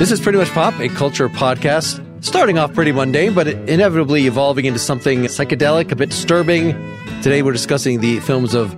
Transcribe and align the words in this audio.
This 0.00 0.10
is 0.10 0.18
Pretty 0.18 0.38
Much 0.38 0.48
Pop, 0.48 0.80
a 0.80 0.88
culture 0.88 1.28
podcast, 1.28 2.02
starting 2.24 2.58
off 2.58 2.72
pretty 2.72 2.90
mundane, 2.90 3.34
but 3.34 3.46
inevitably 3.46 4.26
evolving 4.26 4.64
into 4.64 4.78
something 4.78 5.24
psychedelic, 5.24 5.92
a 5.92 5.94
bit 5.94 6.08
disturbing. 6.08 6.72
Today 7.22 7.42
we're 7.42 7.52
discussing 7.52 8.00
the 8.00 8.18
films 8.20 8.54
of 8.54 8.74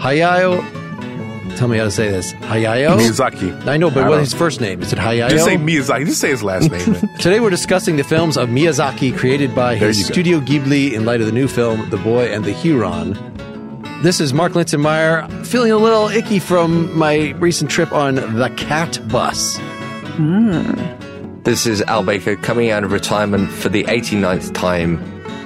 Hayao. 0.00 0.79
Tell 1.56 1.68
me 1.68 1.76
how 1.78 1.84
to 1.84 1.90
say 1.90 2.08
this. 2.10 2.32
Hayao? 2.34 2.96
Miyazaki. 2.98 3.66
I 3.66 3.76
know, 3.76 3.90
but 3.90 4.04
I 4.04 4.08
what's 4.08 4.12
don't- 4.16 4.20
his 4.20 4.34
first 4.34 4.60
name? 4.60 4.80
Is 4.82 4.92
it 4.92 4.98
Hayao? 4.98 5.28
Just 5.28 5.44
say 5.44 5.56
Miyazaki. 5.56 6.06
Just 6.06 6.20
say 6.20 6.30
his 6.30 6.42
last 6.42 6.70
name. 6.70 6.94
Today 7.18 7.40
we're 7.40 7.50
discussing 7.50 7.96
the 7.96 8.04
films 8.04 8.36
of 8.38 8.48
Miyazaki 8.48 9.16
created 9.16 9.54
by 9.54 9.74
There 9.74 9.88
his. 9.88 10.06
Studio 10.06 10.40
Ghibli 10.40 10.92
in 10.92 11.04
light 11.04 11.20
of 11.20 11.26
the 11.26 11.32
new 11.32 11.48
film 11.48 11.88
The 11.90 11.98
Boy 11.98 12.32
and 12.32 12.44
the 12.44 12.52
Heron. 12.52 13.18
This 14.02 14.20
is 14.20 14.32
Mark 14.32 14.52
Linsenmayer, 14.52 15.44
feeling 15.46 15.72
a 15.72 15.76
little 15.76 16.08
icky 16.08 16.38
from 16.38 16.96
my 16.96 17.30
recent 17.32 17.70
trip 17.70 17.92
on 17.92 18.14
the 18.14 18.48
Cat 18.56 18.98
Bus. 19.08 19.58
Hmm. 20.16 21.42
This 21.42 21.66
is 21.66 21.82
Al 21.82 22.02
Baker 22.02 22.36
coming 22.36 22.70
out 22.70 22.84
of 22.84 22.92
retirement 22.92 23.50
for 23.50 23.68
the 23.68 23.84
89th 23.84 24.54
time 24.54 24.98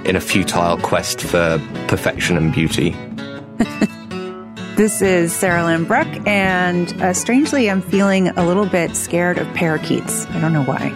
in 0.05 0.15
a 0.15 0.21
futile 0.21 0.77
quest 0.79 1.21
for 1.23 1.61
perfection 1.89 2.37
and 2.37 2.53
beauty. 2.53 2.95
This 4.77 5.01
is 5.01 5.33
Sarahlyn 5.33 5.87
Bruck, 5.87 6.09
and 6.27 6.93
uh, 7.01 7.13
strangely, 7.13 7.71
I'm 7.71 7.81
feeling 7.81 8.29
a 8.31 8.45
little 8.45 8.67
bit 8.67 8.97
scared 8.97 9.39
of 9.39 9.47
parakeets. 9.55 10.27
I 10.27 10.41
don't 10.41 10.53
know 10.53 10.65
why. 10.65 10.91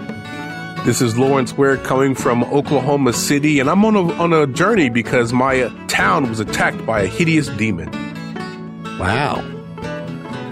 this 0.85 1.01
is 1.01 1.17
Lawrence 1.17 1.57
Ware 1.57 1.77
coming 1.77 2.17
from 2.17 2.43
Oklahoma 2.45 3.13
City, 3.13 3.61
and 3.61 3.71
I'm 3.71 3.85
on 3.85 3.95
a 3.95 4.13
on 4.15 4.33
a 4.33 4.49
journey 4.49 4.91
because 4.91 5.33
my 5.33 5.63
uh, 5.63 5.87
town 5.87 6.29
was 6.29 6.41
attacked 6.41 6.85
by 6.85 7.03
a 7.03 7.07
hideous 7.07 7.47
demon. 7.51 7.89
Wow. 8.99 9.45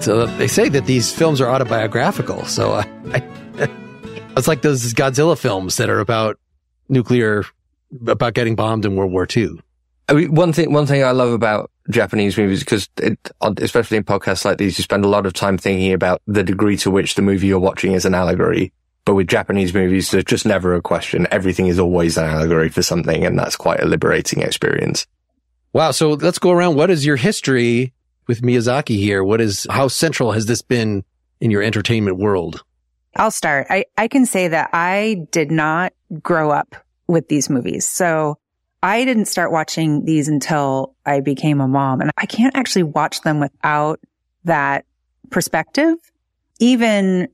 So 0.01 0.27
they 0.27 0.47
say 0.47 0.69
that 0.69 0.87
these 0.87 1.13
films 1.13 1.41
are 1.41 1.49
autobiographical. 1.49 2.45
So 2.45 2.75
uh, 2.75 2.85
I, 3.13 3.23
it's 4.37 4.47
like 4.47 4.63
those 4.63 4.95
Godzilla 4.95 5.37
films 5.37 5.79
that 5.79 5.91
are 5.91 5.99
about 5.99 6.39
nuclear, 6.89 7.45
about 8.07 8.35
getting 8.35 8.55
bombed 8.55 8.85
in 8.85 8.95
World 8.95 9.11
War 9.11 9.27
II. 9.35 9.59
I 10.09 10.13
mean, 10.13 10.35
one 10.35 10.53
thing, 10.53 10.73
one 10.73 10.87
thing 10.87 11.03
I 11.03 11.11
love 11.11 11.33
about 11.33 11.71
Japanese 11.91 12.37
movies, 12.39 12.61
because 12.61 12.89
it, 12.99 13.19
especially 13.41 13.97
in 13.97 14.05
podcasts 14.05 14.45
like 14.45 14.59
these, 14.59 14.79
you 14.79 14.83
spend 14.83 15.05
a 15.05 15.09
lot 15.09 15.27
of 15.27 15.33
time 15.33 15.59
thinking 15.59 15.93
about 15.93 16.23
the 16.27 16.45
degree 16.45 16.77
to 16.79 16.91
which 16.91 17.15
the 17.17 17.23
movie 17.23 17.49
you're 17.49 17.59
watching 17.59 17.93
is 17.93 18.05
an 18.05 18.15
allegory. 18.15 18.73
But 19.05 19.15
with 19.15 19.29
Japanese 19.29 19.73
movies, 19.75 20.11
there's 20.11 20.25
just 20.25 20.47
never 20.47 20.75
a 20.75 20.83
question. 20.83 21.27
Everything 21.31 21.67
is 21.67 21.79
always 21.79 22.17
an 22.17 22.25
allegory 22.25 22.69
for 22.69 22.83
something, 22.83 23.25
and 23.25 23.39
that's 23.39 23.57
quite 23.57 23.81
a 23.81 23.87
liberating 23.87 24.43
experience. 24.43 25.07
Wow. 25.73 25.91
So 25.91 26.11
let's 26.11 26.39
go 26.39 26.51
around. 26.51 26.77
What 26.77 26.91
is 26.91 27.05
your 27.05 27.17
history 27.17 27.93
with 28.27 28.43
Miyazaki 28.43 28.97
here? 28.97 29.23
What 29.23 29.41
is, 29.41 29.67
how 29.71 29.89
central 29.89 30.33
has 30.33 30.47
this 30.47 30.63
been 30.63 31.05
in 31.41 31.51
your 31.51 31.63
entertainment 31.63 32.17
world? 32.17 32.65
I'll 33.15 33.31
start. 33.31 33.67
I, 33.71 33.85
I 33.97 34.09
can 34.09 34.27
say 34.27 34.49
that 34.49 34.71
I 34.73 35.27
did 35.31 35.51
not 35.51 35.93
grow 36.23 36.51
up 36.51 36.75
with 37.07 37.29
these 37.29 37.49
movies. 37.49 37.87
So 37.87 38.39
I 38.87 39.05
didn't 39.05 39.25
start 39.25 39.51
watching 39.51 40.05
these 40.05 40.29
until 40.29 40.95
I 41.05 41.19
became 41.19 41.61
a 41.61 41.67
mom. 41.67 42.01
And 42.01 42.13
I 42.17 42.25
can't 42.27 42.55
actually 42.55 42.85
watch 42.85 43.21
them 43.23 43.41
without 43.41 43.99
that 44.45 44.85
perspective. 45.29 45.97
Even 46.61 47.27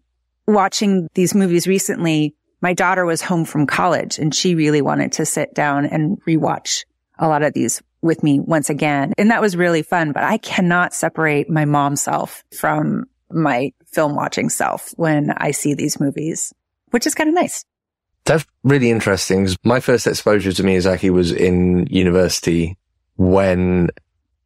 watching 0.47 1.09
these 1.13 1.35
movies 1.35 1.67
recently, 1.67 2.35
my 2.63 2.73
daughter 2.73 3.05
was 3.05 3.21
home 3.21 3.45
from 3.45 3.67
college 3.67 4.19
and 4.19 4.35
she 4.35 4.55
really 4.55 4.81
wanted 4.81 5.13
to 5.13 5.27
sit 5.27 5.53
down 5.53 5.85
and 5.85 6.19
rewatch 6.23 6.85
a 7.19 7.29
lot 7.29 7.43
of 7.43 7.53
these 7.53 7.83
with 8.01 8.23
me 8.23 8.41
once 8.41 8.71
again. 8.71 9.13
And 9.19 9.31
that 9.31 9.43
was 9.43 9.55
really 9.55 9.83
fun, 9.83 10.13
but 10.13 10.23
I 10.23 10.39
cannot 10.39 10.95
separate 10.95 11.51
my 11.51 11.67
mom 11.67 11.97
self 11.97 12.45
from 12.57 13.05
my 13.31 13.75
film 13.93 14.15
watching 14.15 14.49
self 14.49 14.95
when 14.97 15.31
I 15.37 15.51
see 15.51 15.75
these 15.75 16.01
movies, 16.01 16.55
which 16.93 17.07
is 17.07 17.15
kind 17.15 17.29
of 17.29 17.35
nice. 17.35 17.63
That's 18.25 18.45
really 18.63 18.91
interesting. 18.91 19.49
My 19.65 19.81
first 19.81 20.07
exposure 20.07 20.53
to 20.53 20.63
Miyazaki 20.63 21.11
was 21.11 21.33
in 21.33 21.87
university 21.89 22.77
when 23.17 23.91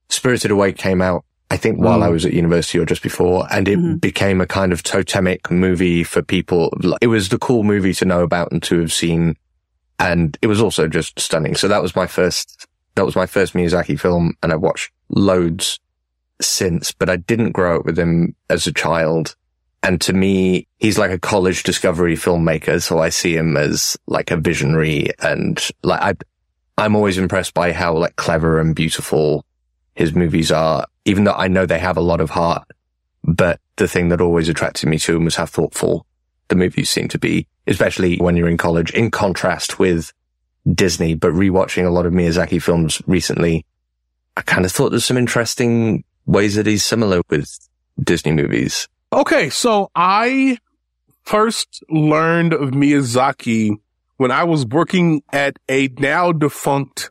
Spirited 0.09 0.50
Away 0.50 0.72
came 0.72 1.03
out. 1.03 1.25
I 1.50 1.56
think 1.56 1.78
while 1.78 2.03
I 2.03 2.09
was 2.09 2.25
at 2.26 2.32
university 2.32 2.78
or 2.78 2.84
just 2.84 3.03
before, 3.03 3.47
and 3.53 3.69
it 3.69 3.78
Mhm. 3.78 4.00
became 4.00 4.41
a 4.41 4.47
kind 4.47 4.72
of 4.72 4.82
totemic 4.82 5.48
movie 5.50 6.03
for 6.03 6.20
people. 6.20 6.72
It 7.00 7.06
was 7.06 7.28
the 7.28 7.38
cool 7.38 7.62
movie 7.62 7.94
to 7.94 8.04
know 8.04 8.22
about 8.22 8.50
and 8.50 8.60
to 8.65 8.81
have 8.81 8.92
seen. 8.92 9.36
And 10.00 10.36
it 10.42 10.48
was 10.48 10.60
also 10.60 10.88
just 10.88 11.19
stunning. 11.20 11.54
So 11.54 11.69
that 11.69 11.82
was 11.82 11.94
my 11.94 12.06
first, 12.06 12.66
that 12.97 13.06
was 13.06 13.15
my 13.15 13.26
first 13.26 13.53
Miyazaki 13.54 13.98
film. 13.98 14.34
And 14.42 14.53
I've 14.53 14.60
watched 14.60 14.91
loads 15.09 15.78
since, 16.41 16.91
but 16.92 17.09
I 17.09 17.16
didn't 17.16 17.53
grow 17.53 17.78
up 17.78 17.86
with 17.86 17.98
him 17.98 18.34
as 18.50 18.66
a 18.66 18.72
child. 18.72 19.36
And 19.86 20.00
to 20.00 20.12
me, 20.12 20.66
he's 20.78 20.98
like 20.98 21.12
a 21.12 21.19
college 21.19 21.62
discovery 21.62 22.16
filmmaker. 22.16 22.82
So 22.82 22.98
I 22.98 23.10
see 23.10 23.36
him 23.36 23.56
as 23.56 23.97
like 24.08 24.32
a 24.32 24.36
visionary 24.36 25.10
and 25.20 25.64
like 25.84 26.00
I, 26.02 26.14
I'm 26.76 26.97
always 26.97 27.19
impressed 27.19 27.54
by 27.54 27.72
how 27.72 27.97
like 27.97 28.16
clever 28.16 28.58
and 28.58 28.74
beautiful 28.74 29.44
his 29.94 30.12
movies 30.12 30.50
are, 30.50 30.86
even 31.04 31.22
though 31.22 31.34
I 31.34 31.47
know 31.47 31.66
they 31.66 31.78
have 31.78 31.97
a 31.97 32.00
lot 32.00 32.20
of 32.20 32.30
heart. 32.30 32.69
But 33.22 33.60
the 33.76 33.86
thing 33.86 34.08
that 34.08 34.20
always 34.20 34.48
attracted 34.48 34.88
me 34.88 34.98
to 34.98 35.14
him 35.14 35.24
was 35.24 35.36
how 35.36 35.47
thoughtful 35.47 36.04
the 36.48 36.56
movies 36.56 36.91
seem 36.91 37.06
to 37.06 37.18
be, 37.20 37.47
especially 37.68 38.16
when 38.16 38.36
you're 38.36 38.48
in 38.48 38.56
college, 38.56 38.91
in 38.91 39.12
contrast 39.12 39.78
with 39.78 40.12
Disney. 40.68 41.14
But 41.14 41.30
rewatching 41.30 41.86
a 41.86 41.91
lot 41.91 42.06
of 42.06 42.12
Miyazaki 42.12 42.60
films 42.60 43.00
recently, 43.06 43.64
I 44.36 44.42
kind 44.42 44.64
of 44.64 44.72
thought 44.72 44.91
there's 44.91 45.04
some 45.04 45.16
interesting 45.16 46.03
ways 46.24 46.56
that 46.56 46.66
he's 46.66 46.82
similar 46.82 47.22
with 47.30 47.56
Disney 48.03 48.32
movies. 48.32 48.88
Okay, 49.16 49.49
so 49.49 49.91
I 49.94 50.59
first 51.22 51.82
learned 51.88 52.53
of 52.53 52.71
Miyazaki 52.72 53.71
when 54.19 54.31
I 54.31 54.44
was 54.44 54.66
working 54.66 55.22
at 55.32 55.59
a 55.71 55.88
now 55.99 56.32
defunct 56.32 57.10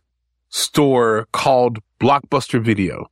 store 0.49 1.27
called 1.31 1.79
Blockbuster 1.99 2.63
Video. 2.63 3.09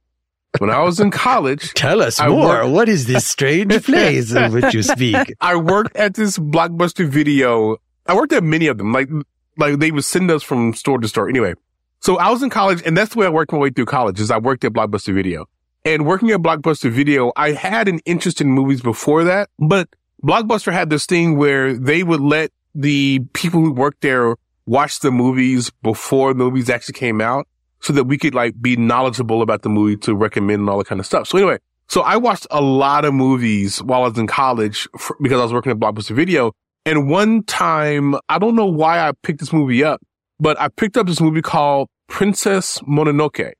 When 0.60 0.70
I 0.70 0.82
was 0.84 1.00
in 1.00 1.10
college, 1.26 1.74
Tell 1.74 2.04
us 2.04 2.20
I 2.20 2.28
more. 2.28 2.48
work- 2.48 2.72
What 2.72 2.88
is 2.88 3.08
this 3.08 3.26
strange 3.26 3.84
place 3.86 4.32
of 4.36 4.54
which 4.54 4.76
you 4.76 4.84
speak? 4.84 5.34
I 5.42 5.56
worked 5.56 5.96
at 5.96 6.14
this 6.14 6.38
Blockbuster 6.38 7.08
Video. 7.08 7.78
I 8.06 8.14
worked 8.16 8.34
at 8.34 8.44
many 8.44 8.68
of 8.68 8.78
them. 8.78 8.92
Like, 8.94 9.10
like 9.58 9.80
they 9.80 9.90
would 9.92 10.06
send 10.06 10.30
us 10.30 10.44
from 10.44 10.74
store 10.76 11.00
to 11.00 11.08
store. 11.08 11.28
Anyway, 11.28 11.56
so 12.00 12.18
I 12.20 12.30
was 12.30 12.44
in 12.44 12.52
college 12.52 12.84
and 12.86 12.96
that's 12.96 13.14
the 13.16 13.20
way 13.22 13.26
I 13.26 13.30
worked 13.30 13.52
my 13.52 13.58
way 13.58 13.72
through 13.72 13.86
college 13.86 14.20
is 14.20 14.30
I 14.30 14.38
worked 14.38 14.64
at 14.64 14.74
Blockbuster 14.74 15.16
Video. 15.16 15.48
And 15.86 16.06
working 16.06 16.32
at 16.32 16.42
Blockbuster 16.42 16.90
Video, 16.90 17.34
I 17.36 17.52
had 17.52 17.88
an 17.90 18.00
interest 18.06 18.40
in 18.40 18.50
movies 18.50 18.82
before 18.82 19.26
that, 19.26 19.50
but 19.60 19.90
Blockbuster 20.24 20.72
had 20.72 20.90
this 20.90 21.06
thing 21.06 21.38
where 21.38 21.74
they 21.74 22.04
would 22.04 22.22
let 22.22 22.52
the 22.74 23.20
people 23.34 23.60
who 23.60 23.74
worked 23.74 24.02
there 24.02 24.36
watch 24.66 25.02
the 25.02 25.12
movies 25.12 25.70
before 25.82 26.34
the 26.34 26.38
movies 26.38 26.70
actually 26.70 26.94
came 26.94 27.20
out 27.20 27.48
so 27.82 27.92
that 27.92 28.06
we 28.06 28.18
could 28.18 28.34
like 28.34 28.60
be 28.62 28.78
knowledgeable 28.78 29.42
about 29.42 29.62
the 29.62 29.70
movie 29.70 29.98
to 29.98 30.16
recommend 30.16 30.62
and 30.62 30.70
all 30.70 30.78
that 30.78 30.88
kind 30.88 31.02
of 31.02 31.06
stuff. 31.06 31.28
So 31.28 31.38
anyway, 31.38 31.58
so 31.90 32.02
I 32.02 32.16
watched 32.16 32.48
a 32.50 32.62
lot 32.62 33.04
of 33.04 33.14
movies 33.14 33.84
while 33.84 34.04
I 34.04 34.08
was 34.08 34.18
in 34.18 34.26
college 34.26 34.88
for, 34.98 35.18
because 35.22 35.40
I 35.40 35.44
was 35.44 35.52
working 35.52 35.74
at 35.74 35.80
Blockbuster 35.80 36.16
Video. 36.16 36.54
And 36.86 37.10
one 37.10 37.44
time, 37.44 38.16
I 38.30 38.40
don't 38.40 38.56
know 38.56 38.66
why 38.66 39.06
I 39.06 39.12
picked 39.22 39.42
this 39.42 39.52
movie 39.52 39.84
up, 39.84 40.02
but 40.40 40.60
I 40.60 40.70
picked 40.70 40.96
up 40.96 41.08
this 41.08 41.20
movie 41.20 41.42
called 41.42 41.90
Princess 42.08 42.80
Mononoke. 42.88 43.52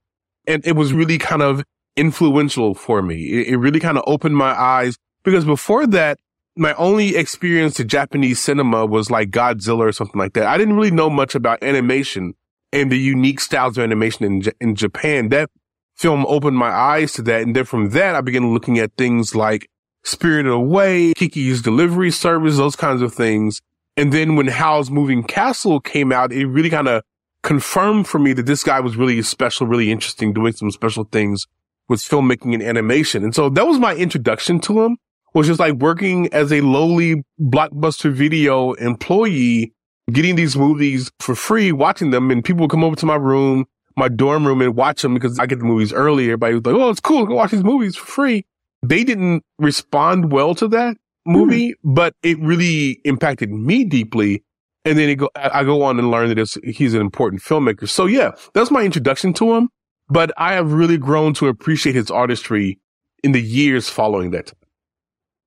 And 0.48 0.66
it 0.66 0.78
was 0.78 0.94
really 0.94 1.18
kind 1.18 1.42
of 1.42 1.64
influential 1.96 2.74
for 2.74 3.02
me. 3.02 3.16
It, 3.16 3.48
it 3.50 3.58
really 3.58 3.80
kind 3.80 3.98
of 3.98 4.04
opened 4.08 4.36
my 4.36 4.52
eyes 4.52 4.98
because 5.24 5.46
before 5.46 5.88
that, 5.88 6.20
my 6.56 6.74
only 6.76 7.16
experience 7.16 7.76
to 7.76 7.84
Japanese 7.84 8.40
cinema 8.40 8.86
was 8.86 9.10
like 9.10 9.32
Godzilla 9.32 9.80
or 9.80 9.92
something 9.92 10.20
like 10.20 10.34
that. 10.34 10.46
I 10.46 10.58
didn't 10.58 10.76
really 10.76 10.92
know 10.92 11.10
much 11.10 11.34
about 11.36 11.64
animation 11.64 12.36
and 12.72 12.92
the 12.92 12.98
unique 12.98 13.40
styles 13.40 13.78
of 13.78 13.84
animation 13.84 14.26
in, 14.26 14.42
J- 14.42 14.54
in 14.62 14.76
Japan. 14.76 15.30
That 15.30 15.50
film 15.96 16.26
opened 16.28 16.58
my 16.58 16.70
eyes 16.70 17.14
to 17.14 17.22
that. 17.24 17.42
And 17.42 17.56
then 17.56 17.66
from 17.66 17.90
that, 17.92 18.16
I 18.16 18.22
began 18.22 18.54
looking 18.54 18.78
at 18.78 18.92
things 18.98 19.36
like 19.36 19.70
Spirited 20.04 20.52
Away, 20.52 21.14
Kiki's 21.14 21.62
Delivery 21.62 22.12
Service, 22.12 22.58
those 22.58 22.76
kinds 22.76 23.02
of 23.02 23.14
things. 23.14 23.62
And 23.96 24.12
then 24.12 24.36
when 24.36 24.48
Howl's 24.48 24.92
Moving 24.92 25.24
Castle 25.24 25.80
came 25.80 26.12
out, 26.12 26.32
it 26.32 26.46
really 26.46 26.70
kind 26.70 26.88
of 26.88 27.04
confirmed 27.42 28.08
for 28.08 28.20
me 28.20 28.34
that 28.34 28.46
this 28.46 28.64
guy 28.64 28.80
was 28.80 28.96
really 28.96 29.22
special, 29.22 29.68
really 29.68 29.92
interesting, 29.92 30.34
doing 30.34 30.54
some 30.54 30.72
special 30.72 31.04
things 31.06 31.48
with 31.90 32.00
filmmaking 32.02 32.54
and 32.54 32.64
animation. 32.64 33.24
And 33.24 33.36
so 33.36 33.50
that 33.50 33.68
was 33.68 33.80
my 33.80 33.96
introduction 33.96 34.60
to 34.62 34.84
him, 34.84 34.98
was 35.34 35.48
just 35.48 35.60
like 35.60 35.74
working 35.76 36.32
as 36.34 36.52
a 36.52 36.62
lowly 36.62 37.24
blockbuster 37.42 38.12
video 38.12 38.74
employee, 38.74 39.74
getting 40.12 40.36
these 40.36 40.56
movies 40.56 41.12
for 41.20 41.36
free, 41.36 41.72
watching 41.72 42.12
them. 42.12 42.32
And 42.32 42.44
people 42.44 42.62
would 42.62 42.72
come 42.72 42.84
over 42.84 42.96
to 42.96 43.06
my 43.06 43.16
room, 43.16 43.66
my 43.96 44.08
dorm 44.08 44.46
room 44.46 44.62
and 44.62 44.76
watch 44.76 45.02
them 45.02 45.14
because 45.14 45.40
I 45.40 45.46
get 45.46 45.60
the 45.60 45.66
movies 45.66 45.94
early. 45.94 46.26
Everybody 46.26 46.56
was 46.56 46.66
like, 46.66 46.76
Oh, 46.76 46.90
it's 46.90 47.00
cool. 47.00 47.26
Go 47.26 47.36
watch 47.36 47.52
these 47.52 47.64
movies 47.64 47.96
for 47.96 48.06
free. 48.06 48.46
They 48.82 49.04
didn't 49.04 49.44
respond 49.60 50.32
well 50.32 50.56
to 50.56 50.68
that 50.70 50.98
movie, 51.26 51.76
hmm. 51.82 51.94
but 51.94 52.16
it 52.22 52.40
really 52.40 53.00
impacted 53.06 53.50
me 53.50 53.84
deeply. 53.86 54.44
And 54.86 54.98
then 54.98 55.10
it 55.10 55.16
go, 55.16 55.30
I 55.36 55.64
go 55.64 55.84
on 55.84 55.98
and 55.98 56.12
learn 56.12 56.28
that 56.28 56.38
it's, 56.38 56.58
he's 56.64 56.94
an 56.94 57.00
important 57.00 57.42
filmmaker. 57.42 57.88
So 57.88 58.06
yeah, 58.06 58.32
that's 58.54 58.70
my 58.70 58.84
introduction 58.84 59.32
to 59.36 59.54
him. 59.54 59.70
But 60.10 60.32
I 60.38 60.54
have 60.54 60.74
really 60.74 60.98
grown 60.98 61.34
to 61.36 61.48
appreciate 61.48 61.96
his 61.96 62.12
artistry 62.12 62.80
in 63.24 63.32
the 63.32 63.42
years 63.42 63.90
following 63.90 64.32
that. 64.32 64.54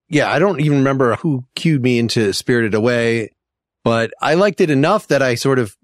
Yeah, 0.09 0.31
I 0.31 0.39
don't 0.39 0.61
even 0.61 0.79
remember 0.79 1.17
who 1.17 1.45
cued 1.55 1.83
me 1.83 1.99
into 1.99 2.33
Spirited 2.33 2.75
Away, 2.75 3.31
but 3.85 4.13
I 4.21 4.35
liked 4.35 4.61
it 4.61 4.71
enough 4.71 5.09
that 5.09 5.23
I 5.23 5.35
sort 5.35 5.59
of 5.59 5.77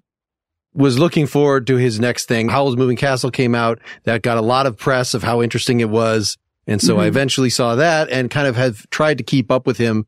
was 0.74 0.98
looking 0.98 1.26
forward 1.26 1.66
to 1.66 1.76
his 1.76 2.00
next 2.00 2.26
thing. 2.28 2.48
Howl's 2.48 2.76
Moving 2.76 2.96
Castle 2.96 3.30
came 3.30 3.54
out 3.54 3.80
that 4.04 4.22
got 4.22 4.38
a 4.38 4.42
lot 4.42 4.66
of 4.66 4.78
press 4.78 5.12
of 5.12 5.22
how 5.22 5.42
interesting 5.42 5.80
it 5.80 5.90
was. 5.90 6.38
And 6.66 6.80
so 6.80 6.98
I 6.98 7.04
Mhm. 7.04 7.08
eventually 7.08 7.50
saw 7.50 7.74
that 7.74 8.08
and 8.10 8.30
kind 8.30 8.46
of 8.46 8.56
have 8.56 8.88
tried 8.90 9.18
to 9.18 9.24
keep 9.24 9.50
up 9.50 9.66
with 9.66 9.78
him, 9.78 10.06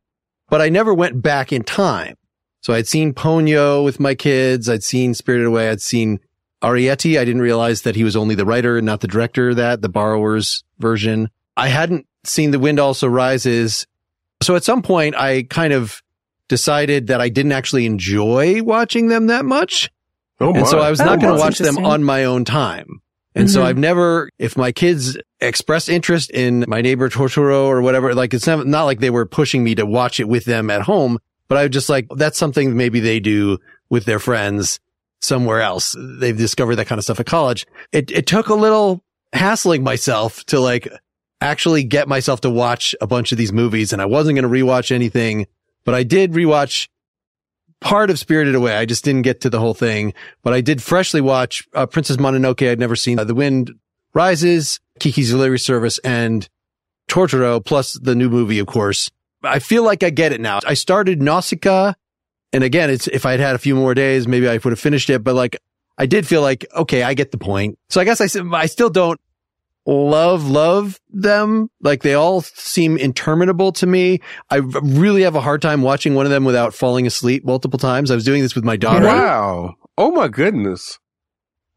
but 0.49 0.63
I 0.63 0.69
never 0.69 0.95
went 0.95 1.21
back 1.21 1.53
in 1.53 1.65
time. 1.65 2.15
So 2.63 2.73
I'd 2.73 2.87
seen 2.87 3.13
Ponyo 3.13 3.85
with 3.85 4.01
my 4.01 4.15
kids. 4.15 4.69
I'd 4.69 4.85
seen 4.85 5.13
Spirited 5.13 5.47
Away. 5.49 5.69
I'd 5.69 5.83
seen 5.83 6.21
Arrietty. 6.65 7.19
I 7.19 7.25
didn't 7.25 7.43
realize 7.43 7.83
that 7.83 7.95
he 7.97 8.05
was 8.05 8.17
only 8.17 8.35
the 8.35 8.47
writer 8.47 8.77
and 8.79 8.87
not 8.87 9.01
the 9.01 9.09
director 9.09 9.51
of 9.51 9.57
that, 9.57 9.83
the 9.83 9.89
borrower's 9.89 10.65
version. 10.79 11.29
I 11.57 11.69
hadn't 11.69 12.07
seen 12.25 12.51
The 12.51 12.59
Wind 12.59 12.81
Also 12.81 13.07
Rises. 13.07 13.87
So 14.43 14.57
at 14.57 14.65
some 14.65 14.83
point 14.83 15.15
I 15.17 15.45
kind 15.45 15.73
of 15.73 16.03
decided 16.49 17.07
that 17.09 17.21
I 17.21 17.29
didn't 17.29 17.53
actually 17.53 17.87
enjoy 17.87 18.63
watching 18.63 19.09
them 19.09 19.29
that 19.29 19.45
much. 19.45 19.91
Oh 20.41 20.53
And 20.53 20.67
so 20.67 20.81
I 20.81 20.91
was 20.91 21.01
Oh, 21.01 21.05
not 21.05 21.21
going 21.21 21.35
to 21.35 21.41
watch 21.41 21.59
them 21.59 21.79
on 21.85 22.03
my 22.03 22.25
own 22.25 22.45
time. 22.45 23.01
And 23.37 23.51
so 23.51 23.63
Mhm. 23.63 23.65
I've 23.65 23.79
never, 23.79 24.31
if 24.39 24.57
my 24.57 24.71
kids 24.73 25.17
expressed 25.41 25.89
interest 25.89 26.31
in 26.31 26.65
my 26.69 26.81
neighbor 26.81 27.09
Totoro 27.09 27.65
or 27.65 27.83
whatever, 27.83 28.15
like 28.15 28.33
it's 28.35 28.47
not, 28.47 28.67
not 28.67 28.85
like 28.85 29.01
they 29.01 29.11
were 29.11 29.27
pushing 29.27 29.65
me 29.65 29.75
to 29.77 29.87
watch 29.87 30.21
it 30.21 30.29
with 30.29 30.45
them 30.45 30.71
at 30.71 30.83
home, 30.83 31.19
but 31.49 31.59
I 31.59 31.63
was 31.63 31.71
just 31.73 31.89
like, 31.89 32.07
that's 32.17 32.39
something 32.39 32.77
maybe 32.77 33.01
they 33.01 33.21
do 33.21 33.59
with 33.91 34.05
their 34.05 34.19
friends 34.19 34.81
somewhere 35.25 35.61
else. 35.61 35.97
They've 35.99 36.37
discovered 36.37 36.77
that 36.77 36.87
kind 36.87 36.99
of 36.99 37.05
stuff 37.05 37.21
at 37.21 37.27
college. 37.27 37.67
It, 37.93 38.11
it 38.11 38.27
took 38.27 38.49
a 38.49 38.55
little 38.55 39.03
hassling 39.33 39.83
myself 39.83 40.45
to 40.47 40.61
like 40.61 40.89
actually 41.41 41.85
get 41.85 42.09
myself 42.09 42.41
to 42.43 42.51
watch 42.51 42.95
a 43.01 43.07
bunch 43.07 43.33
of 43.33 43.39
these 43.39 43.53
movies 43.53 43.93
and 43.93 44.01
I 44.01 44.07
wasn't 44.07 44.37
going 44.39 44.51
to 44.51 44.65
rewatch 44.65 44.93
anything, 44.93 45.47
but 45.85 45.95
I 45.95 46.03
did 46.03 46.33
rewatch 46.33 46.89
part 47.81 48.11
of 48.11 48.19
Spirited 48.19 48.55
Away. 48.55 48.77
I 48.77 48.87
just 48.87 49.05
didn't 49.05 49.23
get 49.23 49.43
to 49.43 49.51
the 49.51 49.61
whole 49.61 49.75
thing, 49.75 50.15
but 50.43 50.55
I 50.55 50.61
did 50.61 50.83
freshly 50.83 51.21
watch 51.21 51.67
uh, 51.75 51.87
Princess 51.87 52.17
Mononoke. 52.17 52.69
I'd 52.69 52.79
never 52.79 52.97
seen 52.97 53.19
uh, 53.19 53.25
The 53.25 53.35
Wind 53.35 53.73
Rises, 54.15 54.81
Kiki's 55.01 55.31
Delivery 55.31 55.59
Service, 55.59 55.99
and 55.99 56.49
Tortoro, 57.11 57.63
plus 57.63 57.93
the 58.01 58.15
new 58.15 58.31
movie, 58.31 58.59
of 58.59 58.67
course. 58.67 59.11
I 59.43 59.59
feel 59.59 59.85
like 59.85 60.03
I 60.03 60.11
get 60.11 60.33
it 60.33 60.41
now. 60.41 60.61
I 60.67 60.75
started 60.75 61.21
Nausicaa, 61.21 61.93
and 62.55 62.65
again, 62.65 62.89
it's 62.89 63.07
if 63.09 63.27
I'd 63.27 63.41
had 63.41 63.55
a 63.55 63.59
few 63.59 63.75
more 63.75 63.93
days, 63.95 64.27
maybe 64.27 64.49
I 64.49 64.55
would 64.55 64.65
have 64.73 64.81
finished 64.81 65.11
it. 65.11 65.23
But 65.23 65.35
like, 65.35 65.57
I 65.99 66.07
did 66.07 66.27
feel 66.27 66.41
like 66.41 66.65
okay, 66.75 67.03
I 67.03 67.13
get 67.15 67.31
the 67.33 67.39
point. 67.39 67.79
So 67.91 68.01
I 68.01 68.05
guess 68.05 68.21
I, 68.21 68.41
I 68.53 68.67
still 68.67 68.89
don't 68.91 69.21
love 69.87 70.49
love 70.49 70.99
them. 71.11 71.69
Like 71.83 72.03
they 72.03 72.15
all 72.15 72.41
seem 72.41 72.97
interminable 72.97 73.73
to 73.73 73.87
me. 73.87 74.21
I 74.51 74.57
really 74.57 75.23
have 75.23 75.35
a 75.35 75.41
hard 75.43 75.61
time 75.61 75.83
watching 75.83 76.15
one 76.15 76.25
of 76.25 76.31
them 76.31 76.45
without 76.45 76.73
falling 76.73 77.07
asleep 77.07 77.45
multiple 77.45 77.79
times. 77.79 78.11
I 78.11 78.15
was 78.15 78.25
doing 78.25 78.43
this 78.43 78.55
with 78.55 78.65
my 78.65 78.77
daughter. 78.77 79.05
Wow. 79.07 79.75
Oh 79.99 80.11
my 80.11 80.29
goodness. 80.29 80.99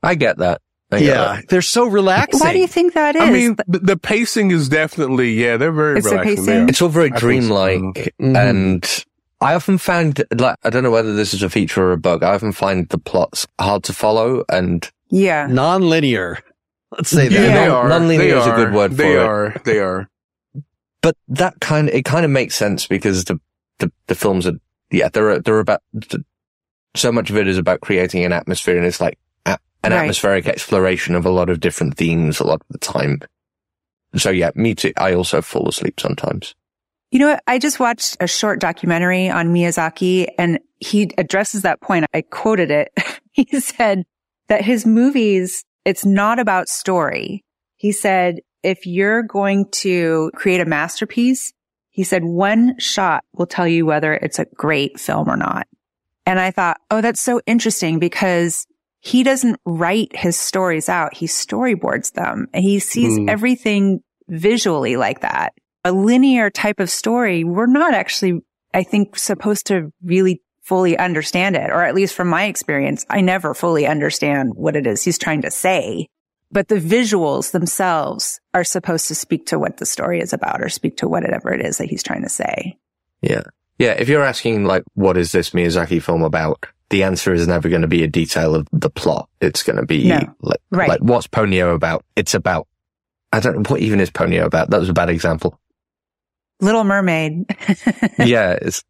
I 0.02 0.16
get 0.16 0.38
that. 0.38 0.62
I 0.90 1.00
get 1.00 1.06
Yeah, 1.08 1.16
that. 1.36 1.50
they're 1.50 1.62
so 1.62 1.86
relaxing. 1.86 2.40
Why 2.40 2.54
do 2.54 2.60
you 2.60 2.68
think 2.68 2.94
that 2.94 3.16
is? 3.18 3.22
I 3.22 3.30
mean, 3.30 3.58
the, 3.68 3.80
the 3.80 3.98
pacing 3.98 4.52
is 4.52 4.70
definitely, 4.70 5.34
yeah, 5.34 5.58
they're 5.58 5.74
very 5.74 5.98
It's 5.98 6.06
the 6.10 6.12
relaxing. 6.16 6.36
pacing? 6.46 6.70
It's 6.70 6.82
all 6.82 6.88
very 6.88 7.08
I 7.08 7.10
think 7.10 7.20
so. 7.20 7.28
dreamlike, 7.28 8.14
Mhm. 8.22 8.38
and 8.38 9.06
I 9.40 9.54
often 9.54 9.78
find 9.78 10.22
like 10.38 10.56
I 10.64 10.70
don't 10.70 10.84
know 10.84 10.92
whether 10.92 11.14
this 11.14 11.34
is 11.34 11.44
a 11.44 11.50
feature 11.50 11.84
or 11.84 11.92
a 11.94 11.98
bug. 11.98 12.24
I 12.24 12.34
often 12.34 12.52
find 12.52 12.88
the 12.90 12.98
plots 12.98 13.46
hard 13.60 13.84
to 13.84 13.94
follow, 13.94 14.44
and 14.50 14.90
yeah. 15.10 15.48
non-linear. 15.48 16.40
Let's 16.92 17.10
say 17.10 17.28
that. 17.28 17.34
Yeah. 17.34 17.42
they 17.54 17.68
Non- 17.68 17.70
are. 17.86 17.90
non-linear 17.90 18.34
They 18.36 18.40
is 18.40 18.48
a 18.48 18.52
good 18.56 18.74
word 18.74 18.92
They 18.94 19.14
for 19.14 19.20
it. 19.20 19.26
are. 19.26 19.62
They 19.66 19.80
are. 19.80 20.10
but 21.02 21.16
that 21.28 21.60
kind 21.60 21.90
of 21.90 21.94
it 21.96 22.06
kind 22.06 22.26
of 22.26 22.32
makes 22.32 22.56
sense 22.56 22.88
because 22.88 23.26
the 23.26 23.40
the, 23.80 23.92
the 24.08 24.16
films 24.16 24.48
are 24.48 24.54
yeah 24.90 25.10
they're 25.10 25.40
they're 25.40 25.60
about 25.60 25.82
so 26.96 27.12
much 27.12 27.30
of 27.30 27.38
it 27.38 27.48
is 27.48 27.58
about 27.60 27.82
creating 27.82 28.24
an 28.26 28.34
atmosphere, 28.34 28.78
and 28.78 28.86
it's 28.86 29.00
like 29.02 29.20
a, 29.46 29.60
an 29.84 29.92
Right. 29.92 30.00
atmospheric 30.02 30.48
exploration 30.48 31.14
of 31.14 31.26
a 31.26 31.30
lot 31.30 31.50
of 31.50 31.60
different 31.60 31.96
themes 31.96 32.40
a 32.40 32.48
lot 32.48 32.62
of 32.62 32.68
the 32.70 32.80
time. 32.80 33.20
So 34.16 34.32
yeah, 34.32 34.50
me 34.56 34.74
too. 34.74 34.94
I 34.98 35.14
also 35.14 35.42
fall 35.44 35.68
asleep 35.70 36.00
sometimes. 36.00 36.56
You 37.12 37.20
know? 37.20 37.40
I 37.48 37.60
just 37.60 37.80
watched 37.80 38.18
a 38.20 38.28
short 38.28 38.60
documentary 38.60 39.30
on 39.30 39.54
Miyazaki 39.54 40.28
and 40.38 40.60
he 40.80 41.12
addresses 41.18 41.62
that 41.62 41.82
point. 41.82 42.06
I 42.14 42.22
quoted 42.22 42.72
it. 42.72 42.92
he 43.32 43.60
said 43.60 44.04
that 44.48 44.64
his 44.64 44.86
movies, 44.86 45.64
it's 45.86 46.06
not 46.06 46.40
about 46.40 46.70
story. 46.70 47.44
He 47.76 47.92
said, 47.92 48.40
if 48.64 48.86
you're 48.86 49.24
going 49.24 49.66
to 49.72 50.32
create 50.36 50.62
a 50.62 50.66
masterpiece, 50.66 51.54
he 51.90 52.04
said 52.04 52.24
one 52.24 52.78
shot 52.80 53.24
will 53.34 53.46
tell 53.48 53.68
you 53.68 53.86
whether 53.86 54.14
it's 54.14 54.40
a 54.40 54.46
great 54.56 55.00
film 55.00 55.30
or 55.30 55.38
not. 55.38 55.68
And 56.26 56.40
I 56.40 56.52
thought, 56.52 56.78
oh, 56.92 57.02
that's 57.02 57.22
so 57.22 57.42
interesting 57.46 58.00
because 58.00 58.68
he 59.00 59.24
doesn't 59.24 59.60
write 59.66 60.16
his 60.16 60.38
stories 60.38 60.90
out. 60.90 61.14
He 61.14 61.28
storyboards 61.28 62.14
them 62.14 62.48
and 62.54 62.64
he 62.64 62.80
sees 62.80 63.18
Mm. 63.18 63.30
everything 63.30 64.02
visually 64.28 64.98
like 64.98 65.22
that 65.22 65.54
a 65.84 65.92
linear 65.92 66.50
type 66.50 66.80
of 66.80 66.90
story, 66.90 67.44
we're 67.44 67.66
not 67.66 67.94
actually, 67.94 68.42
I 68.74 68.84
think, 68.84 69.18
supposed 69.18 69.68
to 69.68 69.92
really 70.04 70.42
fully 70.62 70.98
understand 70.98 71.56
it. 71.56 71.70
Or 71.70 71.84
at 71.84 71.96
least 71.96 72.14
from 72.14 72.28
my 72.28 72.46
experience, 72.46 73.06
I 73.10 73.22
never 73.22 73.54
fully 73.54 73.88
understand 73.88 74.52
what 74.56 74.76
it 74.76 74.86
is 74.86 75.04
he's 75.04 75.18
trying 75.18 75.44
to 75.44 75.52
say. 75.52 76.08
But 76.52 76.68
the 76.70 76.76
visuals 76.76 77.52
themselves 77.52 78.40
are 78.54 78.64
supposed 78.64 79.08
to 79.10 79.16
speak 79.16 79.46
to 79.48 79.60
what 79.60 79.78
the 79.78 79.86
story 79.86 80.20
is 80.22 80.34
about 80.34 80.62
or 80.62 80.70
speak 80.70 80.98
to 80.98 81.08
whatever 81.08 81.54
it 81.54 81.66
is 81.66 81.78
that 81.78 81.90
he's 81.90 82.04
trying 82.04 82.24
to 82.24 82.30
say. 82.30 82.78
Yeah. 83.22 83.44
Yeah. 83.78 83.92
If 83.92 84.10
you're 84.10 84.24
asking 84.24 84.66
like, 84.66 84.84
what 84.94 85.18
is 85.18 85.32
this 85.32 85.52
Miyazaki 85.52 86.02
film 86.02 86.24
about? 86.24 86.66
The 86.90 87.04
answer 87.04 87.34
is 87.34 87.48
never 87.48 87.68
going 87.68 87.82
to 87.82 87.88
be 87.88 88.04
a 88.04 88.08
detail 88.08 88.56
of 88.56 88.66
the 88.72 88.90
plot. 88.90 89.30
It's 89.42 89.62
going 89.62 89.76
to 89.78 89.86
be 89.86 90.08
No. 90.08 90.20
like, 90.42 90.60
Right. 90.72 90.88
like, 90.88 91.02
what's 91.02 91.28
Ponyo 91.28 91.76
about? 91.76 92.06
It's 92.16 92.34
about, 92.34 92.66
I 93.34 93.42
don't 93.42 93.56
know, 93.58 93.64
what 93.70 93.82
even 93.82 94.00
is 94.00 94.10
Ponyo 94.10 94.46
about? 94.46 94.70
That 94.70 94.80
was 94.80 94.88
a 94.90 94.94
bad 94.94 95.10
example. 95.10 95.60
Little 96.60 96.84
Mermaid. 96.84 97.46
yeah. 98.20 98.58
It's, 98.62 98.84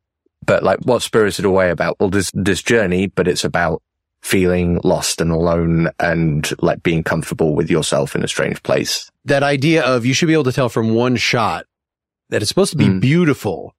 but 0.45 0.63
like, 0.63 0.79
what's 0.83 1.05
Spirited 1.05 1.45
Away 1.45 1.69
about? 1.69 1.97
Well, 1.99 2.09
this, 2.09 2.31
this 2.33 2.61
journey, 2.61 3.07
but 3.07 3.27
it's 3.27 3.43
about 3.43 3.81
feeling 4.21 4.79
lost 4.83 5.21
and 5.21 5.31
alone 5.31 5.89
and 5.99 6.49
like 6.61 6.81
being 6.83 7.03
comfortable 7.03 7.55
with 7.55 7.69
yourself 7.69 8.15
in 8.15 8.23
a 8.23 8.27
strange 8.27 8.61
place. 8.63 9.09
that 9.25 9.43
idea 9.43 9.83
of 9.83 10.05
you 10.05 10.13
should 10.13 10.27
be 10.27 10.33
able 10.33 10.43
to 10.45 10.51
tell 10.53 10.69
from 10.69 10.93
one 10.95 11.15
shot 11.17 11.65
that 12.29 12.41
it's 12.41 12.47
supposed 12.50 12.71
to 12.71 12.77
be 12.77 12.86
Mm. 12.88 13.00
beautiful. 13.01 13.74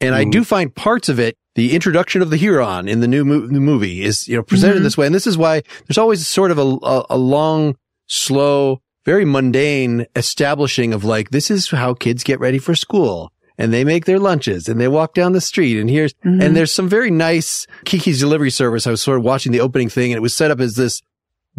And 0.00 0.14
I 0.14 0.24
Mm. 0.24 0.32
do 0.32 0.44
find 0.44 0.74
parts 0.74 1.08
of 1.08 1.18
it, 1.20 1.36
the 1.54 1.72
introduction 1.74 2.22
of 2.22 2.30
the 2.30 2.36
Heron 2.36 2.88
in 2.88 3.00
the 3.00 3.06
new, 3.08 3.24
mo- 3.24 3.46
new 3.46 3.60
movie 3.60 4.02
is, 4.02 4.26
you 4.28 4.36
know, 4.36 4.42
presented 4.42 4.80
Mhm. 4.80 4.82
this 4.82 4.96
way. 4.98 5.06
And 5.06 5.14
this 5.14 5.26
is 5.28 5.38
why 5.38 5.62
there's 5.86 5.98
always 5.98 6.26
sort 6.26 6.50
of 6.50 6.58
a, 6.58 6.62
a, 6.62 7.06
a 7.10 7.18
long, 7.18 7.76
slow, 8.08 8.80
very 9.10 9.24
mundane 9.24 10.06
establishing 10.14 10.92
of 10.94 11.02
like, 11.04 11.30
this 11.30 11.50
is 11.50 11.68
how 11.70 11.92
kids 11.94 12.22
get 12.22 12.38
ready 12.38 12.58
for 12.58 12.74
school. 12.76 13.32
And 13.58 13.72
they 13.72 13.82
make 13.84 14.04
their 14.04 14.20
lunches 14.20 14.68
and 14.68 14.80
they 14.80 14.86
walk 14.88 15.14
down 15.14 15.32
the 15.32 15.40
street 15.40 15.78
and 15.80 15.90
here's, 15.90 16.14
Mhm. 16.24 16.40
and 16.42 16.56
there's 16.56 16.72
some 16.72 16.88
very 16.88 17.10
nice 17.10 17.66
Kiki's 17.84 18.20
delivery 18.20 18.50
service. 18.52 18.86
I 18.86 18.90
was 18.92 19.02
sort 19.02 19.18
of 19.18 19.24
watching 19.24 19.50
the 19.52 19.60
opening 19.60 19.88
thing 19.90 20.12
and 20.12 20.16
it 20.16 20.22
was 20.22 20.34
set 20.34 20.50
up 20.52 20.60
as 20.60 20.76
this 20.76 21.02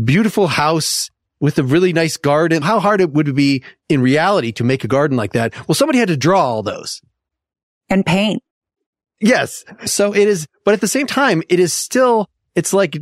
beautiful 0.04 0.48
house 0.48 1.10
with 1.42 1.60
a 1.60 1.64
really 1.64 1.92
nice 1.92 2.16
garden. 2.18 2.62
How 2.64 2.80
hard 2.80 3.02
it 3.02 3.12
would 3.12 3.36
be 3.36 3.64
in 3.90 4.02
reality 4.02 4.52
to 4.54 4.64
make 4.64 4.84
a 4.86 4.88
garden 4.88 5.18
like 5.18 5.34
that? 5.34 5.54
Well, 5.68 5.76
somebody 5.76 6.00
had 6.00 6.08
to 6.08 6.18
draw 6.18 6.42
all 6.46 6.64
those. 6.64 7.02
and 7.90 8.06
paint. 8.06 8.42
Yes. 9.20 9.66
So 9.86 10.14
it 10.16 10.26
is, 10.26 10.48
but 10.64 10.74
at 10.74 10.80
the 10.80 10.88
same 10.88 11.06
time, 11.08 11.44
it 11.50 11.60
is 11.60 11.74
still, 11.74 12.30
it's 12.56 12.72
like 12.72 12.98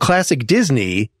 classic 0.00 0.44
Disney 0.46 1.12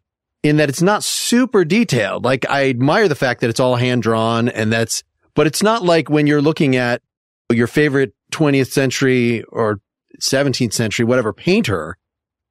in 0.44 0.58
that 0.58 0.68
it's 0.68 0.82
not 0.82 1.02
super 1.02 1.64
detailed. 1.64 2.22
Like 2.24 2.48
I 2.48 2.68
admire 2.68 3.08
the 3.08 3.14
fact 3.16 3.40
that 3.40 3.50
it's 3.50 3.58
all 3.58 3.74
hand 3.76 4.02
drawn 4.02 4.48
and 4.48 4.70
that's, 4.72 5.02
but 5.34 5.48
it's 5.48 5.62
not 5.62 5.82
like 5.82 6.08
when 6.08 6.26
you're 6.28 6.42
looking 6.42 6.76
at 6.76 7.02
your 7.50 7.66
favorite 7.66 8.14
20th 8.30 8.70
century 8.70 9.42
or 9.44 9.80
17th 10.20 10.72
century, 10.74 11.04
whatever 11.04 11.32
painter, 11.32 11.96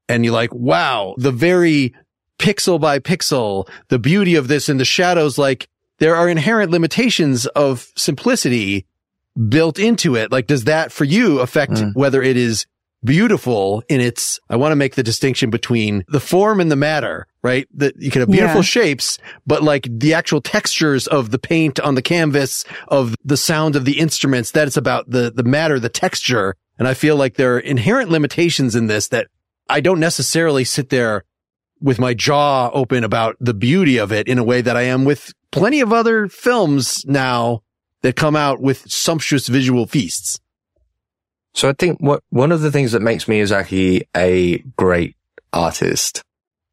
and 0.10 0.26
you're 0.26 0.34
like, 0.34 0.54
wow, 0.54 1.14
the 1.18 1.32
very 1.32 1.94
pixel 2.40 2.82
by 2.82 3.00
pixel, 3.00 3.70
the 3.90 4.00
beauty 4.00 4.36
of 4.36 4.48
this 4.48 4.68
and 4.68 4.80
the 4.80 4.86
shadows, 4.86 5.38
like 5.38 5.70
there 6.00 6.16
are 6.16 6.28
inherent 6.28 6.72
limitations 6.72 7.46
of 7.46 7.92
simplicity 7.96 8.86
built 9.50 9.78
into 9.80 10.16
it. 10.16 10.32
Like, 10.32 10.48
does 10.48 10.66
that 10.66 10.92
for 10.92 11.06
you 11.06 11.40
affect 11.40 11.74
Mm. 11.74 11.96
whether 11.96 12.22
it 12.22 12.38
is 12.38 12.66
beautiful 13.04 13.84
in 13.90 14.00
its, 14.02 14.40
I 14.50 14.56
want 14.56 14.72
to 14.72 14.76
make 14.76 14.96
the 14.96 15.04
distinction 15.04 15.50
between 15.50 16.04
the 16.08 16.20
form 16.20 16.60
and 16.60 16.72
the 16.72 16.76
matter, 16.76 17.28
right? 17.44 17.68
That 17.76 17.96
you 18.02 18.12
can 18.12 18.22
have 18.22 18.30
beautiful 18.30 18.58
Yeah. 18.58 18.62
shapes, 18.64 19.18
but 19.46 19.64
like 19.64 19.88
the 19.90 20.14
actual 20.14 20.42
textures 20.42 21.08
of 21.08 21.32
the 21.32 21.40
paint 21.40 21.80
on 21.80 21.96
the 21.96 22.02
canvas 22.02 22.64
of 22.88 23.16
the 23.24 23.38
sound 23.38 23.76
of 23.76 23.86
the 23.86 24.00
instruments, 24.00 24.52
that 24.52 24.68
it's 24.68 24.78
about 24.78 25.10
the, 25.10 25.32
the 25.34 25.44
matter, 25.44 25.80
the 25.80 25.90
texture. 25.90 26.56
And 26.80 26.88
I 26.88 26.94
feel 26.94 27.16
like 27.16 27.36
there 27.36 27.56
are 27.56 27.60
inherent 27.60 28.10
limitations 28.10 28.76
in 28.76 28.88
this 28.88 29.08
that 29.10 29.28
I 29.70 29.80
don't 29.80 30.00
necessarily 30.00 30.64
sit 30.64 30.90
there 30.90 31.24
with 31.82 32.00
my 32.00 32.14
jaw 32.14 32.70
open 32.74 33.04
about 33.04 33.36
the 33.40 33.54
beauty 33.54 33.98
of 33.98 34.12
it 34.12 34.28
in 34.28 34.38
a 34.38 34.44
way 34.44 34.62
that 34.62 34.78
I 34.78 34.84
am 34.84 35.04
with 35.06 35.34
plenty 35.52 35.82
of 35.82 35.92
other 35.92 36.28
films 36.28 37.04
now 37.06 37.62
that 38.02 38.16
come 38.16 38.36
out 38.36 38.62
with 38.62 38.90
sumptuous 38.90 39.48
visual 39.48 39.86
feasts. 39.86 40.40
So 41.54 41.70
I 41.70 41.74
think 41.74 42.00
what 42.00 42.24
one 42.30 42.52
of 42.52 42.62
the 42.62 42.72
things 42.72 42.92
that 42.94 43.02
makes 43.02 43.26
Miyazaki 43.26 44.04
a 44.16 44.60
great 44.76 45.16
artist 45.52 46.24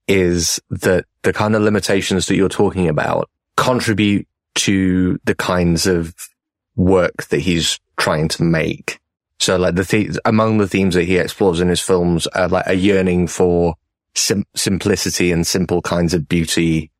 is 0.08 0.60
that 0.70 1.04
the 1.22 1.32
kind 1.32 1.54
of 1.54 1.62
limitations 1.62 2.26
that 2.26 2.36
you're 2.36 2.48
talking 2.48 2.88
about 2.88 3.28
contribute 3.56 4.26
to 4.56 5.18
the 5.24 5.34
kinds 5.34 5.86
of 5.86 6.14
work 6.76 7.24
that 7.28 7.40
he's 7.40 7.78
trying 7.98 8.28
to 8.28 8.42
make. 8.42 8.98
So 9.38 9.56
like 9.56 9.74
the 9.74 9.84
th- 9.84 10.16
among 10.24 10.58
the 10.58 10.66
themes 10.66 10.94
that 10.94 11.04
he 11.04 11.18
explores 11.18 11.60
in 11.60 11.68
his 11.68 11.80
films 11.80 12.26
are 12.28 12.48
like 12.48 12.66
a 12.66 12.74
yearning 12.74 13.26
for 13.26 13.74
sim- 14.14 14.46
simplicity 14.56 15.30
and 15.30 15.46
simple 15.46 15.82
kinds 15.82 16.14
of 16.14 16.28
beauty. 16.28 16.90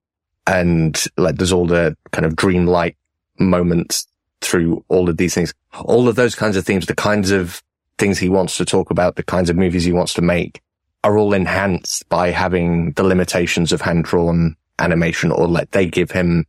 And 0.47 1.03
like 1.17 1.37
there's 1.37 1.53
all 1.53 1.67
the 1.67 1.97
kind 2.13 2.27
of 2.27 2.37
dreamlike 2.37 2.97
moments 3.39 4.07
through 4.41 4.85
all 4.89 5.09
of 5.09 5.17
these 5.17 5.35
things. 5.35 5.53
All 5.81 6.09
of 6.09 6.17
those 6.17 6.35
kinds 6.35 6.57
of 6.57 6.65
themes, 6.65 6.87
the 6.87 6.95
kinds 6.95 7.31
of 7.31 7.63
things 8.01 8.19
he 8.19 8.29
wants 8.29 8.57
to 8.57 8.65
talk 8.65 8.91
about, 8.91 9.15
the 9.15 9.23
kinds 9.23 9.51
of 9.51 9.57
movies 9.57 9.85
he 9.85 9.93
wants 9.93 10.15
to 10.15 10.23
make 10.23 10.61
are 11.05 11.17
all 11.17 11.33
enhanced 11.33 12.09
by 12.09 12.31
having 12.31 12.93
the 12.93 13.05
limitations 13.05 13.73
of 13.73 13.81
hand 13.81 14.05
drawn 14.05 14.57
animation 14.79 15.31
or 15.31 15.47
like 15.47 15.71
they 15.71 15.87
give 15.87 16.11
him 16.11 16.47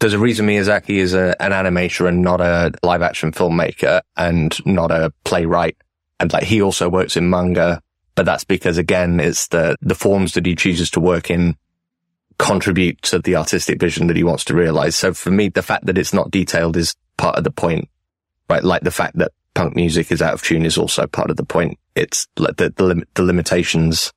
there's 0.00 0.12
a 0.12 0.18
reason 0.18 0.46
Miyazaki 0.46 0.96
is 0.96 1.14
a, 1.14 1.34
an 1.42 1.52
animator 1.52 2.08
and 2.08 2.22
not 2.22 2.40
a 2.40 2.72
live 2.82 3.02
action 3.02 3.32
filmmaker 3.32 4.00
and 4.16 4.54
not 4.66 4.90
a 4.90 5.12
playwright. 5.24 5.76
And 6.20 6.32
like 6.32 6.44
he 6.44 6.60
also 6.62 6.88
works 6.88 7.16
in 7.16 7.30
manga, 7.30 7.82
but 8.14 8.26
that's 8.26 8.44
because 8.44 8.78
again, 8.78 9.18
it's 9.18 9.48
the, 9.48 9.76
the 9.80 9.94
forms 9.94 10.34
that 10.34 10.46
he 10.46 10.54
chooses 10.54 10.90
to 10.90 11.00
work 11.00 11.30
in 11.30 11.56
contribute 12.38 13.00
to 13.02 13.18
the 13.18 13.34
artistic 13.36 13.80
vision 13.80 14.06
that 14.06 14.16
he 14.16 14.24
wants 14.24 14.44
to 14.44 14.54
realize. 14.54 14.94
So 14.94 15.12
for 15.14 15.30
me, 15.30 15.48
the 15.48 15.62
fact 15.62 15.86
that 15.86 15.98
it's 15.98 16.12
not 16.12 16.30
detailed 16.30 16.76
is 16.76 16.94
part 17.16 17.36
of 17.36 17.44
the 17.44 17.50
point, 17.50 17.88
right? 18.48 18.62
Like 18.62 18.82
the 18.82 18.90
fact 18.90 19.18
that 19.18 19.32
punk 19.58 19.74
music 19.76 20.12
is 20.12 20.22
out 20.22 20.34
of 20.34 20.42
tune 20.42 20.64
is 20.64 20.78
also 20.78 21.06
part 21.06 21.30
of 21.30 21.36
the 21.36 21.44
point. 21.44 21.78
It's 21.96 22.26
like 22.38 22.56
the, 22.56 22.70
the, 22.76 23.02
the 23.14 23.22
limitations 23.24 24.12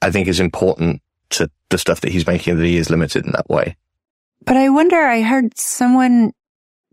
I 0.00 0.10
think 0.10 0.26
is 0.28 0.40
important 0.40 1.02
to 1.30 1.50
the 1.68 1.76
stuff 1.78 2.00
that 2.00 2.10
he's 2.12 2.26
making 2.26 2.56
that 2.56 2.64
he 2.64 2.76
is 2.78 2.88
limited 2.88 3.26
in 3.26 3.32
that 3.32 3.48
way. 3.50 3.76
But 4.46 4.56
I 4.56 4.70
wonder, 4.70 4.96
I 4.96 5.20
heard 5.20 5.58
someone 5.58 6.32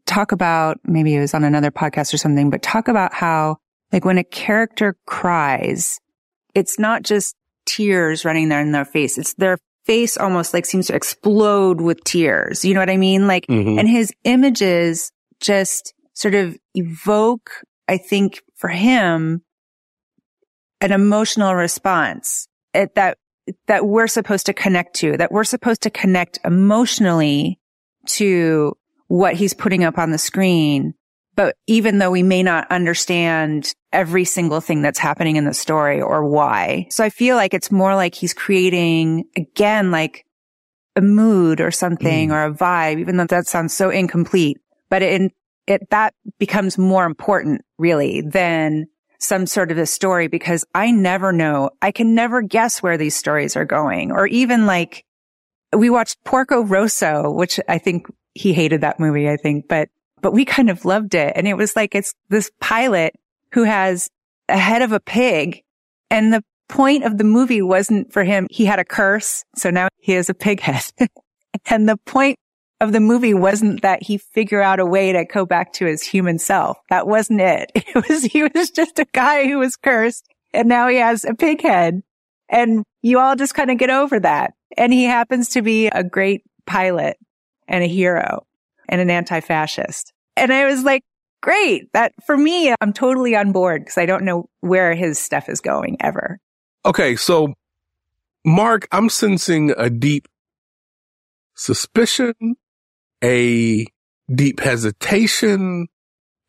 talk 0.05 0.31
about, 0.33 0.79
maybe 0.83 1.15
it 1.15 1.21
was 1.21 1.33
on 1.33 1.43
another 1.45 1.71
podcast 1.71 2.13
or 2.13 2.17
something, 2.17 2.49
but 2.49 2.61
talk 2.61 2.87
about 2.89 3.13
how 3.13 3.57
like 3.93 4.03
when 4.03 4.17
a 4.17 4.23
character 4.23 4.97
cries, 5.05 5.99
it's 6.53 6.77
not 6.77 7.03
just 7.03 7.35
tears 7.65 8.25
running 8.25 8.49
there 8.49 8.59
in 8.61 8.71
their 8.73 8.83
face. 8.85 9.17
It's 9.17 9.33
their 9.35 9.57
face 9.85 10.17
almost 10.17 10.53
like 10.53 10.65
seems 10.65 10.87
to 10.87 10.95
explode 10.95 11.79
with 11.79 12.03
tears. 12.03 12.65
You 12.65 12.73
know 12.73 12.81
what 12.81 12.89
I 12.89 12.97
mean? 12.97 13.27
Like, 13.27 13.45
Mhm. 13.47 13.79
and 13.79 13.87
his 13.87 14.11
images 14.25 15.11
just 15.39 15.93
sort 16.15 16.33
of 16.33 16.57
evoke, 16.73 17.51
I 17.87 17.97
think 17.97 18.41
for 18.55 18.69
him, 18.69 19.43
an 20.81 20.91
emotional 20.91 21.53
response 21.53 22.47
at 22.73 22.95
that 22.95 23.17
that 23.67 23.85
we're 23.85 24.07
supposed 24.07 24.47
to 24.47 24.53
connect 24.53 24.95
to, 24.95 25.17
that 25.17 25.31
we're 25.31 25.43
supposed 25.43 25.81
to 25.81 25.91
connect 25.91 26.39
emotionally 26.43 27.59
to 28.07 28.75
what 29.07 29.35
he's 29.35 29.53
putting 29.53 29.83
up 29.83 29.99
on 29.99 30.09
the 30.09 30.17
screen. 30.17 30.95
But 31.35 31.55
even 31.67 31.99
though 31.99 32.11
we 32.11 32.23
may 32.23 32.41
not 32.41 32.71
understand 32.71 33.75
every 33.91 34.25
single 34.25 34.61
thing 34.61 34.81
that's 34.81 34.97
happening 34.97 35.35
in 35.35 35.45
the 35.45 35.53
story 35.53 36.01
or 36.01 36.27
why. 36.27 36.87
So 36.89 37.03
I 37.03 37.09
feel 37.09 37.35
like 37.35 37.53
it's 37.53 37.71
more 37.71 37.93
like 37.93 38.15
he's 38.15 38.33
creating 38.33 39.25
again, 39.35 39.91
like 39.91 40.25
a 40.95 41.01
mood 41.01 41.61
or 41.61 41.71
something 41.71 42.29
mm. 42.29 42.33
or 42.33 42.45
a 42.45 42.53
vibe, 42.53 42.99
even 42.99 43.17
though 43.17 43.25
that 43.25 43.47
sounds 43.47 43.73
so 43.73 43.89
incomplete, 43.89 44.57
but 44.89 45.01
it, 45.01 45.31
it, 45.67 45.89
that 45.89 46.13
becomes 46.39 46.77
more 46.77 47.05
important 47.05 47.61
really 47.77 48.21
than 48.21 48.87
some 49.19 49.47
sort 49.47 49.71
of 49.71 49.77
a 49.77 49.85
story 49.85 50.27
because 50.27 50.65
I 50.73 50.91
never 50.91 51.31
know. 51.31 51.71
I 51.81 51.91
can 51.91 52.15
never 52.15 52.41
guess 52.41 52.83
where 52.83 52.97
these 52.97 53.15
stories 53.15 53.55
are 53.55 53.65
going 53.65 54.11
or 54.11 54.27
even 54.27 54.65
like 54.65 55.05
we 55.75 55.89
watched 55.89 56.23
Porco 56.23 56.63
Rosso, 56.63 57.31
which 57.31 57.59
I 57.67 57.77
think 57.77 58.07
he 58.33 58.53
hated 58.53 58.81
that 58.81 58.99
movie, 58.99 59.29
I 59.29 59.37
think, 59.37 59.67
but, 59.67 59.89
but 60.21 60.33
we 60.33 60.45
kind 60.45 60.69
of 60.69 60.85
loved 60.85 61.15
it. 61.15 61.33
And 61.35 61.47
it 61.47 61.55
was 61.55 61.75
like, 61.75 61.95
it's 61.95 62.13
this 62.29 62.51
pilot 62.59 63.13
who 63.51 63.63
has 63.63 64.09
a 64.47 64.57
head 64.57 64.81
of 64.81 64.91
a 64.91 64.99
pig 64.99 65.63
and 66.09 66.33
the 66.33 66.43
point 66.67 67.03
of 67.03 67.17
the 67.17 67.23
movie 67.23 67.61
wasn't 67.61 68.11
for 68.11 68.23
him. 68.23 68.47
He 68.49 68.65
had 68.65 68.79
a 68.79 68.85
curse. 68.85 69.43
So 69.55 69.69
now 69.69 69.87
he 69.99 70.13
has 70.13 70.29
a 70.29 70.33
pig 70.33 70.59
head. 70.59 70.83
and 71.65 71.87
the 71.87 71.97
point 72.05 72.37
of 72.81 72.91
the 72.91 72.99
movie 72.99 73.33
wasn't 73.33 73.81
that 73.81 74.03
he 74.03 74.17
figure 74.17 74.61
out 74.61 74.79
a 74.79 74.85
way 74.85 75.13
to 75.13 75.25
go 75.25 75.45
back 75.45 75.73
to 75.73 75.85
his 75.85 76.03
human 76.03 76.37
self. 76.39 76.77
That 76.89 77.07
wasn't 77.07 77.41
it. 77.41 77.71
It 77.95 78.09
was, 78.09 78.23
he 78.23 78.43
was 78.43 78.71
just 78.71 78.99
a 78.99 79.07
guy 79.13 79.47
who 79.47 79.59
was 79.59 79.77
cursed 79.77 80.27
and 80.53 80.67
now 80.67 80.87
he 80.87 80.97
has 80.97 81.23
a 81.23 81.33
pig 81.33 81.61
head 81.61 82.03
and 82.49 82.83
you 83.01 83.19
all 83.19 83.35
just 83.35 83.53
kind 83.53 83.71
of 83.71 83.77
get 83.77 83.89
over 83.89 84.19
that. 84.19 84.53
And 84.77 84.91
he 84.91 85.05
happens 85.05 85.49
to 85.49 85.61
be 85.61 85.87
a 85.87 86.03
great 86.03 86.43
pilot 86.65 87.17
and 87.67 87.83
a 87.83 87.87
hero 87.87 88.45
and 88.89 88.99
an 88.99 89.09
anti-fascist. 89.09 90.11
And 90.35 90.51
I 90.51 90.65
was 90.65 90.83
like, 90.83 91.03
great. 91.41 91.91
That 91.93 92.13
for 92.25 92.35
me, 92.35 92.73
I'm 92.81 92.91
totally 92.91 93.35
on 93.35 93.51
board 93.51 93.83
because 93.83 93.97
I 93.97 94.05
don't 94.05 94.25
know 94.25 94.49
where 94.59 94.93
his 94.93 95.17
stuff 95.19 95.47
is 95.47 95.61
going 95.61 95.97
ever. 96.01 96.39
Okay, 96.85 97.15
so 97.15 97.53
Mark, 98.45 98.87
I'm 98.91 99.09
sensing 99.09 99.73
a 99.77 99.89
deep 99.89 100.27
suspicion, 101.55 102.33
a 103.25 103.87
deep 104.33 104.59
hesitation, 104.59 105.87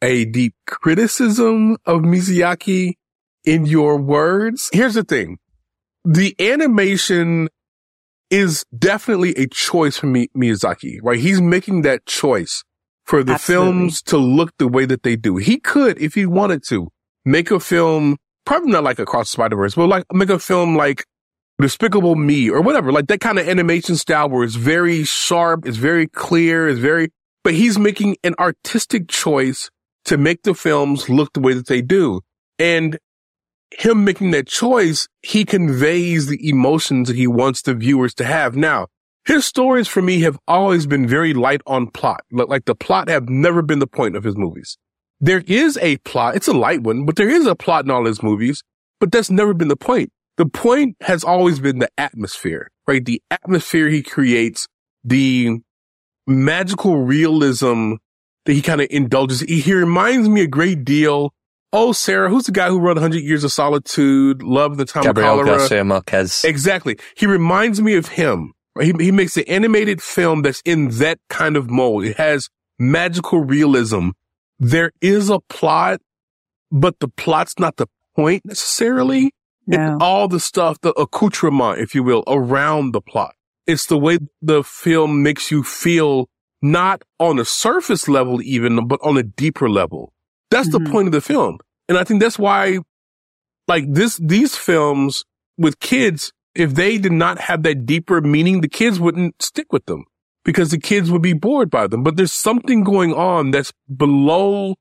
a 0.03 0.27
deep 0.27 0.55
criticism 0.67 1.79
of 1.87 2.03
Miyazaki 2.03 2.95
in 3.45 3.65
your 3.65 3.97
words. 3.97 4.69
Here's 4.73 4.95
the 4.95 5.03
thing. 5.03 5.39
The 6.05 6.37
animation 6.39 7.49
is 8.31 8.65
definitely 8.77 9.31
a 9.37 9.47
choice 9.47 9.97
for 9.97 10.07
Mi- 10.07 10.29
Miyazaki, 10.37 10.99
right? 11.03 11.19
He's 11.19 11.41
making 11.41 11.83
that 11.83 12.05
choice 12.05 12.63
for 13.05 13.25
the 13.25 13.35
Absolutely. 13.35 13.73
films 13.73 14.03
to 14.03 14.19
look 14.19 14.51
the 14.59 14.69
way 14.69 14.85
that 14.85 15.03
they 15.03 15.17
do. 15.17 15.37
He 15.37 15.59
could, 15.59 16.01
if 16.01 16.15
he 16.15 16.27
wanted 16.27 16.63
to, 16.69 16.89
make 17.25 17.51
a 17.51 17.59
film, 17.61 18.17
probably 18.45 18.73
not 18.73 18.85
like 18.85 18.99
Across 18.99 19.29
the 19.29 19.33
Spider-Verse, 19.33 19.77
but 19.77 19.87
like 19.87 20.05
make 20.13 20.29
a 20.29 20.39
film 20.39 20.77
like 20.77 21.05
Despicable 21.61 22.17
Me 22.17 22.51
or 22.51 22.61
whatever, 22.61 22.93
like 22.93 23.07
that 23.07 23.21
kind 23.21 23.39
of 23.39 23.49
animation 23.49 23.97
style 23.97 24.29
where 24.29 24.45
it's 24.45 24.57
very 24.57 25.05
sharp, 25.05 25.67
it's 25.67 25.79
very 25.79 26.07
clear, 26.07 26.69
it's 26.69 26.81
very, 26.81 27.11
but 27.43 27.55
he's 27.55 27.79
making 27.79 28.17
an 28.23 28.35
artistic 28.39 29.09
choice 29.09 29.71
to 30.05 30.19
make 30.19 30.43
the 30.43 30.55
films 30.55 31.09
look 31.09 31.33
the 31.33 31.41
way 31.41 31.55
that 31.55 31.67
they 31.67 31.81
do. 31.81 32.21
And 32.59 32.99
him 33.71 34.05
making 34.05 34.31
that 34.33 34.47
choice, 34.47 35.09
he 35.23 35.45
conveys 35.45 36.27
the 36.27 36.49
emotions 36.49 37.09
that 37.09 37.17
he 37.17 37.27
wants 37.27 37.63
the 37.63 37.75
viewers 37.75 38.15
to 38.15 38.25
have. 38.25 38.55
Now, 38.55 38.89
his 39.25 39.45
stories 39.45 39.89
for 39.89 40.03
me 40.03 40.21
have 40.21 40.39
always 40.47 40.87
been 40.87 41.09
very 41.09 41.35
light 41.35 41.61
on 41.67 41.89
plot. 41.89 42.21
Like 42.31 42.67
the 42.67 42.77
plot 42.77 43.09
have 43.09 43.29
never 43.29 43.63
been 43.63 43.81
the 43.81 43.87
point 43.87 44.15
of 44.15 44.25
his 44.25 44.37
movies. 44.37 44.79
There 45.21 45.43
is 45.47 45.79
a 45.79 45.97
plot. 45.99 46.37
It's 46.37 46.49
a 46.49 46.53
light 46.53 46.83
one, 46.83 47.07
but 47.07 47.17
there 47.17 47.29
is 47.29 47.47
a 47.47 47.57
plot 47.57 47.85
in 47.85 47.91
all 47.91 48.05
his 48.05 48.23
movies, 48.23 48.63
but 49.01 49.11
that's 49.11 49.31
never 49.31 49.53
been 49.55 49.69
the 49.69 49.77
point. 49.77 50.13
The 50.37 50.47
point 50.47 50.97
has 51.01 51.25
always 51.25 51.61
been 51.61 51.79
the 51.79 51.89
atmosphere, 51.97 52.71
right? 52.87 53.05
The 53.05 53.23
atmosphere 53.31 53.89
he 53.89 54.03
creates, 54.03 54.67
the 55.03 55.61
magical 56.27 56.99
realism 56.99 57.95
that 58.45 58.53
he 58.53 58.63
kind 58.63 58.81
of 58.81 58.89
indulges. 58.91 59.41
He, 59.41 59.61
he 59.61 59.75
reminds 59.75 60.29
me 60.29 60.43
a 60.43 60.47
great 60.47 60.85
deal. 60.85 61.33
Oh, 61.73 61.93
Sarah, 61.93 62.29
who's 62.29 62.45
the 62.45 62.53
guy 62.53 62.69
who 62.69 62.79
wrote 62.79 62.97
100 62.97 63.19
Years 63.23 63.45
of 63.45 63.53
Solitude, 63.53 64.43
Love 64.43 64.77
the 64.77 64.85
Time 64.85 65.03
Gabriel 65.03 65.41
of 65.41 65.47
Cholera? 65.47 65.59
Garcia 65.59 65.85
Marquez. 65.85 66.45
Exactly. 66.45 66.99
He 67.17 67.27
reminds 67.27 67.81
me 67.81 67.95
of 67.95 68.09
him. 68.09 68.53
He, 68.81 68.93
he 68.99 69.11
makes 69.11 69.37
an 69.37 69.45
animated 69.49 70.03
film 70.03 70.43
that's 70.43 70.61
in 70.65 70.89
that 70.99 71.19
kind 71.29 71.57
of 71.57 71.71
mold. 71.71 72.05
It 72.05 72.17
has 72.19 72.49
magical 72.79 73.41
realism. 73.41 74.11
There 74.59 74.93
is 75.01 75.29
a 75.31 75.41
plot, 75.49 76.01
but 76.71 76.99
the 77.01 77.09
plot's 77.09 77.59
not 77.59 77.77
the 77.77 77.87
point 78.15 78.45
necessarily. 78.45 79.33
No. 79.67 79.95
It's 79.95 80.03
all 80.03 80.29
the 80.29 80.41
stuff, 80.41 80.81
the 80.81 80.93
accoutrement, 80.93 81.81
if 81.81 81.95
you 81.95 82.03
will, 82.03 82.23
around 82.27 82.93
the 82.93 83.01
plot. 83.01 83.35
It's 83.67 83.87
the 83.87 83.99
way 83.99 84.19
the 84.41 84.63
film 84.63 85.23
makes 85.23 85.51
you 85.51 85.63
feel 85.63 86.29
not 86.63 87.03
on 87.19 87.39
a 87.39 87.45
surface 87.45 88.09
level 88.09 88.41
even, 88.43 88.87
but 88.87 89.01
on 89.03 89.17
a 89.17 89.23
deeper 89.23 89.69
level. 89.69 90.13
That's 90.51 90.71
the 90.71 90.79
Mhm. 90.79 90.91
point 90.93 91.09
of 91.09 91.13
the 91.13 91.21
film. 91.21 91.59
And 91.89 91.99
I 91.99 92.05
think 92.05 92.21
that's 92.21 92.39
why, 92.39 92.79
like 93.69 93.85
this, 93.93 94.17
these 94.23 94.57
films 94.57 95.25
with 95.59 95.81
kids, 95.81 96.33
if 96.55 96.75
they 96.75 96.99
did 96.99 97.13
not 97.13 97.39
have 97.41 97.63
that 97.65 97.85
deeper 97.87 98.21
meaning, 98.21 98.61
the 98.61 98.69
kids 98.69 99.01
wouldn't 99.01 99.43
stick 99.43 99.73
with 99.73 99.87
them 99.87 100.05
because 100.45 100.71
the 100.71 100.79
kids 100.79 101.11
would 101.11 101.23
be 101.23 101.33
bored 101.33 101.71
by 101.71 101.87
them. 101.89 102.03
But 102.05 102.17
there's 102.17 102.33
something 102.33 102.85
going 102.85 103.13
on 103.13 103.51
that's 103.51 103.73
below 103.95 104.77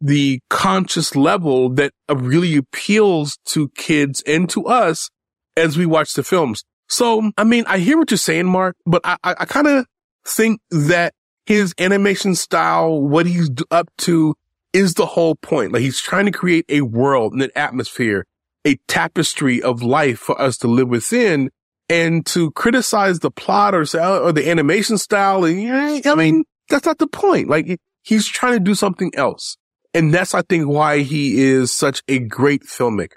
the 0.00 0.40
conscious 0.48 1.14
level 1.14 1.68
that 1.70 1.92
really 2.08 2.56
appeals 2.56 3.38
to 3.46 3.68
kids 3.70 4.22
and 4.26 4.48
to 4.50 4.66
us 4.66 5.10
as 5.56 5.76
we 5.76 5.86
watch 5.86 6.14
the 6.14 6.22
films. 6.22 6.64
So, 6.88 7.30
I 7.36 7.44
mean, 7.44 7.64
I 7.66 7.78
hear 7.78 7.98
what 7.98 8.10
you're 8.10 8.18
saying, 8.18 8.46
Mark, 8.46 8.76
but 8.86 9.02
I, 9.04 9.16
I, 9.22 9.34
I 9.40 9.44
kind 9.44 9.66
of 9.66 9.86
think 10.26 10.60
that 10.70 11.12
his 11.46 11.74
animation 11.78 12.34
style, 12.34 13.00
what 13.00 13.26
he's 13.26 13.50
up 13.70 13.88
to 13.98 14.34
is 14.72 14.94
the 14.94 15.06
whole 15.06 15.34
point. 15.34 15.72
Like 15.72 15.82
he's 15.82 16.00
trying 16.00 16.26
to 16.26 16.32
create 16.32 16.64
a 16.68 16.80
world 16.82 17.32
and 17.32 17.42
an 17.42 17.50
atmosphere, 17.54 18.26
a 18.64 18.76
tapestry 18.88 19.62
of 19.62 19.82
life 19.82 20.18
for 20.18 20.40
us 20.40 20.56
to 20.58 20.68
live 20.68 20.88
within 20.88 21.50
and 21.88 22.24
to 22.26 22.52
criticize 22.52 23.18
the 23.18 23.30
plot 23.30 23.74
or, 23.74 23.80
or 23.80 24.32
the 24.32 24.48
animation 24.48 24.96
style. 24.96 25.44
And, 25.44 26.06
I 26.06 26.14
mean, 26.14 26.44
that's 26.68 26.86
not 26.86 26.98
the 26.98 27.08
point. 27.08 27.48
Like 27.48 27.80
he's 28.02 28.26
trying 28.26 28.54
to 28.54 28.60
do 28.60 28.74
something 28.74 29.12
else. 29.14 29.56
And 29.94 30.14
that's, 30.14 30.34
I 30.34 30.42
think, 30.42 30.68
why 30.68 31.00
he 31.00 31.40
is 31.42 31.72
such 31.72 32.02
a 32.08 32.18
great 32.20 32.62
filmmaker. 32.62 33.16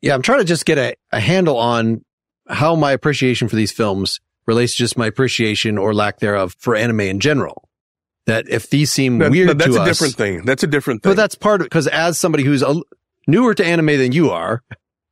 Yeah, 0.00 0.14
I'm 0.14 0.22
trying 0.22 0.38
to 0.38 0.44
just 0.44 0.64
get 0.66 0.78
a, 0.78 0.94
a 1.12 1.20
handle 1.20 1.56
on 1.56 2.04
how 2.48 2.76
my 2.76 2.92
appreciation 2.92 3.48
for 3.48 3.56
these 3.56 3.72
films 3.72 4.20
relates 4.46 4.72
to 4.74 4.78
just 4.78 4.96
my 4.96 5.06
appreciation 5.06 5.76
or 5.78 5.92
lack 5.92 6.20
thereof 6.20 6.54
for 6.58 6.76
anime 6.76 7.00
in 7.00 7.18
general. 7.20 7.68
That 8.26 8.48
if 8.48 8.70
these 8.70 8.92
seem 8.92 9.18
That- 9.18 9.30
weird 9.30 9.58
that's 9.58 9.74
to 9.74 9.80
a 9.80 9.82
us, 9.82 9.88
different 9.88 10.14
thing. 10.14 10.44
That's 10.44 10.62
a 10.62 10.66
different 10.68 11.02
thing. 11.02 11.10
but 11.10 11.16
that's 11.16 11.34
part 11.34 11.60
of 11.60 11.64
because 11.66 11.86
as 11.88 12.18
somebody 12.18 12.44
who's 12.44 12.62
a, 12.62 12.80
newer 13.26 13.54
to 13.54 13.64
anime 13.64 13.86
than 13.98 14.12
you 14.12 14.30
are, 14.30 14.62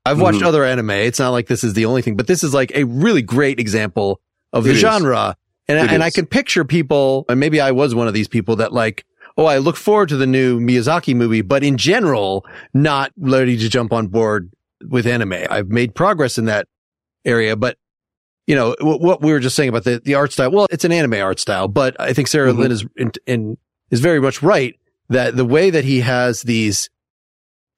I've 0.07 0.21
watched 0.21 0.41
Mhm. 0.41 0.47
other 0.47 0.65
anime. 0.65 0.91
It's 0.91 1.19
not 1.19 1.31
like 1.31 1.47
this 1.49 1.65
is 1.65 1.75
the 1.75 1.87
only 1.87 2.03
thing, 2.03 2.17
but 2.17 2.27
this 2.27 2.45
is 2.45 2.53
like 2.55 2.71
a 2.77 2.85
really 2.85 3.23
great 3.23 3.59
example 3.59 4.21
of 4.53 4.65
the 4.65 4.71
It 4.71 4.77
is. 4.77 4.81
genre. 4.83 5.37
And, 5.67 5.79
It 5.79 5.91
and 5.93 6.03
I 6.03 6.11
can 6.11 6.27
picture 6.27 6.65
people, 6.65 7.25
and 7.29 7.41
maybe 7.41 7.61
I 7.61 7.71
was 7.73 7.95
one 7.95 8.07
of 8.07 8.15
these 8.15 8.29
people 8.29 8.57
that 8.57 8.73
like, 8.73 9.05
oh, 9.37 9.47
I 9.47 9.59
look 9.59 9.77
forward 9.77 10.09
to 10.11 10.17
the 10.17 10.27
new 10.27 10.61
Miyazaki 10.61 11.15
movie, 11.15 11.43
but 11.43 11.65
in 11.65 11.77
general, 11.77 12.45
not 12.73 13.13
ready 13.19 13.57
to 13.59 13.69
jump 13.69 13.93
on 13.93 14.07
board 14.09 14.51
with 14.89 15.07
anime. 15.07 15.35
I've 15.51 15.69
made 15.69 15.95
progress 15.95 16.39
in 16.39 16.45
that 16.47 16.67
area, 17.25 17.57
but 17.57 17.77
you 18.47 18.55
know, 18.55 18.77
wh- 18.81 19.01
what 19.01 19.23
we 19.23 19.33
were 19.33 19.41
just 19.41 19.57
saying 19.57 19.71
about 19.71 19.85
the, 19.85 20.01
the 20.05 20.15
art 20.15 20.31
style. 20.33 20.51
Well, 20.51 20.67
it's 20.71 20.85
an 20.85 20.93
anime 20.93 21.15
art 21.15 21.41
style, 21.41 21.67
but 21.67 21.99
I 21.99 22.13
think 22.13 22.29
Sarah 22.29 22.53
Mhm. 22.53 22.59
Lynn 22.59 22.73
is 22.73 22.85
in, 22.97 23.13
in, 23.27 23.59
is 23.91 24.01
very 24.01 24.21
much 24.21 24.43
right 24.43 24.79
that 25.09 25.35
the 25.37 25.45
way 25.47 25.71
that 25.71 25.85
he 25.85 26.01
has 26.01 26.43
these 26.43 26.91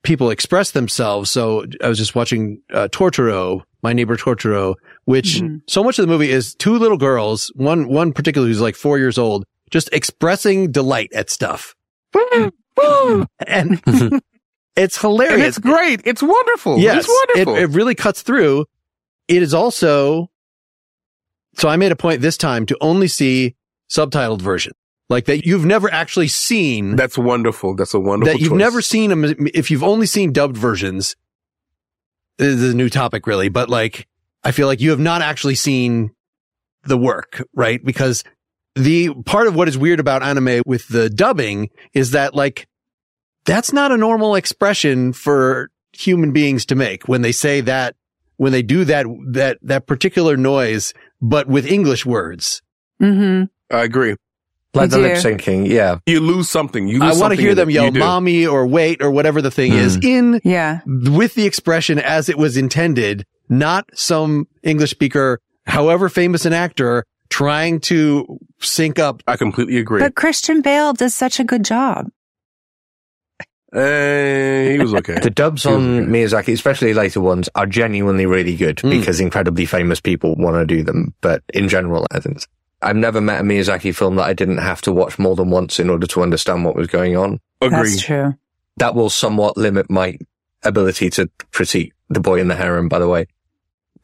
people 0.02 0.30
express 0.30 0.72
themselves. 0.72 1.30
So 1.30 1.64
I 1.82 1.88
was 1.88 1.98
just 1.98 2.14
watching, 2.14 2.60
uh, 2.72 2.88
Tortoro, 2.90 3.62
my 3.82 3.92
neighbor 3.92 4.16
Torturo, 4.16 4.74
which 5.04 5.36
Mhm. 5.40 5.60
so 5.68 5.82
much 5.84 5.98
of 5.98 6.04
the 6.06 6.12
movie 6.12 6.30
is 6.30 6.54
two 6.54 6.78
little 6.78 6.96
girls, 6.98 7.50
one, 7.54 7.88
one 7.88 8.12
particular 8.12 8.46
who's 8.46 8.60
like 8.60 8.74
four 8.76 8.98
years 8.98 9.18
old, 9.18 9.44
just 9.70 9.88
expressing 9.92 10.70
delight 10.72 11.10
at 11.14 11.30
stuff. 11.30 11.74
and 13.46 13.82
it's 14.76 15.00
hilarious. 15.00 15.34
and 15.34 15.42
it's 15.42 15.58
great. 15.58 16.00
It's 16.04 16.22
wonderful. 16.22 16.78
Yes, 16.78 17.04
It's 17.04 17.08
wonderful. 17.08 17.56
It, 17.56 17.62
it 17.62 17.74
really 17.74 17.94
cuts 17.94 18.22
through. 18.22 18.66
It 19.28 19.42
is 19.42 19.54
also, 19.54 20.30
so 21.56 21.68
I 21.68 21.76
made 21.76 21.92
a 21.92 21.96
point 21.96 22.20
this 22.20 22.36
time 22.36 22.66
to 22.66 22.76
only 22.80 23.08
see 23.08 23.56
subtitled 23.90 24.40
version, 24.42 24.72
like 25.08 25.24
that 25.26 25.44
you've 25.46 25.64
never 25.64 25.90
actually 25.92 26.28
seen, 26.28 26.96
That's 26.96 27.18
wonderful. 27.18 27.74
That's 27.74 27.94
a 27.94 28.00
wonderful 28.00 28.32
that 28.34 28.40
you've 28.40 28.50
choice. 28.50 28.58
never 28.58 28.82
seen 28.82 29.10
them. 29.10 29.24
If 29.54 29.70
you've 29.70 29.82
only 29.84 30.06
seen 30.06 30.32
dubbed 30.32 30.56
versions, 30.56 31.16
this 32.38 32.48
is 32.54 32.72
a 32.72 32.76
new 32.76 32.88
topic 32.88 33.26
really, 33.26 33.48
but 33.48 33.68
like, 33.68 34.06
I 34.44 34.52
feel 34.52 34.66
like 34.68 34.80
you 34.80 34.90
have 34.90 35.00
not 35.00 35.22
actually 35.22 35.54
seen 35.56 36.12
the 36.84 36.96
work, 36.98 37.42
right? 37.54 37.82
Because 37.84 38.22
the 38.76 39.12
part 39.24 39.46
of 39.48 39.56
what 39.56 39.66
is 39.68 39.76
weird 39.76 39.98
about 39.98 40.22
anime 40.22 40.62
with 40.64 40.86
the 40.88 41.10
dubbing 41.10 41.70
is 41.94 42.12
that 42.12 42.34
like, 42.34 42.68
that's 43.44 43.72
not 43.72 43.90
a 43.90 43.96
normal 43.96 44.34
expression 44.36 45.12
for 45.12 45.70
human 45.92 46.32
beings 46.32 46.66
to 46.66 46.74
make 46.74 47.08
when 47.08 47.22
they 47.22 47.32
say 47.32 47.60
that, 47.62 47.96
when 48.36 48.52
they 48.52 48.62
do 48.62 48.84
that, 48.84 49.06
that, 49.28 49.58
that 49.62 49.86
particular 49.86 50.36
noise, 50.36 50.92
but 51.22 51.48
with 51.48 51.66
English 51.66 52.04
words. 52.06 52.62
mm-hmm. 53.00 53.44
I 53.74 53.82
agree. 53.82 54.14
Like 54.74 54.90
the 54.90 54.98
lip 54.98 55.16
syncing, 55.16 55.66
yeah. 55.66 55.98
You 56.04 56.20
lose 56.20 56.50
something. 56.50 56.86
You 56.86 57.02
I 57.02 57.14
want 57.14 57.34
to 57.34 57.40
hear 57.40 57.54
them 57.54 57.70
yell 57.70 57.90
mommy 57.90 58.46
or 58.46 58.66
wait 58.66 59.02
or 59.02 59.10
whatever 59.10 59.40
the 59.40 59.50
thing 59.50 59.72
is 59.72 59.94
Hmm. 59.96 60.00
in 60.04 60.40
Yeah. 60.44 60.80
with 60.86 61.34
the 61.34 61.46
expression 61.46 61.98
as 61.98 62.28
it 62.28 62.36
was 62.36 62.58
intended, 62.58 63.24
not 63.48 63.88
some 63.94 64.48
English 64.62 64.90
speaker, 64.90 65.40
however 65.66 66.10
famous 66.10 66.44
an 66.44 66.52
actor, 66.52 67.06
trying 67.36 67.80
to 67.80 68.38
sync 68.60 68.98
up. 68.98 69.22
I 69.26 69.36
completely 69.36 69.76
agree. 69.78 70.00
But 70.00 70.14
Christian 70.14 70.62
Bale 70.62 70.92
does 70.94 71.14
such 71.14 71.38
a 71.38 71.44
good 71.44 71.64
job. 71.64 72.08
Eh, 73.74 74.72
he 74.72 74.78
was 74.78 74.94
okay. 74.94 75.18
The 75.22 75.30
dubs 75.30 75.66
on 75.66 76.04
good. 76.04 76.08
Miyazaki, 76.08 76.52
especially 76.54 76.94
later 76.94 77.20
ones, 77.20 77.48
are 77.54 77.66
genuinely 77.66 78.24
really 78.24 78.56
good 78.56 78.76
Mm. 78.78 78.90
because 78.90 79.20
incredibly 79.20 79.66
famous 79.66 80.00
people 80.00 80.34
want 80.36 80.56
to 80.56 80.64
do 80.64 80.82
them. 80.82 81.12
But 81.20 81.42
in 81.52 81.68
general, 81.68 82.06
I 82.10 82.20
think 82.20 82.38
I've 82.80 82.96
never 82.96 83.20
met 83.20 83.40
a 83.40 83.44
Miyazaki 83.44 83.94
film 83.94 84.16
that 84.16 84.24
I 84.24 84.32
didn't 84.32 84.58
have 84.58 84.80
to 84.82 84.92
watch 84.92 85.18
more 85.18 85.36
than 85.36 85.50
once 85.50 85.78
in 85.80 85.90
order 85.90 86.06
to 86.06 86.22
understand 86.22 86.64
what 86.64 86.76
was 86.76 86.86
going 86.86 87.16
on. 87.16 87.40
Agree. 87.60 87.76
That's 87.90 88.00
true. 88.02 88.34
That 88.78 88.94
will 88.94 89.10
somewhat 89.10 89.56
limit 89.56 89.90
my 89.90 90.16
ability 90.62 91.10
to 91.10 91.28
critique 91.52 91.92
The 92.08 92.20
Boy 92.20 92.40
in 92.40 92.48
the 92.48 92.54
Heron, 92.56 92.88
by 92.88 92.98
the 92.98 93.08
way. 93.08 93.26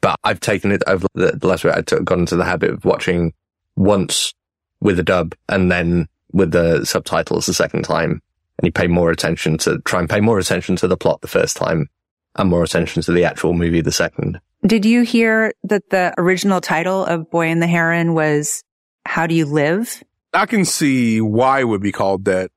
But 0.02 0.16
I've 0.24 0.40
taken 0.40 0.70
it 0.72 0.82
over 0.86 1.06
the, 1.14 1.32
the 1.32 1.46
last 1.46 1.64
week. 1.64 1.74
I 1.74 1.80
took, 1.80 2.04
got 2.04 2.18
into 2.18 2.36
the 2.36 2.44
habit 2.44 2.70
of 2.70 2.84
watching 2.84 3.32
once 3.76 4.34
with 4.80 4.98
a 4.98 5.02
dub 5.02 5.34
and 5.48 5.72
then 5.72 6.08
with 6.32 6.50
the 6.50 6.84
subtitles 6.84 7.46
the 7.46 7.54
second 7.54 7.84
time. 7.84 8.20
And 8.58 8.66
you 8.66 8.72
pay 8.72 8.88
more 8.88 9.10
attention 9.10 9.56
to 9.58 9.78
try 9.80 10.00
and 10.00 10.10
pay 10.10 10.20
more 10.20 10.38
attention 10.38 10.76
to 10.76 10.88
the 10.88 10.98
plot 10.98 11.22
the 11.22 11.28
first 11.28 11.56
time 11.56 11.88
and 12.36 12.50
more 12.50 12.62
attention 12.62 13.02
to 13.02 13.12
the 13.12 13.24
actual 13.24 13.54
movie 13.54 13.80
the 13.80 13.92
second. 13.92 14.40
Did 14.66 14.84
you 14.84 15.02
hear 15.02 15.52
that 15.64 15.88
the 15.90 16.14
original 16.18 16.60
title 16.60 17.04
of 17.04 17.30
Boy 17.30 17.46
and 17.46 17.62
the 17.62 17.66
Heron 17.66 18.14
was 18.14 18.62
How 19.06 19.26
Do 19.26 19.34
You 19.34 19.46
Live? 19.46 20.02
I 20.34 20.46
can 20.46 20.64
see 20.64 21.20
why 21.20 21.60
it 21.60 21.64
would 21.64 21.82
be 21.82 21.92
called 21.92 22.24
that. 22.26 22.50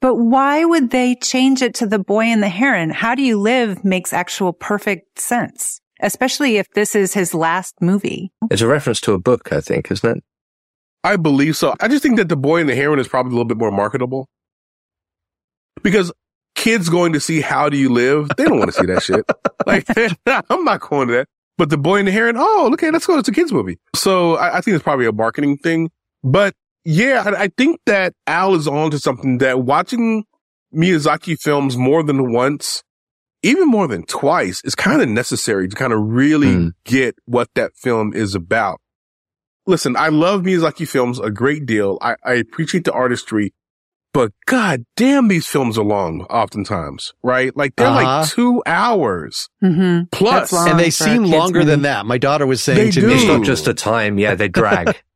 But 0.00 0.16
why 0.16 0.64
would 0.64 0.90
they 0.90 1.14
change 1.14 1.62
it 1.62 1.74
to 1.76 1.86
the 1.86 1.98
boy 1.98 2.24
and 2.24 2.42
the 2.42 2.48
heron? 2.48 2.90
How 2.90 3.14
do 3.14 3.22
you 3.22 3.40
live 3.40 3.84
makes 3.84 4.12
actual 4.12 4.52
perfect 4.52 5.18
sense, 5.18 5.80
especially 6.00 6.56
if 6.56 6.68
this 6.70 6.94
is 6.94 7.14
his 7.14 7.34
last 7.34 7.74
movie. 7.80 8.32
It's 8.50 8.62
a 8.62 8.66
reference 8.66 9.00
to 9.02 9.12
a 9.12 9.18
book, 9.18 9.52
I 9.52 9.60
think, 9.60 9.90
isn't 9.90 10.18
it? 10.18 10.24
I 11.04 11.16
believe 11.16 11.56
so. 11.56 11.74
I 11.80 11.88
just 11.88 12.02
think 12.02 12.16
that 12.16 12.28
the 12.28 12.36
boy 12.36 12.60
and 12.60 12.68
the 12.68 12.74
heron 12.74 12.98
is 12.98 13.08
probably 13.08 13.30
a 13.30 13.34
little 13.34 13.44
bit 13.44 13.58
more 13.58 13.70
marketable 13.70 14.28
because 15.82 16.12
kids 16.56 16.88
going 16.88 17.12
to 17.12 17.20
see 17.20 17.40
How 17.40 17.68
Do 17.68 17.76
You 17.76 17.90
Live? 17.90 18.28
They 18.36 18.44
don't 18.44 18.58
want 18.58 18.72
to 18.72 18.78
see 18.78 18.86
that 18.86 19.02
shit. 19.02 19.24
Like, 19.66 19.84
I'm 20.48 20.62
not 20.62 20.80
going 20.80 21.08
to 21.08 21.14
that. 21.14 21.28
But 21.58 21.70
the 21.70 21.76
boy 21.76 21.98
and 21.98 22.06
the 22.06 22.12
heron, 22.12 22.36
oh, 22.38 22.70
okay, 22.74 22.92
let's 22.92 23.04
go. 23.04 23.18
It's 23.18 23.28
a 23.28 23.32
kids 23.32 23.50
movie. 23.50 23.78
So 23.96 24.36
I, 24.36 24.58
I 24.58 24.60
think 24.60 24.76
it's 24.76 24.84
probably 24.84 25.06
a 25.06 25.12
marketing 25.12 25.56
thing. 25.58 25.90
But 26.22 26.54
yeah, 26.84 27.24
I, 27.26 27.42
I 27.42 27.48
think 27.56 27.80
that 27.86 28.14
Al 28.28 28.54
is 28.54 28.68
on 28.68 28.92
to 28.92 29.00
something 29.00 29.38
that 29.38 29.62
watching 29.62 30.24
Miyazaki 30.72 31.36
films 31.40 31.76
more 31.76 32.04
than 32.04 32.32
once, 32.32 32.84
even 33.46 33.68
more 33.68 33.86
than 33.88 34.04
twice, 34.04 34.60
is 34.64 34.74
kind 34.74 35.00
of 35.00 35.08
necessary 35.08 35.68
to 35.68 35.76
kind 35.76 35.92
of 35.92 36.00
really 36.00 36.54
Mm. 36.54 36.72
get 36.84 37.16
what 37.26 37.48
that 37.54 37.76
film 37.76 38.12
is 38.14 38.34
about. 38.34 38.80
Listen, 39.66 39.96
I 39.96 40.08
love 40.08 40.42
Miyazaki 40.42 40.86
films 40.88 41.18
a 41.18 41.30
great 41.30 41.66
deal. 41.66 41.98
I, 42.00 42.14
I 42.24 42.34
appreciate 42.34 42.84
the 42.84 42.92
artistry, 42.92 43.52
but 44.12 44.32
god 44.46 44.84
damn, 44.96 45.28
these 45.28 45.46
films 45.46 45.76
are 45.76 45.84
long 45.84 46.22
oftentimes, 46.30 47.12
right? 47.22 47.56
Like 47.56 47.74
they're 47.76 47.88
Uh-huh. 47.88 48.20
like 48.20 48.28
two 48.28 48.62
hours 48.64 49.48
Mm-hmm. 49.62 50.04
plus. 50.12 50.52
And 50.52 50.78
they 50.78 50.90
seem 50.90 51.22
kids' 51.24 51.32
longer 51.32 51.64
than 51.64 51.82
that. 51.82 52.06
My 52.06 52.18
daughter 52.18 52.46
was 52.46 52.62
saying 52.62 52.78
They 52.78 52.90
to 52.92 53.00
do. 53.00 53.06
me, 53.08 53.14
It's 53.14 53.24
not 53.26 53.44
just 53.44 53.66
a 53.68 53.74
time. 53.74 54.18
Yeah, 54.18 54.34
they 54.34 54.48
drag. 54.48 54.96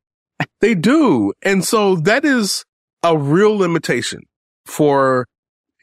They 0.62 0.74
do. 0.74 1.32
And 1.42 1.64
so 1.64 1.96
that 1.96 2.24
is 2.24 2.64
a 3.02 3.16
real 3.16 3.56
limitation 3.56 4.22
for 4.66 5.26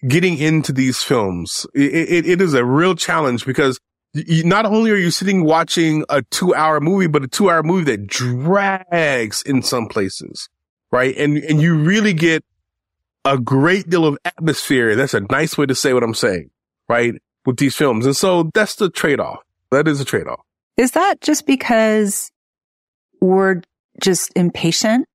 getting 0.08 0.38
into 0.38 0.72
these 0.72 1.02
films. 1.02 1.66
It, 1.74 1.94
it, 1.94 2.26
it 2.28 2.42
is 2.42 2.54
a 2.54 2.66
real 2.66 2.96
challenge 2.96 3.46
because 3.46 3.80
you, 4.14 4.44
not 4.44 4.66
only 4.66 4.92
are 4.92 4.98
you 4.98 5.12
sitting 5.12 5.44
watching 5.44 6.04
a 6.10 6.22
two 6.24 6.54
hour 6.54 6.80
movie, 6.80 7.08
but 7.08 7.24
a 7.24 7.28
two 7.28 7.50
hour 7.50 7.64
movie 7.64 7.96
that 7.96 8.08
drags 8.08 9.42
in 9.44 9.62
some 9.62 9.88
places, 9.88 10.50
right? 10.92 11.16
And, 11.18 11.38
and 11.38 11.62
you 11.62 11.78
really 11.78 12.14
get 12.14 12.44
a 13.26 13.38
great 13.38 13.90
deal 13.90 14.06
of 14.06 14.18
atmosphere. 14.24 14.96
That's 14.96 15.14
a 15.14 15.22
nice 15.22 15.58
way 15.58 15.66
to 15.66 15.76
say 15.76 15.94
what 15.94 16.04
I'm 16.04 16.14
saying, 16.14 16.50
right? 16.88 17.16
With 17.46 17.58
these 17.58 17.76
films. 17.76 18.06
And 18.06 18.16
so 18.16 18.52
that's 18.54 18.76
the 18.76 18.90
trade 18.90 19.20
off. 19.20 19.40
That 19.72 19.88
is 19.88 20.00
a 20.00 20.06
trade 20.06 20.28
off. 20.28 20.42
Is 20.78 20.92
that 20.92 21.22
just 21.22 21.46
because 21.46 22.32
we're 23.20 23.62
just 24.02 24.32
impatient? 24.36 25.08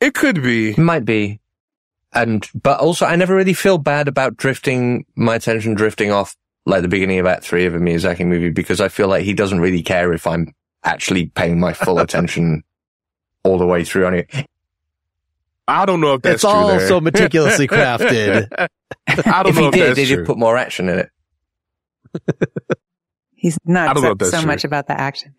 It 0.00 0.14
could 0.14 0.42
be. 0.42 0.74
Might 0.74 1.04
be. 1.04 1.38
And, 2.14 2.46
but 2.54 2.80
also 2.80 3.06
I 3.06 3.16
never 3.16 3.34
really 3.34 3.54
feel 3.54 3.78
bad 3.78 4.06
about 4.08 4.36
drifting, 4.36 5.06
my 5.16 5.36
attention 5.36 5.74
drifting 5.74 6.10
off 6.12 6.36
like 6.66 6.82
the 6.82 6.88
beginning 6.88 7.18
of 7.18 7.26
Act 7.26 7.42
3 7.44 7.64
of 7.66 7.74
a 7.74 7.78
Miyazaki 7.78 8.26
movie 8.26 8.50
because 8.50 8.80
I 8.80 8.88
feel 8.88 9.08
like 9.08 9.24
he 9.24 9.32
doesn't 9.34 9.60
really 9.60 9.82
care 9.82 10.12
if 10.12 10.26
I'm 10.26 10.54
actually 10.84 11.26
paying 11.26 11.58
my 11.58 11.72
full 11.72 11.98
attention 12.00 12.62
all 13.44 13.58
the 13.58 13.66
way 13.66 13.82
through. 13.84 14.06
on 14.06 14.14
it. 14.14 14.30
I 15.66 15.86
don't 15.86 16.00
know 16.00 16.14
if 16.14 16.22
that's 16.22 16.34
It's 16.36 16.44
all 16.44 16.68
there. 16.68 16.86
so 16.88 17.00
meticulously 17.00 17.66
crafted. 17.68 18.46
I 18.58 18.68
don't 19.42 19.46
if 19.48 19.54
know 19.56 19.62
he 19.62 19.66
if 19.68 19.72
did, 19.74 19.80
that's 19.88 19.96
they 19.96 20.06
true. 20.06 20.16
just 20.16 20.26
put 20.26 20.38
more 20.38 20.56
action 20.56 20.88
in 20.88 20.98
it. 20.98 21.10
He's 23.34 23.58
not 23.64 23.96
so, 23.98 24.14
so 24.28 24.42
much 24.42 24.64
about 24.64 24.86
the 24.86 25.00
action. 25.00 25.34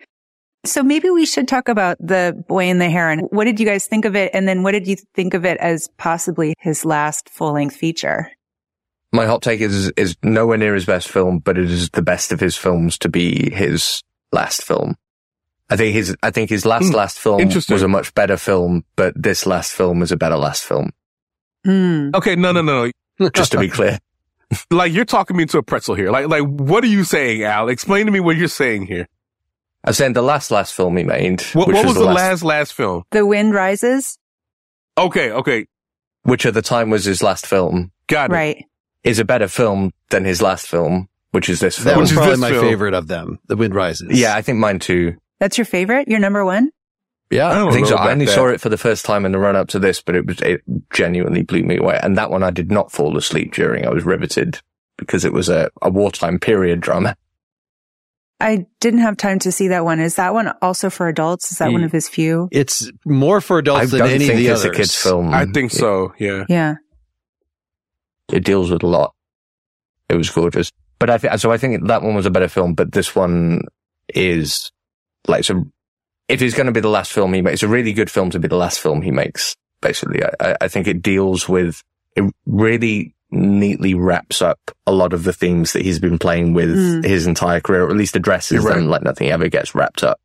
So 0.65 0.81
maybe 0.81 1.09
we 1.09 1.25
should 1.25 1.47
talk 1.47 1.67
about 1.67 1.97
the 1.99 2.41
boy 2.47 2.65
and 2.65 2.79
the 2.79 2.89
heron. 2.89 3.19
What 3.31 3.43
did 3.45 3.59
you 3.59 3.65
guys 3.65 3.85
think 3.85 4.05
of 4.05 4.15
it? 4.15 4.31
And 4.33 4.47
then 4.47 4.63
what 4.63 4.71
did 4.71 4.87
you 4.87 4.95
think 5.13 5.33
of 5.33 5.43
it 5.45 5.57
as 5.57 5.89
possibly 5.97 6.53
his 6.59 6.85
last 6.85 7.29
full 7.29 7.53
length 7.53 7.75
feature? 7.75 8.31
My 9.11 9.25
hot 9.25 9.41
take 9.41 9.59
is 9.61 9.91
is 9.97 10.15
nowhere 10.23 10.57
near 10.57 10.73
his 10.73 10.85
best 10.85 11.07
film, 11.09 11.39
but 11.39 11.57
it 11.57 11.69
is 11.69 11.89
the 11.89 12.01
best 12.01 12.31
of 12.31 12.39
his 12.39 12.55
films 12.55 12.97
to 12.99 13.09
be 13.09 13.51
his 13.51 14.01
last 14.31 14.63
film. 14.63 14.95
I 15.69 15.75
think 15.75 15.93
his 15.93 16.15
I 16.23 16.31
think 16.31 16.49
his 16.49 16.65
last 16.65 16.87
Hmm. 16.89 16.95
last 16.95 17.19
film 17.19 17.45
was 17.69 17.81
a 17.83 17.87
much 17.87 18.13
better 18.15 18.37
film, 18.37 18.85
but 18.95 19.13
this 19.21 19.45
last 19.45 19.73
film 19.73 20.01
is 20.01 20.11
a 20.11 20.17
better 20.17 20.37
last 20.37 20.63
film. 20.63 20.91
Hmm. 21.65 22.09
Okay, 22.15 22.35
no, 22.35 22.51
no, 22.53 22.61
no, 22.61 22.89
no. 23.19 23.29
Just 23.35 23.51
to 23.51 23.59
be 23.59 23.69
clear. 23.69 23.99
Like 24.71 24.91
you're 24.93 25.05
talking 25.05 25.35
me 25.37 25.43
into 25.43 25.57
a 25.57 25.63
pretzel 25.63 25.95
here. 25.95 26.09
Like, 26.09 26.27
like 26.27 26.43
what 26.43 26.83
are 26.83 26.87
you 26.87 27.03
saying, 27.03 27.43
Al? 27.43 27.69
Explain 27.69 28.05
to 28.05 28.11
me 28.11 28.19
what 28.19 28.35
you're 28.37 28.47
saying 28.47 28.87
here. 28.87 29.07
I'm 29.85 29.93
saying 29.93 30.13
the 30.13 30.21
last 30.21 30.49
last 30.51 30.73
film 30.73 30.95
he 30.97 31.03
made, 31.03 31.41
What, 31.53 31.67
which 31.67 31.75
what 31.75 31.85
was 31.85 31.95
the 31.95 32.05
last, 32.05 32.15
last 32.15 32.43
last 32.43 32.73
film? 32.73 33.03
The 33.11 33.25
wind 33.25 33.53
rises. 33.53 34.17
Okay, 34.97 35.31
okay, 35.31 35.65
which 36.23 36.45
at 36.45 36.53
the 36.53 36.61
time 36.61 36.89
was 36.89 37.05
his 37.05 37.21
last 37.23 37.45
film, 37.45 37.91
got 38.07 38.29
it. 38.29 38.33
Right. 38.33 38.65
is 39.03 39.19
a 39.19 39.25
better 39.25 39.47
film 39.47 39.91
than 40.09 40.23
his 40.23 40.41
last 40.41 40.67
film, 40.67 41.09
which 41.31 41.49
is 41.49 41.59
this 41.59 41.75
film. 41.75 41.85
That 41.85 41.91
film. 41.91 42.01
was 42.01 42.11
is 42.11 42.17
probably 42.17 42.37
my 42.37 42.49
film? 42.51 42.65
favorite 42.65 42.93
of 42.93 43.07
them. 43.07 43.39
The 43.47 43.55
Wind 43.57 43.75
Rises. 43.75 44.17
yeah, 44.19 44.35
I 44.35 44.41
think 44.41 44.59
mine 44.59 44.79
too. 44.79 45.17
That's 45.39 45.57
your 45.57 45.65
favorite? 45.65 46.07
Your 46.07 46.19
number 46.19 46.45
one? 46.45 46.69
Yeah. 47.29 47.49
I 47.49 47.55
don't 47.55 47.69
I 47.69 47.71
think 47.73 47.85
know 47.89 47.97
so. 47.97 47.97
I 47.97 48.11
only 48.11 48.25
that. 48.25 48.31
saw 48.35 48.47
it 48.47 48.61
for 48.61 48.69
the 48.69 48.77
first 48.77 49.03
time 49.05 49.25
in 49.25 49.31
the 49.31 49.39
run 49.39 49.55
up 49.55 49.67
to 49.69 49.79
this, 49.79 50.01
but 50.01 50.15
it 50.15 50.25
was 50.27 50.39
it 50.41 50.61
genuinely 50.91 51.41
blew 51.41 51.63
me 51.63 51.77
away. 51.77 51.99
And 52.01 52.17
that 52.17 52.29
one 52.29 52.43
I 52.43 52.51
did 52.51 52.71
not 52.71 52.91
fall 52.91 53.17
asleep 53.17 53.53
during. 53.53 53.85
I 53.85 53.89
was 53.89 54.05
riveted 54.05 54.59
because 54.97 55.25
it 55.25 55.33
was 55.33 55.49
a, 55.49 55.69
a 55.81 55.89
wartime 55.89 56.39
period 56.39 56.79
drama. 56.79 57.15
I 58.43 58.65
didn't 58.81 58.99
have 58.99 59.15
time 59.15 59.39
to 59.39 59.53
see 59.53 59.69
that 59.69 59.85
one. 59.85 60.01
Is 60.01 60.15
that 60.15 60.33
one 60.33 60.51
also 60.61 60.89
for 60.89 61.07
adults? 61.07 61.49
Is 61.49 61.59
that 61.59 61.71
one 61.71 61.81
mm. 61.81 61.85
of 61.85 61.93
his 61.93 62.09
few? 62.09 62.49
It's 62.51 62.91
more 63.05 63.39
for 63.39 63.55
I 63.55 63.59
adults 63.59 63.91
than 63.91 64.01
any 64.01 64.29
of 64.29 64.35
the 64.35 64.47
it's 64.47 64.61
others. 64.65 64.75
a 64.75 64.77
kids 64.77 65.01
film. 65.01 65.33
I 65.33 65.45
think 65.45 65.71
so. 65.71 66.13
Yeah. 66.19 66.43
Yeah. 66.49 66.75
It, 68.27 68.37
it 68.39 68.43
deals 68.43 68.69
with 68.69 68.83
a 68.83 68.87
lot. 68.87 69.13
It 70.09 70.15
was 70.15 70.29
gorgeous, 70.29 70.73
but 70.99 71.09
I 71.09 71.17
think 71.17 71.39
so. 71.39 71.53
I 71.53 71.57
think 71.57 71.87
that 71.87 72.03
one 72.03 72.15
was 72.15 72.25
a 72.25 72.31
better 72.31 72.49
film, 72.49 72.73
but 72.73 72.91
this 72.91 73.15
one 73.15 73.61
is 74.13 74.71
like 75.25 75.45
so. 75.45 75.63
If 76.27 76.41
it's 76.41 76.53
going 76.53 76.65
to 76.65 76.73
be 76.73 76.81
the 76.81 76.89
last 76.89 77.13
film 77.13 77.33
he 77.33 77.41
makes, 77.41 77.53
it's 77.55 77.63
a 77.63 77.69
really 77.69 77.93
good 77.93 78.11
film 78.11 78.29
to 78.31 78.39
be 78.39 78.49
the 78.49 78.57
last 78.57 78.81
film 78.81 79.01
he 79.01 79.11
makes. 79.11 79.55
Basically, 79.81 80.21
I, 80.21 80.31
I- 80.41 80.57
I 80.61 80.67
think 80.67 80.87
it 80.87 81.01
deals 81.01 81.47
with 81.47 81.81
it 82.17 82.29
really 82.45 83.15
neatly 83.33 83.93
wraps 83.93 84.41
up 84.41 84.59
a 84.85 84.91
lot 84.91 85.11
of 85.13 85.23
the 85.23 85.33
themes 85.33 85.73
that 85.73 85.81
he's 85.83 85.99
been 85.99 86.19
playing 86.19 86.53
with 86.53 86.69
Mm. 86.69 87.05
his 87.05 87.25
entire 87.27 87.59
career, 87.59 87.83
or 87.83 87.89
at 87.89 87.97
least 87.97 88.15
addresses 88.15 88.63
right. 88.63 88.75
them 88.75 88.87
like 88.87 89.03
nothing 89.03 89.29
ever 89.29 89.49
gets 89.49 89.73
wrapped 89.75 90.03
up. 90.03 90.19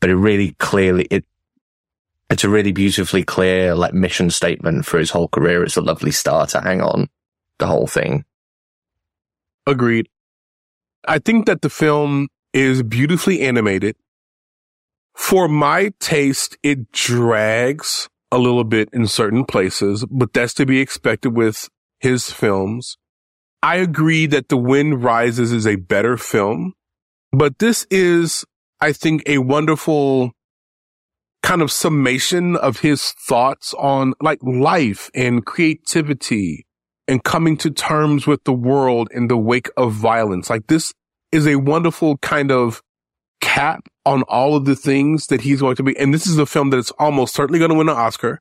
But 0.00 0.10
it 0.10 0.16
really 0.16 0.52
clearly 0.58 1.06
it 1.10 1.24
it's 2.30 2.44
a 2.44 2.48
really 2.48 2.70
beautifully 2.72 3.24
clear 3.24 3.74
like 3.74 3.92
mission 3.92 4.30
statement 4.30 4.86
for 4.86 4.98
his 4.98 5.10
whole 5.10 5.26
career. 5.28 5.64
It's 5.64 5.76
a 5.76 5.80
lovely 5.80 6.12
star 6.12 6.46
to 6.48 6.60
hang 6.60 6.80
on 6.80 7.08
the 7.58 7.66
whole 7.66 7.88
thing. 7.88 8.24
Agreed. 9.66 10.08
I 11.08 11.18
think 11.18 11.46
that 11.46 11.62
the 11.62 11.70
film 11.70 12.28
is 12.52 12.82
beautifully 12.82 13.40
animated. 13.40 13.96
For 15.14 15.48
my 15.48 15.92
taste, 15.98 16.56
it 16.62 16.92
drags 16.92 18.08
a 18.32 18.38
little 18.38 18.64
bit 18.64 18.88
in 18.92 19.06
certain 19.06 19.44
places, 19.44 20.04
but 20.10 20.32
that's 20.32 20.54
to 20.54 20.66
be 20.66 20.80
expected 20.80 21.30
with 21.36 21.68
his 22.00 22.30
films. 22.30 22.96
I 23.62 23.76
agree 23.76 24.26
that 24.26 24.48
The 24.48 24.56
Wind 24.56 25.04
Rises 25.04 25.52
is 25.52 25.66
a 25.66 25.76
better 25.76 26.16
film, 26.16 26.72
but 27.32 27.58
this 27.58 27.86
is, 27.90 28.44
I 28.80 28.92
think, 28.92 29.22
a 29.26 29.38
wonderful 29.38 30.32
kind 31.42 31.62
of 31.62 31.70
summation 31.70 32.56
of 32.56 32.80
his 32.80 33.12
thoughts 33.12 33.74
on 33.74 34.14
like 34.20 34.38
life 34.42 35.10
and 35.14 35.44
creativity 35.44 36.66
and 37.08 37.24
coming 37.24 37.56
to 37.58 37.70
terms 37.70 38.26
with 38.26 38.44
the 38.44 38.52
world 38.52 39.08
in 39.12 39.28
the 39.28 39.36
wake 39.36 39.68
of 39.76 39.92
violence. 39.92 40.50
Like 40.50 40.66
this 40.66 40.92
is 41.32 41.46
a 41.46 41.56
wonderful 41.56 42.18
kind 42.18 42.52
of 42.52 42.82
cap 43.40 43.88
on 44.04 44.22
all 44.22 44.54
of 44.54 44.64
the 44.64 44.76
things 44.76 45.26
that 45.26 45.40
he's 45.40 45.60
going 45.60 45.76
to 45.76 45.82
be. 45.82 45.96
And 45.98 46.12
this 46.12 46.26
is 46.26 46.38
a 46.38 46.46
film 46.46 46.70
that 46.70 46.78
is 46.78 46.90
almost 46.92 47.34
certainly 47.34 47.58
going 47.58 47.70
to 47.70 47.76
win 47.76 47.88
an 47.88 47.96
Oscar. 47.96 48.40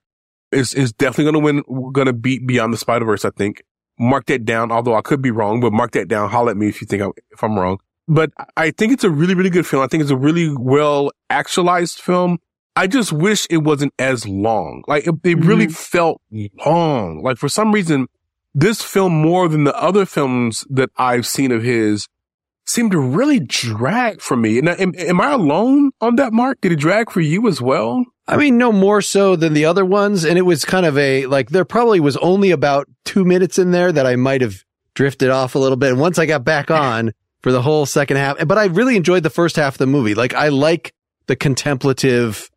Is 0.51 0.73
is 0.73 0.91
definitely 0.91 1.31
going 1.31 1.61
to 1.63 1.71
win, 1.71 1.91
going 1.91 2.07
to 2.07 2.13
beat 2.13 2.47
Beyond 2.47 2.73
the 2.73 2.77
Spider 2.77 3.05
Verse. 3.05 3.25
I 3.25 3.31
think. 3.31 3.63
Mark 4.01 4.27
that 4.27 4.45
down. 4.45 4.71
Although 4.71 4.95
I 4.95 5.01
could 5.01 5.21
be 5.21 5.29
wrong, 5.29 5.59
but 5.59 5.73
mark 5.73 5.91
that 5.91 6.07
down. 6.07 6.29
Holler 6.29 6.51
at 6.51 6.57
me 6.57 6.69
if 6.69 6.79
you 6.81 6.87
think 6.87 7.03
I, 7.03 7.09
if 7.31 7.43
I'm 7.43 7.59
wrong. 7.59 7.79
But 8.07 8.31
I 8.57 8.71
think 8.71 8.93
it's 8.93 9.03
a 9.03 9.09
really, 9.09 9.35
really 9.35 9.51
good 9.51 9.67
film. 9.67 9.83
I 9.83 9.87
think 9.87 10.01
it's 10.01 10.11
a 10.11 10.17
really 10.17 10.55
well 10.57 11.11
actualized 11.29 11.99
film. 11.99 12.39
I 12.75 12.87
just 12.87 13.11
wish 13.11 13.45
it 13.49 13.57
wasn't 13.57 13.93
as 13.99 14.27
long. 14.27 14.83
Like 14.87 15.05
it, 15.05 15.15
it 15.23 15.45
really 15.45 15.67
mm-hmm. 15.67 15.73
felt 15.73 16.21
long. 16.65 17.21
Like 17.21 17.37
for 17.37 17.49
some 17.49 17.71
reason, 17.71 18.07
this 18.55 18.81
film 18.81 19.13
more 19.13 19.47
than 19.47 19.63
the 19.63 19.77
other 19.77 20.05
films 20.05 20.65
that 20.69 20.89
I've 20.97 21.27
seen 21.27 21.51
of 21.51 21.61
his 21.61 22.07
seemed 22.65 22.91
to 22.91 22.99
really 22.99 23.39
drag 23.39 24.21
for 24.21 24.37
me. 24.37 24.59
And 24.59 24.69
am, 24.69 24.93
am 24.97 25.21
I 25.21 25.31
alone 25.31 25.91
on 26.01 26.15
that 26.15 26.33
mark? 26.33 26.61
Did 26.61 26.71
it 26.71 26.79
drag 26.79 27.11
for 27.11 27.21
you 27.21 27.47
as 27.47 27.61
well? 27.61 28.05
I 28.29 28.37
mean, 28.37 28.57
no 28.57 28.71
more 28.71 29.01
so 29.01 29.35
than 29.35 29.53
the 29.53 29.65
other 29.65 29.83
ones. 29.83 30.23
And 30.23 30.37
it 30.37 30.43
was 30.43 30.63
kind 30.63 30.85
of 30.85 30.97
a, 30.97 31.25
like, 31.25 31.49
there 31.49 31.65
probably 31.65 31.99
was 31.99 32.15
only 32.17 32.51
about 32.51 32.87
two 33.03 33.25
minutes 33.25 33.57
in 33.57 33.71
there 33.71 33.91
that 33.91 34.05
I 34.05 34.15
might 34.15 34.41
have 34.41 34.63
drifted 34.93 35.29
off 35.29 35.55
a 35.55 35.59
little 35.59 35.77
bit. 35.77 35.91
And 35.91 35.99
once 35.99 36.19
I 36.19 36.25
got 36.25 36.43
back 36.43 36.69
on 36.87 37.11
for 37.41 37.51
the 37.51 37.61
whole 37.61 37.85
second 37.85 38.17
half, 38.17 38.37
but 38.47 38.57
I 38.57 38.65
really 38.65 38.95
enjoyed 38.95 39.23
the 39.23 39.29
first 39.29 39.55
half 39.55 39.73
of 39.75 39.77
the 39.79 39.87
movie. 39.87 40.13
Like, 40.13 40.33
I 40.33 40.49
like 40.49 40.93
the 41.27 41.35
contemplative, 41.35 42.49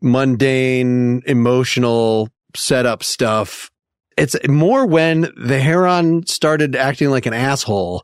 mundane, 0.00 1.22
emotional 1.26 2.28
setup 2.54 3.02
stuff. 3.02 3.70
It's 4.16 4.36
more 4.48 4.86
when 4.86 5.32
the 5.36 5.60
Heron 5.60 6.26
started 6.26 6.74
acting 6.74 7.10
like 7.10 7.26
an 7.26 7.34
asshole 7.34 8.02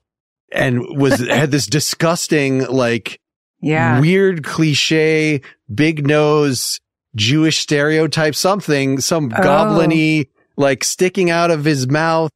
and 0.52 0.98
was, 0.98 1.18
had 1.28 1.50
this 1.50 1.66
disgusting, 1.66 2.66
like, 2.66 3.18
Yeah. 3.60 4.00
weird 4.00 4.44
cliche, 4.44 5.40
big 5.74 6.06
nose, 6.06 6.80
Jewish 7.16 7.58
stereotype, 7.58 8.34
something, 8.34 9.00
some 9.00 9.32
Oh. 9.36 9.42
goblin-y, 9.42 10.26
like 10.56 10.84
sticking 10.84 11.30
out 11.30 11.50
of 11.50 11.64
his 11.64 11.88
mouth. 11.88 12.30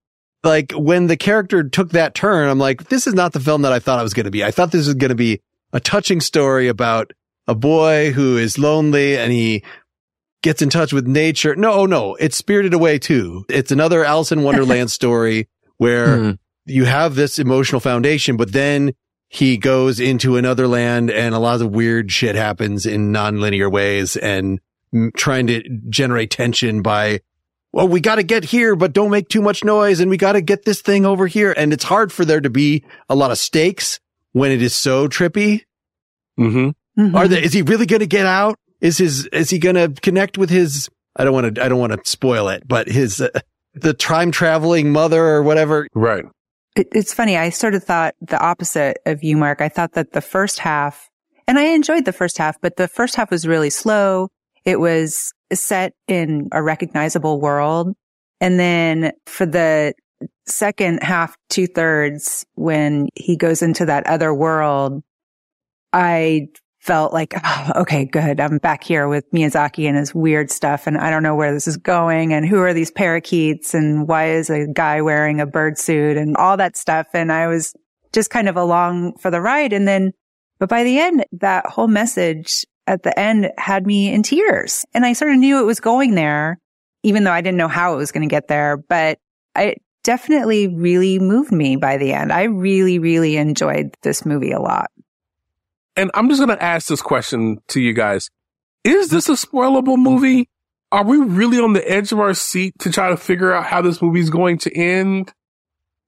Like 0.45 0.73
when 0.73 1.07
the 1.09 1.17
character 1.17 1.65
took 1.65 1.91
that 1.91 2.15
turn, 2.15 2.49
I'm 2.49 2.59
like, 2.59 2.89
this 2.89 3.07
is 3.07 3.15
not 3.15 3.33
the 3.33 3.41
film 3.41 3.63
that 3.63 3.73
I 3.73 3.79
thought 3.79 3.99
it 4.01 4.05
was 4.05 4.15
going 4.15 4.25
to 4.25 4.31
be. 4.31 4.45
I 4.45 4.51
thought 4.51 4.71
this 4.71 4.87
was 4.87 4.95
going 4.95 5.09
to 5.09 5.15
be 5.17 5.41
a 5.73 5.81
touching 5.81 6.21
story 6.21 6.69
about 6.69 7.13
a 7.49 7.55
boy 7.55 8.13
who 8.13 8.37
is 8.37 8.59
lonely 8.59 9.17
and 9.19 9.33
he 9.33 9.63
gets 10.43 10.63
in 10.63 10.71
touch 10.71 10.93
with 10.93 11.07
nature. 11.07 11.57
No, 11.57 11.87
no, 11.87 12.15
it's 12.17 12.37
Spirited 12.37 12.75
Away 12.75 12.99
too. 12.99 13.45
It's 13.49 13.73
another 13.73 14.05
Alice 14.05 14.31
in 14.31 14.43
Wonderland 14.43 14.91
story 14.93 15.49
where 15.79 16.17
Hmm. 16.19 16.31
you 16.67 16.85
have 16.85 17.15
this 17.17 17.39
emotional 17.39 17.81
foundation, 17.81 18.37
but 18.37 18.53
then 18.53 18.93
he 19.29 19.57
goes 19.57 19.99
into 19.99 20.37
another 20.37 20.69
land 20.69 21.11
and 21.11 21.35
a 21.35 21.39
lot 21.41 21.61
of 21.61 21.73
weird 21.73 22.13
shit 22.13 22.37
happens 22.37 22.87
in 22.87 23.13
nonlinear 23.13 23.71
ways 23.71 24.17
and 24.17 24.61
trying 25.17 25.47
to 25.49 25.63
generate 25.89 26.31
tension 26.31 26.83
by, 26.83 27.21
well, 27.73 27.89
we 27.89 28.01
got 28.01 28.17
to 28.17 28.23
get 28.23 28.45
here, 28.45 28.77
but 28.77 28.93
don't 28.93 29.11
make 29.11 29.29
too 29.29 29.43
much 29.43 29.65
noise. 29.65 30.01
And 30.01 30.11
we 30.11 30.17
got 30.17 30.33
to 30.33 30.41
get 30.41 30.65
this 30.65 30.83
thing 30.83 31.05
over 31.05 31.27
here. 31.27 31.53
And 31.57 31.73
it's 31.73 31.85
hard 31.85 32.13
for 32.13 32.25
there 32.25 32.41
to 32.41 32.51
be 32.51 32.85
a 33.09 33.15
lot 33.15 33.31
of 33.31 33.39
stakes 33.39 34.01
when 34.33 34.51
it 34.51 34.63
is 34.63 34.75
so 34.75 35.09
trippy. 35.09 35.63
Mm-hmm. 36.39 36.71
Mhm. 37.01 37.15
Are 37.15 37.29
there, 37.29 37.43
is 37.43 37.53
he 37.53 37.63
really 37.63 37.87
going 37.87 38.01
to 38.01 38.07
get 38.07 38.27
out? 38.27 38.59
Is 38.81 38.99
his, 38.99 39.27
is 39.27 39.51
he 39.51 39.59
going 39.59 39.77
to 39.77 40.01
connect 40.01 40.39
with 40.39 40.51
his, 40.51 40.89
I 41.15 41.25
don't 41.25 41.35
want 41.35 41.55
to, 41.55 41.65
I 41.65 41.69
don't 41.69 41.79
want 41.79 41.93
to 41.93 42.01
spoil 42.11 42.49
it, 42.49 42.67
but 42.67 42.89
his, 42.89 43.21
uh, 43.21 43.29
the 43.75 43.93
time 43.93 44.31
traveling 44.31 44.91
mother 44.93 45.23
or 45.23 45.43
whatever. 45.43 45.87
Right. 45.95 46.25
It, 46.75 46.89
it's 46.93 47.13
funny. 47.13 47.37
I 47.37 47.51
sort 47.51 47.75
of 47.75 47.85
thought 47.85 48.15
the 48.23 48.39
opposite 48.39 48.99
of 49.05 49.23
you, 49.23 49.37
Mark. 49.37 49.61
I 49.61 49.69
thought 49.69 49.93
that 49.93 50.13
the 50.13 50.21
first 50.23 50.59
half, 50.59 51.11
and 51.47 51.59
I 51.59 51.65
enjoyed 51.75 52.05
the 52.05 52.13
first 52.13 52.39
half, 52.39 52.61
but 52.61 52.77
the 52.77 52.89
first 52.89 53.15
half 53.17 53.31
was 53.31 53.47
really 53.47 53.71
slow. 53.71 54.29
It 54.67 54.81
was 54.81 55.33
set 55.53 55.95
in 56.09 56.49
a 56.53 56.63
recognizable 56.63 57.41
world. 57.41 57.95
And 58.41 58.61
then 58.61 59.13
for 59.27 59.47
the 59.47 59.95
second 60.47 61.03
half, 61.03 61.37
two 61.49 61.69
thirds, 61.69 62.45
when 62.55 63.09
he 63.15 63.37
goes 63.37 63.63
into 63.63 63.87
that 63.87 64.07
other 64.07 64.35
world, 64.35 65.03
I 65.93 66.49
felt 66.81 67.13
like, 67.13 67.35
oh, 67.43 67.73
okay, 67.77 68.05
good. 68.05 68.41
I'm 68.41 68.59
back 68.59 68.85
here 68.85 69.09
with 69.09 69.25
Miyazaki 69.33 69.89
and 69.89 69.97
his 69.97 70.15
weird 70.15 70.51
stuff. 70.51 70.87
And 70.87 70.99
I 70.99 71.11
don't 71.11 71.23
know 71.23 71.35
where 71.35 71.53
this 71.53 71.67
is 71.67 71.77
going. 71.77 72.33
And 72.33 72.47
who 72.47 72.59
are 72.59 72.75
these 72.75 72.91
parakeets? 72.91 73.73
And 73.73 74.07
why 74.07 74.31
is 74.31 74.51
a 74.51 74.67
guy 74.67 75.01
wearing 75.01 75.41
a 75.41 75.47
bird 75.47 75.79
suit 75.79 76.17
and 76.17 76.37
all 76.37 76.57
that 76.57 76.77
stuff? 76.77 77.07
And 77.15 77.33
I 77.33 77.47
was 77.47 77.73
just 78.13 78.31
kind 78.31 78.49
of 78.49 78.57
along 78.57 79.17
for 79.19 79.31
the 79.31 79.41
ride. 79.41 79.73
And 79.73 79.87
then, 79.87 80.13
but 80.59 80.69
by 80.69 80.85
the 80.85 80.99
end, 80.99 81.25
that 81.33 81.67
whole 81.67 81.89
message 81.89 82.65
at 82.87 83.03
the 83.03 83.19
end 83.19 83.51
had 83.59 83.87
me 83.87 84.13
in 84.13 84.23
tears. 84.23 84.85
And 84.95 85.05
I 85.05 85.13
sort 85.13 85.33
of 85.33 85.39
knew 85.39 85.59
it 85.61 85.67
was 85.67 85.81
going 85.81 86.15
there, 86.15 86.59
even 87.03 87.25
though 87.25 87.33
I 87.33 87.41
didn't 87.41 87.59
know 87.59 87.69
how 87.69 87.95
it 87.95 87.97
was 87.97 88.13
going 88.13 88.29
to 88.29 88.33
get 88.33 88.49
there. 88.49 88.77
But 88.77 89.19
it 89.57 89.83
definitely 90.05 90.69
really 90.69 91.19
moved 91.19 91.51
me 91.51 91.77
by 91.77 91.97
the 91.97 92.13
end. 92.13 92.33
I 92.33 92.45
really, 92.45 92.99
really 92.99 93.37
enjoyed 93.37 93.95
this 94.03 94.25
movie 94.25 94.53
a 94.53 94.61
lot. 94.61 94.91
and 95.97 96.11
I'm 96.15 96.29
just 96.29 96.39
going 96.39 96.57
to 96.57 96.63
ask 96.63 96.89
this 96.89 97.03
question 97.03 97.59
to 97.69 97.81
you 97.81 97.93
guys. 97.93 98.31
Is 98.85 99.09
this 99.09 99.29
a 99.29 99.33
spoilable 99.33 99.97
movie? 99.97 100.49
Are 100.93 101.05
we 101.05 101.17
really 101.19 101.59
on 101.59 101.73
the 101.73 101.91
edge 101.91 102.13
of 102.13 102.21
our 102.21 102.35
seat 102.35 102.75
to 102.81 102.93
try 102.93 103.09
to 103.09 103.17
figure 103.17 103.53
out 103.53 103.65
how 103.65 103.83
this 103.83 104.01
movie 104.01 104.21
is 104.21 104.31
going 104.31 104.59
to 104.59 104.77
end? 104.77 105.33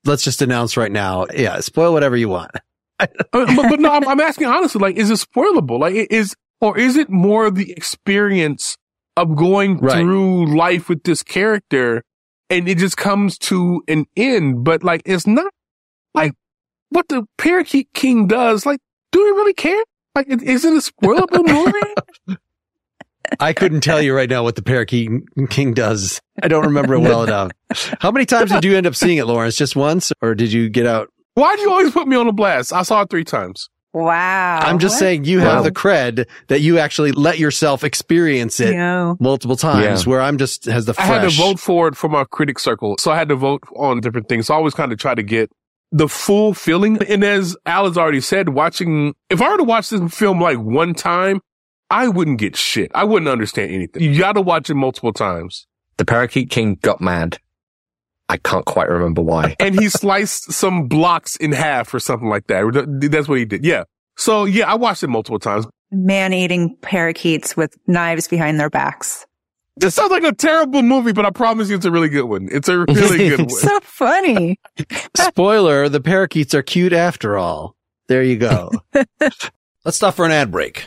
Let's 0.04 0.22
just 0.22 0.42
announce 0.42 0.76
right 0.76 0.92
now. 0.92 1.26
Yeah, 1.34 1.58
spoil 1.60 1.92
whatever 1.92 2.16
you 2.16 2.28
want. 2.28 2.52
Uh, 3.00 3.06
but, 3.32 3.46
but, 3.54 3.80
no, 3.80 3.90
I'm, 3.90 4.08
I'm, 4.08 4.20
asking 4.20 4.46
honestly, 4.46 4.80
like, 4.80 4.96
is 4.96 5.10
it 5.10 5.14
spoilable? 5.14 5.78
Like, 5.78 5.94
is, 6.10 6.34
or 6.60 6.78
is 6.78 6.96
it 6.96 7.08
more 7.08 7.50
the 7.50 7.70
experience 7.72 8.76
of 9.16 9.36
going 9.36 9.78
right. 9.78 10.00
through 10.00 10.56
life 10.56 10.88
with 10.88 11.02
this 11.04 11.22
character 11.22 12.02
and 12.50 12.68
it 12.68 12.78
just 12.78 12.96
comes 12.96 13.38
to 13.38 13.82
an 13.88 14.06
end? 14.16 14.64
But 14.64 14.82
like, 14.82 15.02
it's 15.04 15.26
not 15.26 15.52
like 16.14 16.32
what 16.90 17.08
the 17.08 17.26
Parakeet 17.36 17.88
King 17.94 18.26
does. 18.26 18.66
Like, 18.66 18.80
do 19.12 19.22
we 19.22 19.30
really 19.30 19.54
care? 19.54 19.82
Like, 20.14 20.28
is 20.28 20.64
it 20.64 20.72
a 20.72 20.92
spoilable 20.92 21.46
movie? 22.26 22.38
I 23.40 23.52
couldn't 23.52 23.82
tell 23.82 24.00
you 24.00 24.14
right 24.14 24.28
now 24.28 24.42
what 24.42 24.56
the 24.56 24.62
Parakeet 24.62 25.10
King 25.50 25.74
does. 25.74 26.20
I 26.42 26.48
don't 26.48 26.64
remember 26.64 26.94
it 26.94 27.00
well 27.00 27.24
enough. 27.24 27.52
How 28.00 28.10
many 28.10 28.24
times 28.24 28.50
did 28.50 28.64
you 28.64 28.76
end 28.76 28.86
up 28.86 28.96
seeing 28.96 29.18
it, 29.18 29.26
Lawrence? 29.26 29.56
Just 29.56 29.76
once, 29.76 30.12
or 30.22 30.34
did 30.34 30.52
you 30.52 30.70
get 30.70 30.86
out? 30.86 31.08
Why 31.34 31.54
do 31.54 31.62
you 31.62 31.70
always 31.70 31.92
put 31.92 32.08
me 32.08 32.16
on 32.16 32.26
a 32.26 32.32
blast? 32.32 32.72
I 32.72 32.82
saw 32.82 33.02
it 33.02 33.10
three 33.10 33.24
times. 33.24 33.68
Wow. 33.94 34.58
I'm 34.60 34.78
just 34.78 34.94
what? 34.94 34.98
saying 34.98 35.24
you 35.24 35.40
have 35.40 35.58
wow. 35.58 35.62
the 35.62 35.72
cred 35.72 36.26
that 36.48 36.60
you 36.60 36.78
actually 36.78 37.12
let 37.12 37.38
yourself 37.38 37.82
experience 37.84 38.60
it 38.60 38.74
yeah. 38.74 39.14
multiple 39.18 39.56
times 39.56 40.04
yeah. 40.04 40.10
where 40.10 40.20
I'm 40.20 40.38
just 40.38 40.66
has 40.66 40.84
the 40.84 40.94
fresh. 40.94 41.08
I 41.08 41.14
had 41.20 41.30
to 41.30 41.36
vote 41.36 41.58
for 41.58 41.88
it 41.88 41.96
from 41.96 42.14
our 42.14 42.26
critic 42.26 42.58
circle. 42.58 42.96
So 42.98 43.10
I 43.10 43.16
had 43.16 43.28
to 43.30 43.36
vote 43.36 43.62
on 43.74 44.00
different 44.00 44.28
things. 44.28 44.46
So 44.46 44.54
I 44.54 44.56
always 44.58 44.74
kind 44.74 44.92
of 44.92 44.98
try 44.98 45.14
to 45.14 45.22
get 45.22 45.50
the 45.90 46.08
full 46.08 46.54
feeling. 46.54 47.02
And 47.08 47.24
as 47.24 47.56
Al 47.64 47.86
has 47.86 47.96
already 47.96 48.20
said, 48.20 48.50
watching, 48.50 49.14
if 49.30 49.40
I 49.40 49.50
were 49.50 49.58
to 49.58 49.64
watch 49.64 49.88
this 49.88 50.14
film 50.14 50.40
like 50.40 50.58
one 50.58 50.94
time, 50.94 51.40
I 51.90 52.08
wouldn't 52.08 52.38
get 52.38 52.56
shit. 52.56 52.90
I 52.94 53.04
wouldn't 53.04 53.30
understand 53.30 53.72
anything. 53.72 54.02
You 54.02 54.18
gotta 54.18 54.42
watch 54.42 54.68
it 54.68 54.74
multiple 54.74 55.12
times. 55.12 55.66
The 55.96 56.04
Parakeet 56.04 56.50
King 56.50 56.78
got 56.82 57.00
mad. 57.00 57.38
I 58.28 58.36
can't 58.36 58.64
quite 58.64 58.88
remember 58.88 59.22
why. 59.22 59.56
and 59.60 59.78
he 59.78 59.88
sliced 59.88 60.52
some 60.52 60.86
blocks 60.88 61.36
in 61.36 61.52
half 61.52 61.92
or 61.94 62.00
something 62.00 62.28
like 62.28 62.46
that. 62.48 63.08
That's 63.10 63.28
what 63.28 63.38
he 63.38 63.44
did. 63.44 63.64
Yeah. 63.64 63.84
So 64.16 64.44
yeah, 64.44 64.70
I 64.70 64.74
watched 64.74 65.02
it 65.02 65.08
multiple 65.08 65.38
times. 65.38 65.66
Man 65.90 66.32
eating 66.32 66.76
parakeets 66.82 67.56
with 67.56 67.76
knives 67.86 68.28
behind 68.28 68.60
their 68.60 68.68
backs. 68.68 69.24
This 69.76 69.94
sounds 69.94 70.10
like 70.10 70.24
a 70.24 70.32
terrible 70.34 70.82
movie, 70.82 71.12
but 71.12 71.24
I 71.24 71.30
promise 71.30 71.70
you 71.70 71.76
it's 71.76 71.86
a 71.86 71.90
really 71.90 72.08
good 72.08 72.24
one. 72.24 72.48
It's 72.50 72.68
a 72.68 72.80
really 72.80 73.28
good 73.28 73.40
one. 73.40 73.48
so 73.50 73.78
funny. 73.80 74.58
Spoiler, 75.16 75.88
the 75.88 76.00
parakeets 76.00 76.52
are 76.52 76.62
cute 76.62 76.92
after 76.92 77.38
all. 77.38 77.76
There 78.08 78.22
you 78.22 78.36
go. 78.36 78.72
Let's 79.20 79.96
stop 79.96 80.14
for 80.14 80.26
an 80.26 80.32
ad 80.32 80.50
break. 80.50 80.86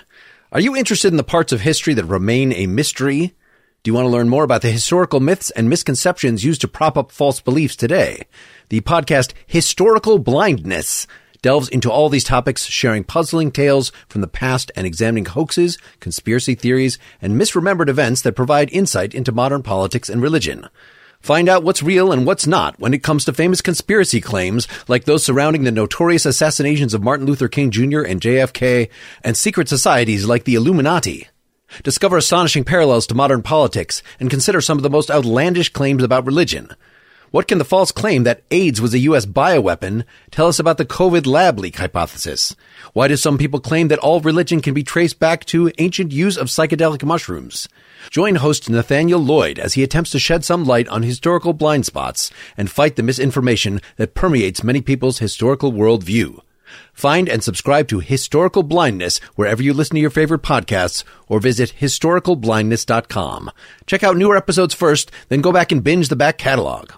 Are 0.52 0.60
you 0.60 0.76
interested 0.76 1.08
in 1.08 1.18
the 1.18 1.24
parts 1.24 1.54
of 1.54 1.62
history 1.62 1.94
that 1.94 2.04
remain 2.04 2.52
a 2.52 2.68
mystery? 2.68 3.34
Do 3.84 3.90
you 3.90 3.96
want 3.96 4.06
to 4.06 4.12
learn 4.12 4.30
more 4.30 4.44
about 4.44 4.62
the 4.62 4.70
historical 4.70 5.20
myths 5.20 5.50
and 5.50 5.68
misconceptions 5.68 6.46
used 6.46 6.62
to 6.62 6.68
prop 6.68 7.00
up 7.00 7.12
false 7.12 7.42
beliefs 7.42 7.76
today? 7.76 8.28
The 8.70 8.82
podcast 8.82 9.34
Historical 9.48 10.20
Blindness 10.20 11.08
delves 11.42 11.68
into 11.68 11.90
all 11.90 12.08
these 12.08 12.24
topics, 12.24 12.66
sharing 12.66 13.04
puzzling 13.04 13.50
tales 13.50 13.92
from 14.08 14.22
the 14.22 14.28
past 14.28 14.72
and 14.76 14.86
examining 14.86 15.26
hoaxes, 15.26 15.80
conspiracy 16.00 16.54
theories, 16.54 17.00
and 17.24 17.42
misremembered 17.42 17.90
events 17.90 18.22
that 18.22 18.36
provide 18.36 18.70
insight 18.70 19.16
into 19.16 19.32
modern 19.32 19.64
politics 19.64 20.10
and 20.10 20.22
religion. 20.22 20.70
Find 21.20 21.50
out 21.50 21.64
what's 21.64 21.82
real 21.82 22.12
and 22.12 22.24
what's 22.24 22.46
not 22.46 22.80
when 22.80 22.94
it 22.94 23.02
comes 23.02 23.26
to 23.26 23.34
famous 23.34 23.62
conspiracy 23.62 24.22
claims 24.22 24.68
like 24.88 25.06
those 25.06 25.24
surrounding 25.24 25.64
the 25.64 25.72
notorious 25.72 26.28
assassinations 26.28 26.94
of 26.94 27.02
Martin 27.02 27.26
Luther 27.26 27.48
King 27.48 27.72
Jr. 27.72 28.02
and 28.02 28.22
JFK 28.22 28.90
and 29.24 29.36
secret 29.36 29.68
societies 29.68 30.28
like 30.28 30.44
the 30.44 30.54
Illuminati. 30.54 31.31
Discover 31.84 32.18
astonishing 32.18 32.64
parallels 32.64 33.08
to 33.08 33.16
modern 33.16 33.42
politics 33.42 34.04
and 34.20 34.30
consider 34.30 34.62
some 34.62 34.78
of 34.78 34.84
the 34.84 34.90
most 34.90 35.10
outlandish 35.10 35.70
claims 35.70 36.04
about 36.04 36.26
religion. 36.26 36.70
What 37.32 37.48
can 37.48 37.60
the 37.60 37.66
false 37.66 37.94
claim 37.94 38.24
that 38.24 38.44
AIDS 38.52 38.82
was 38.82 38.94
a 38.94 39.00
U.S. 39.00 39.26
bioweapon 39.26 40.04
tell 40.32 40.48
us 40.48 40.60
about 40.60 40.78
the 40.78 40.86
COVID 40.86 41.26
lab 41.26 41.60
leak 41.60 41.78
hypothesis? 41.78 42.58
Why 42.92 43.08
do 43.08 43.16
some 43.16 43.38
people 43.38 43.62
claim 43.62 43.88
that 43.88 44.00
all 44.00 44.20
religion 44.20 44.60
can 44.60 44.74
be 44.74 44.84
traced 44.84 45.18
back 45.18 45.46
to 45.46 45.72
ancient 45.78 46.12
use 46.12 46.36
of 46.36 46.48
psychedelic 46.48 47.06
mushrooms? 47.06 47.70
Join 48.10 48.36
host 48.36 48.70
Nathaniel 48.70 49.22
Lloyd 49.22 49.60
as 49.60 49.76
he 49.76 49.84
attempts 49.84 50.12
to 50.12 50.20
shed 50.20 50.44
some 50.44 50.66
light 50.66 50.90
on 50.90 51.04
historical 51.04 51.54
blind 51.54 51.86
spots 51.86 52.32
and 52.58 52.70
fight 52.70 52.98
the 52.98 53.04
misinformation 53.04 53.80
that 53.96 54.14
permeates 54.14 54.62
many 54.62 54.82
people's 54.82 55.20
historical 55.20 55.72
worldview. 55.72 56.42
Find 56.94 57.28
and 57.28 57.44
subscribe 57.44 57.88
to 57.90 58.00
Historical 58.00 58.64
Blindness 58.64 59.20
wherever 59.36 59.64
you 59.64 59.74
listen 59.74 59.96
to 59.96 60.02
your 60.02 60.10
favorite 60.10 60.42
podcasts 60.42 61.04
or 61.28 61.40
visit 61.40 61.74
historicalblindness.com. 61.80 63.52
Check 63.86 64.04
out 64.04 64.18
newer 64.18 64.38
episodes 64.38 64.74
first, 64.74 65.12
then 65.30 65.42
go 65.42 65.52
back 65.52 65.72
and 65.72 65.84
binge 65.84 66.10
the 66.10 66.16
back 66.16 66.38
catalog. 66.38 66.92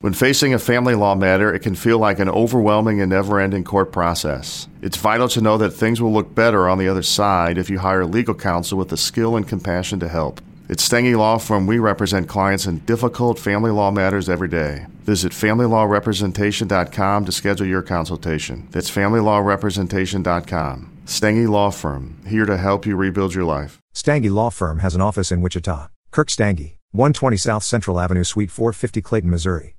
When 0.00 0.12
facing 0.12 0.52
a 0.52 0.58
family 0.58 0.94
law 0.94 1.14
matter, 1.14 1.54
it 1.54 1.60
can 1.60 1.74
feel 1.74 1.98
like 1.98 2.18
an 2.18 2.28
overwhelming 2.28 3.00
and 3.00 3.10
never 3.10 3.40
ending 3.40 3.64
court 3.64 3.90
process. 3.90 4.68
It's 4.82 4.98
vital 4.98 5.28
to 5.28 5.40
know 5.40 5.56
that 5.56 5.70
things 5.70 6.00
will 6.02 6.12
look 6.12 6.34
better 6.34 6.68
on 6.68 6.76
the 6.76 6.88
other 6.88 7.02
side 7.02 7.56
if 7.56 7.70
you 7.70 7.78
hire 7.78 8.04
legal 8.04 8.34
counsel 8.34 8.76
with 8.76 8.90
the 8.90 8.98
skill 8.98 9.34
and 9.34 9.48
compassion 9.48 10.00
to 10.00 10.08
help. 10.08 10.42
At 10.66 10.78
Stange 10.78 11.14
Law 11.14 11.36
Firm, 11.36 11.66
we 11.66 11.78
represent 11.78 12.26
clients 12.26 12.64
in 12.64 12.78
difficult 12.80 13.38
family 13.38 13.70
law 13.70 13.90
matters 13.90 14.30
every 14.30 14.48
day. 14.48 14.86
Visit 15.02 15.32
FamilyLawRepresentation.com 15.32 17.24
to 17.26 17.32
schedule 17.32 17.66
your 17.66 17.82
consultation. 17.82 18.66
That's 18.70 18.90
FamilyLawRepresentation.com. 18.90 21.02
Stange 21.04 21.48
Law 21.48 21.70
Firm, 21.70 22.18
here 22.26 22.46
to 22.46 22.56
help 22.56 22.86
you 22.86 22.96
rebuild 22.96 23.34
your 23.34 23.44
life. 23.44 23.78
Stange 23.94 24.30
Law 24.30 24.48
Firm 24.48 24.78
has 24.78 24.94
an 24.94 25.02
office 25.02 25.30
in 25.30 25.42
Wichita. 25.42 25.88
Kirk 26.10 26.28
Stange, 26.28 26.78
120 26.92 27.36
South 27.36 27.62
Central 27.62 28.00
Avenue, 28.00 28.24
Suite 28.24 28.50
450, 28.50 29.02
Clayton, 29.02 29.28
Missouri. 29.28 29.76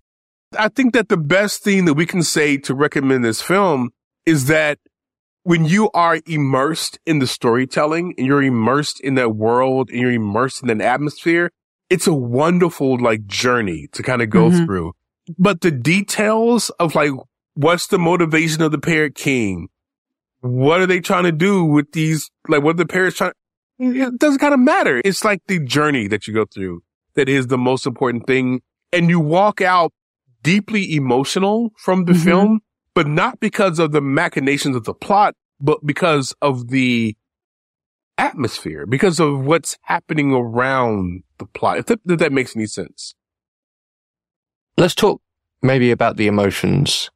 I 0.57 0.69
think 0.69 0.93
that 0.93 1.09
the 1.09 1.17
best 1.17 1.63
thing 1.63 1.85
that 1.85 1.95
we 1.95 2.05
can 2.05 2.21
say 2.21 2.57
to 2.57 2.75
recommend 2.75 3.25
this 3.25 3.41
film 3.41 3.89
is 4.27 4.45
that 4.45 4.77
when 5.45 5.63
you 5.63 5.91
are 5.93 6.19
immersed 6.25 6.97
in 7.05 7.19
the 7.19 7.27
storytelling 7.27 8.15
and 8.17 8.25
you're 8.25 8.41
immersed 8.41 8.99
in 8.99 9.13
that 9.13 9.35
world 9.35 9.91
and 9.91 10.01
you're 10.01 10.11
immersed 10.11 10.63
in 10.63 10.75
that 10.75 10.83
atmosphere, 10.83 11.51
it's 11.87 12.07
a 12.07 12.13
wonderful 12.15 12.99
like 12.99 13.27
journey 13.27 13.87
to 13.91 14.01
kind 14.01 14.23
of 14.23 14.31
go 14.31 14.49
mm-hmm. 14.49 14.65
through. 14.65 14.93
But 15.37 15.61
the 15.61 15.69
details 15.69 16.71
of 16.79 16.95
like, 16.95 17.11
what's 17.53 17.85
the 17.85 17.99
motivation 17.99 18.63
of 18.63 18.71
the 18.71 18.79
parrot 18.79 19.13
king? 19.13 19.67
What 20.41 20.81
are 20.81 20.87
they 20.87 20.99
trying 20.99 21.25
to 21.25 21.31
do 21.31 21.63
with 21.63 21.91
these? 21.91 22.31
Like, 22.47 22.63
what 22.63 22.77
the 22.77 22.87
parrots 22.87 23.17
trying? 23.17 23.33
It 23.77 24.17
doesn't 24.17 24.39
kind 24.39 24.55
of 24.55 24.59
matter. 24.59 24.99
It's 25.05 25.23
like 25.23 25.41
the 25.45 25.59
journey 25.59 26.07
that 26.07 26.27
you 26.27 26.33
go 26.33 26.45
through 26.51 26.81
that 27.13 27.29
is 27.29 27.47
the 27.47 27.57
most 27.59 27.85
important 27.85 28.25
thing. 28.25 28.61
And 28.91 29.11
you 29.11 29.19
walk 29.19 29.61
out 29.61 29.91
deeply 30.41 30.95
emotional 30.95 31.69
from 31.77 32.05
the 32.05 32.13
mm-hmm. 32.13 32.23
film, 32.23 32.59
but 32.95 33.05
not 33.07 33.39
because 33.39 33.77
of 33.77 33.91
the 33.91 34.01
machinations 34.01 34.75
of 34.75 34.85
the 34.85 34.93
plot, 34.93 35.35
but 35.59 35.85
because 35.85 36.33
of 36.41 36.69
the 36.69 37.15
atmosphere, 38.17 38.85
because 38.85 39.19
of 39.19 39.45
what's 39.45 39.77
happening 39.83 40.33
around 40.33 41.23
the 41.37 41.45
plot. 41.45 41.77
If 41.77 41.85
that, 41.87 41.99
if 42.05 42.19
that 42.19 42.31
makes 42.31 42.55
any 42.55 42.65
sense. 42.65 43.13
Let's 44.77 44.95
talk 44.95 45.21
maybe 45.61 45.91
about 45.91 46.17
the 46.17 46.27
emotions. 46.27 47.09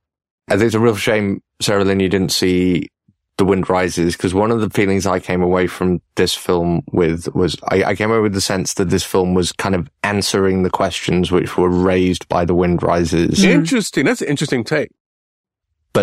I 0.49 0.57
think 0.57 0.67
it's 0.67 0.75
a 0.75 0.79
real 0.79 0.95
shame, 0.95 1.41
Sarah 1.61 1.85
Lynn, 1.85 1.99
you 1.99 2.09
didn't 2.09 2.31
see 2.31 2.89
the 3.37 3.45
Wind 3.45 3.69
Rises, 3.69 4.17
because 4.17 4.33
one 4.33 4.51
of 4.51 4.59
the 4.59 4.69
feelings 4.69 5.05
I 5.05 5.19
came 5.19 5.41
away 5.41 5.67
from 5.67 6.01
this 6.15 6.33
film 6.33 6.81
with 6.91 7.33
was 7.33 7.55
I, 7.69 7.83
I, 7.83 7.95
came 7.95 8.11
away 8.11 8.19
with 8.19 8.33
the 8.33 8.41
sense 8.41 8.73
that 8.73 8.89
this 8.89 9.05
film 9.05 9.33
was 9.33 9.53
kind 9.53 9.75
of 9.75 9.89
answering 10.03 10.63
the 10.63 10.69
questions 10.69 11.31
which 11.31 11.55
were 11.55 11.69
raised 11.69 12.27
by 12.27 12.43
The 12.43 12.53
Wind 12.53 12.83
Rises. 12.83 13.41
Interesting. 13.45 14.03
That's 14.03 14.21
an 14.21 14.27
interesting 14.27 14.65
take. 14.65 14.91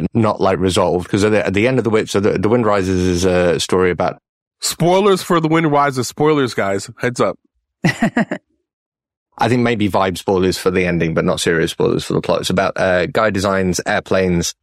But 0.01 0.15
not 0.15 0.41
like 0.41 0.59
resolved, 0.59 1.07
because 1.07 1.25
at, 1.25 1.33
at 1.33 1.55
the, 1.55 1.67
end 1.67 1.79
of 1.79 1.85
the 1.85 1.91
whip, 1.91 2.09
so 2.09 2.21
the, 2.21 2.39
the 2.39 2.49
Wind 2.49 2.67
Rises 2.67 3.01
is 3.01 3.25
a 3.25 3.59
story 3.61 3.91
about. 3.91 4.21
Spoilers 4.61 5.23
for 5.23 5.41
The 5.41 5.49
Wind 5.49 5.71
Rises. 5.71 6.09
Spoilers, 6.09 6.55
guys. 6.55 6.91
Heads 6.99 7.21
up. 7.21 7.39
I 9.39 9.49
think 9.49 9.63
maybe 9.63 9.89
vibe 9.89 10.17
spoilers 10.17 10.57
for 10.59 10.71
the 10.71 10.87
ending, 10.87 11.13
but 11.13 11.25
not 11.25 11.41
serious 11.41 11.71
spoilers 11.71 12.05
for 12.05 12.15
the 12.15 12.23
plot. 12.23 12.41
It's 12.41 12.51
about 12.51 12.79
uh, 12.79 13.07
guy 13.07 13.31
designs 13.31 13.81
airplanes 13.87 14.55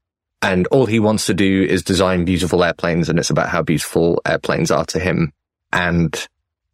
and 0.44 0.68
all 0.68 0.86
he 0.86 1.00
wants 1.00 1.26
to 1.28 1.34
do 1.34 1.64
is 1.64 1.84
design 1.84 2.26
beautiful 2.26 2.64
airplanes. 2.64 3.08
And 3.08 3.18
it's 3.18 3.30
about 3.30 3.48
how 3.48 3.64
beautiful 3.64 4.22
airplanes 4.26 4.72
are 4.72 4.86
to 4.88 5.00
him. 5.00 5.32
And, 5.72 6.28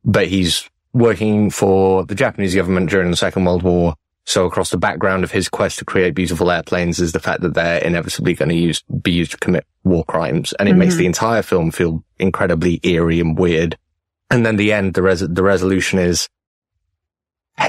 but 0.03 0.27
he's 0.27 0.67
working 0.91 1.51
for 1.51 2.03
the 2.03 2.15
Japanese 2.15 2.55
government 2.55 2.89
during 2.89 3.11
the 3.11 3.17
Second 3.17 3.45
World 3.45 3.61
War. 3.61 3.93
So 4.25 4.45
across 4.45 4.69
the 4.69 4.77
background 4.77 5.23
of 5.23 5.31
his 5.31 5.49
quest 5.49 5.79
to 5.79 5.85
create 5.85 6.13
beautiful 6.13 6.51
airplanes 6.51 6.99
is 6.99 7.13
the 7.13 7.19
fact 7.19 7.41
that 7.41 7.55
they're 7.55 7.79
inevitably 7.79 8.35
going 8.35 8.49
to 8.49 8.55
use, 8.55 8.83
be 9.01 9.11
used 9.11 9.31
to 9.31 9.37
commit 9.37 9.65
war 9.83 10.03
crimes. 10.05 10.53
And 10.53 10.69
it 10.69 10.73
mm-hmm. 10.73 10.79
makes 10.79 10.95
the 10.95 11.07
entire 11.07 11.41
film 11.41 11.71
feel 11.71 12.03
incredibly 12.19 12.79
eerie 12.83 13.19
and 13.19 13.37
weird. 13.37 13.77
And 14.29 14.45
then 14.45 14.57
the 14.57 14.71
end, 14.71 14.93
the 14.93 15.01
res- 15.01 15.27
the 15.27 15.43
resolution 15.43 15.97
is 15.97 16.29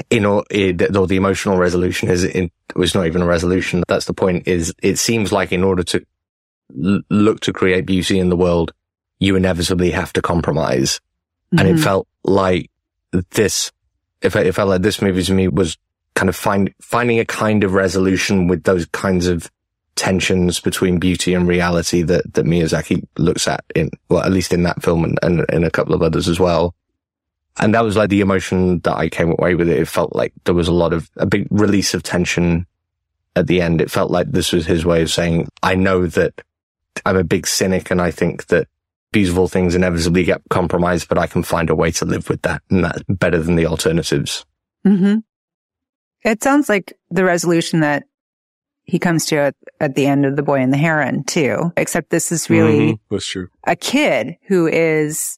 in 0.09 0.25
or, 0.25 0.43
or 0.51 1.07
the 1.07 1.15
emotional 1.17 1.57
resolution 1.57 2.09
is 2.09 2.23
in, 2.23 2.51
was 2.75 2.93
not 2.93 3.07
even 3.07 3.21
a 3.21 3.25
resolution. 3.25 3.83
That's 3.87 4.05
the 4.05 4.13
point 4.13 4.47
is 4.47 4.73
it 4.81 4.97
seems 4.97 5.31
like 5.31 5.51
in 5.51 5.63
order 5.63 5.83
to 5.83 6.05
l- 6.83 7.01
look 7.09 7.39
to 7.41 7.53
create 7.53 7.85
beauty 7.85 8.19
in 8.19 8.29
the 8.29 8.37
world, 8.37 8.71
you 9.19 9.35
inevitably 9.35 9.91
have 9.91 10.13
to 10.13 10.21
compromise. 10.21 11.01
And 11.57 11.67
it 11.67 11.75
Mhm. 11.77 11.83
felt 11.83 12.07
like 12.23 12.69
this, 13.31 13.71
if 14.21 14.35
it 14.35 14.53
felt 14.53 14.69
like 14.69 14.81
this 14.81 15.01
movie 15.01 15.23
to 15.23 15.33
me 15.33 15.47
was 15.47 15.77
kind 16.21 16.29
of 16.29 16.35
find, 16.35 16.71
finding 16.79 17.19
a 17.19 17.25
kind 17.25 17.63
of 17.63 17.73
resolution 17.73 18.45
with 18.45 18.61
those 18.61 18.85
kinds 18.85 19.25
of 19.25 19.49
tensions 19.95 20.59
between 20.59 20.99
beauty 20.99 21.33
and 21.33 21.47
reality 21.47 22.03
that, 22.03 22.31
that 22.35 22.45
Miyazaki 22.45 23.07
looks 23.17 23.47
at 23.47 23.65
in, 23.73 23.89
well, 24.07 24.21
at 24.21 24.31
least 24.31 24.53
in 24.53 24.61
that 24.61 24.83
film 24.83 25.03
and, 25.03 25.17
and 25.23 25.43
in 25.51 25.63
a 25.63 25.71
couple 25.71 25.95
of 25.95 26.03
others 26.03 26.27
as 26.27 26.39
well. 26.39 26.75
And 27.57 27.73
that 27.73 27.83
was 27.83 27.97
like 27.97 28.11
the 28.11 28.21
emotion 28.21 28.81
that 28.81 28.95
I 28.95 29.09
came 29.09 29.31
away 29.31 29.55
with 29.55 29.67
it. 29.67 29.79
It 29.79 29.87
felt 29.87 30.15
like 30.15 30.31
there 30.43 30.53
was 30.53 30.67
a 30.67 30.73
lot 30.73 30.93
of 30.93 31.09
a 31.17 31.25
big 31.25 31.47
release 31.49 31.95
of 31.95 32.03
tension 32.03 32.67
at 33.35 33.47
the 33.47 33.59
end. 33.59 33.81
It 33.81 33.89
felt 33.89 34.11
like 34.11 34.29
this 34.29 34.51
was 34.51 34.67
his 34.67 34.85
way 34.85 35.01
of 35.01 35.09
saying, 35.09 35.47
I 35.63 35.73
know 35.73 36.05
that 36.05 36.43
I'm 37.03 37.17
a 37.17 37.23
big 37.23 37.47
cynic 37.47 37.89
and 37.89 37.99
I 37.99 38.11
think 38.11 38.45
that 38.47 38.67
beautiful 39.11 39.47
things 39.47 39.73
inevitably 39.73 40.23
get 40.25 40.43
compromised, 40.51 41.09
but 41.09 41.17
I 41.17 41.25
can 41.25 41.41
find 41.41 41.71
a 41.71 41.75
way 41.75 41.89
to 41.93 42.05
live 42.05 42.29
with 42.29 42.43
that. 42.43 42.61
And 42.69 42.85
that's 42.85 43.01
better 43.09 43.41
than 43.41 43.55
the 43.55 43.65
alternatives. 43.65 44.45
hmm 44.85 45.15
It 46.23 46.43
sounds 46.43 46.69
like 46.69 46.93
the 47.09 47.23
resolution 47.25 47.79
that 47.81 48.03
he 48.83 48.99
comes 48.99 49.25
to 49.27 49.37
at, 49.37 49.55
at 49.79 49.95
the 49.95 50.05
end 50.05 50.25
of 50.25 50.35
The 50.35 50.43
Boy 50.43 50.59
and 50.59 50.73
the 50.73 50.77
Heron 50.77 51.23
too, 51.23 51.71
except 51.77 52.09
this 52.09 52.31
is 52.31 52.49
really 52.49 52.93
Mhm. 52.93 52.99
That's 53.09 53.25
true. 53.27 53.47
a 53.65 53.75
kid 53.75 54.35
who 54.47 54.67
is 54.67 55.37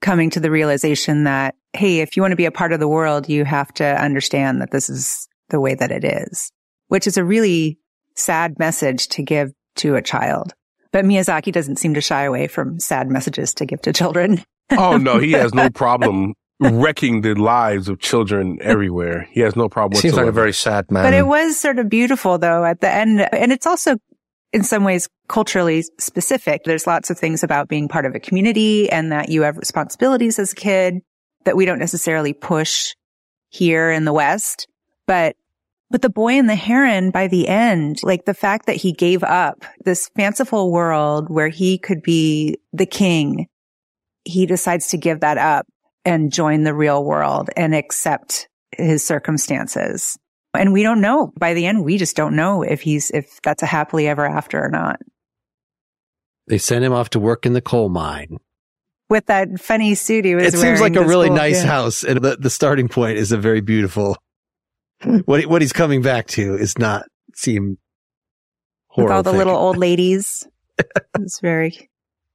coming 0.00 0.30
to 0.30 0.40
the 0.40 0.50
realization 0.50 1.24
that, 1.24 1.54
Hey, 1.74 2.00
if 2.00 2.16
you 2.16 2.22
want 2.22 2.32
to 2.32 2.36
be 2.36 2.46
a 2.46 2.50
part 2.50 2.72
of 2.72 2.80
the 2.80 2.88
world, 2.88 3.28
you 3.28 3.44
have 3.44 3.72
to 3.74 3.84
understand 3.84 4.60
that 4.62 4.70
this 4.70 4.88
is 4.88 5.28
the 5.50 5.60
way 5.60 5.74
that 5.74 5.90
it 5.90 6.04
is, 6.04 6.50
which 6.88 7.06
is 7.06 7.16
a 7.16 7.24
really 7.24 7.78
sad 8.14 8.58
message 8.58 9.08
to 9.08 9.22
give 9.22 9.52
to 9.76 9.94
a 9.96 10.02
child. 10.02 10.54
But 10.92 11.04
Miyazaki 11.04 11.52
doesn't 11.52 11.76
seem 11.78 11.94
to 11.94 12.00
shy 12.00 12.22
away 12.24 12.46
from 12.48 12.80
sad 12.80 13.10
messages 13.10 13.52
to 13.54 13.66
give 13.66 13.82
to 13.82 13.92
children. 13.92 14.42
Oh 14.70 14.96
no, 14.96 15.18
he 15.18 15.32
has 15.32 15.52
no 15.54 15.68
problem 15.74 16.34
wrecking 16.72 17.20
the 17.20 17.34
lives 17.34 17.88
of 17.88 18.00
children 18.00 18.58
everywhere. 18.60 19.28
He 19.30 19.40
has 19.40 19.54
no 19.54 19.68
problem 19.68 20.00
Seems 20.00 20.14
like 20.14 20.26
a 20.26 20.32
very 20.32 20.52
sad 20.52 20.90
man. 20.90 21.04
But 21.04 21.14
it 21.14 21.26
was 21.26 21.58
sort 21.58 21.78
of 21.78 21.88
beautiful 21.88 22.38
though 22.38 22.64
at 22.64 22.80
the 22.80 22.90
end. 22.90 23.20
And 23.32 23.52
it's 23.52 23.66
also 23.66 23.96
in 24.52 24.64
some 24.64 24.82
ways 24.82 25.08
culturally 25.28 25.84
specific. 25.98 26.64
There's 26.64 26.86
lots 26.86 27.10
of 27.10 27.18
things 27.18 27.44
about 27.44 27.68
being 27.68 27.86
part 27.86 28.06
of 28.06 28.14
a 28.14 28.20
community 28.20 28.90
and 28.90 29.12
that 29.12 29.28
you 29.28 29.42
have 29.42 29.56
responsibilities 29.56 30.38
as 30.38 30.52
a 30.52 30.56
kid 30.56 31.00
that 31.44 31.56
we 31.56 31.64
don't 31.64 31.78
necessarily 31.78 32.32
push 32.32 32.94
here 33.50 33.90
in 33.90 34.04
the 34.04 34.12
West. 34.12 34.66
But, 35.06 35.36
but 35.90 36.02
the 36.02 36.10
boy 36.10 36.32
and 36.32 36.48
the 36.48 36.56
heron 36.56 37.10
by 37.10 37.28
the 37.28 37.46
end, 37.46 38.00
like 38.02 38.24
the 38.24 38.34
fact 38.34 38.66
that 38.66 38.76
he 38.76 38.92
gave 38.92 39.22
up 39.22 39.64
this 39.84 40.10
fanciful 40.16 40.72
world 40.72 41.30
where 41.30 41.48
he 41.48 41.78
could 41.78 42.02
be 42.02 42.58
the 42.72 42.86
king, 42.86 43.46
he 44.24 44.44
decides 44.44 44.88
to 44.88 44.98
give 44.98 45.20
that 45.20 45.38
up 45.38 45.66
and 46.08 46.32
join 46.32 46.62
the 46.64 46.74
real 46.74 47.04
world 47.04 47.50
and 47.56 47.74
accept 47.74 48.48
his 48.76 49.04
circumstances. 49.04 50.18
And 50.54 50.72
we 50.72 50.82
don't 50.82 51.00
know 51.00 51.32
by 51.38 51.54
the 51.54 51.66
end. 51.66 51.84
We 51.84 51.98
just 51.98 52.16
don't 52.16 52.34
know 52.34 52.62
if 52.62 52.80
he's, 52.80 53.10
if 53.10 53.40
that's 53.42 53.62
a 53.62 53.66
happily 53.66 54.08
ever 54.08 54.26
after 54.26 54.62
or 54.64 54.70
not. 54.70 54.98
They 56.46 56.58
sent 56.58 56.84
him 56.84 56.92
off 56.92 57.10
to 57.10 57.20
work 57.20 57.44
in 57.44 57.52
the 57.52 57.60
coal 57.60 57.88
mine. 57.90 58.38
With 59.10 59.26
that 59.26 59.60
funny 59.60 59.94
suit 59.94 60.24
he 60.24 60.34
was 60.34 60.54
It 60.54 60.58
seems 60.58 60.80
like 60.80 60.96
a 60.96 61.04
really 61.04 61.26
school. 61.26 61.36
nice 61.36 61.62
Yeah. 61.62 61.70
house, 61.70 62.04
and 62.04 62.20
the, 62.20 62.36
the 62.36 62.50
starting 62.50 62.88
point 62.88 63.18
is 63.18 63.32
a 63.32 63.38
very 63.38 63.60
beautiful. 63.60 64.16
What 65.24 65.40
he- 65.40 65.46
what 65.46 65.62
he's 65.62 65.72
coming 65.72 66.02
back 66.02 66.26
to 66.28 66.54
is 66.54 66.76
not 66.78 67.04
seem 67.34 67.70
With 67.70 67.78
horrible. 68.88 69.16
all 69.16 69.22
the 69.22 69.32
little 69.32 69.56
old 69.56 69.76
ladies. 69.86 70.46
It's 71.18 71.40
very, 71.40 71.88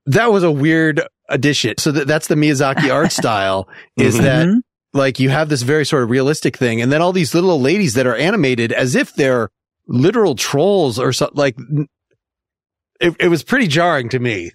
that 0.07 0.31
was 0.31 0.43
a 0.43 0.51
weird 0.51 1.01
addition. 1.33 1.75
So 1.77 1.91
that, 1.91 2.07
that's 2.07 2.27
the 2.27 2.35
Miyazaki 2.35 2.91
art 2.93 3.11
style 3.21 3.67
is 3.97 4.15
Mhm. 4.17 4.21
that 4.21 4.47
like 4.93 5.19
you 5.19 5.29
have 5.29 5.49
this 5.49 5.63
very 5.63 5.85
sort 5.85 6.03
of 6.03 6.09
realistic 6.09 6.55
thing. 6.57 6.81
And 6.81 6.91
then 6.91 7.01
all 7.01 7.11
these 7.11 7.33
little 7.33 7.59
ladies 7.59 7.95
that 7.95 8.05
are 8.07 8.15
animated 8.15 8.71
as 8.71 8.95
if 8.95 9.13
they're 9.15 9.49
literal 9.87 10.35
trolls 10.35 10.99
or 10.99 11.11
something 11.11 11.37
like 11.37 11.55
it, 13.01 13.15
it 13.19 13.27
was 13.27 13.43
pretty 13.43 13.67
jarring 13.67 14.07
to 14.09 14.19
me. 14.19 14.51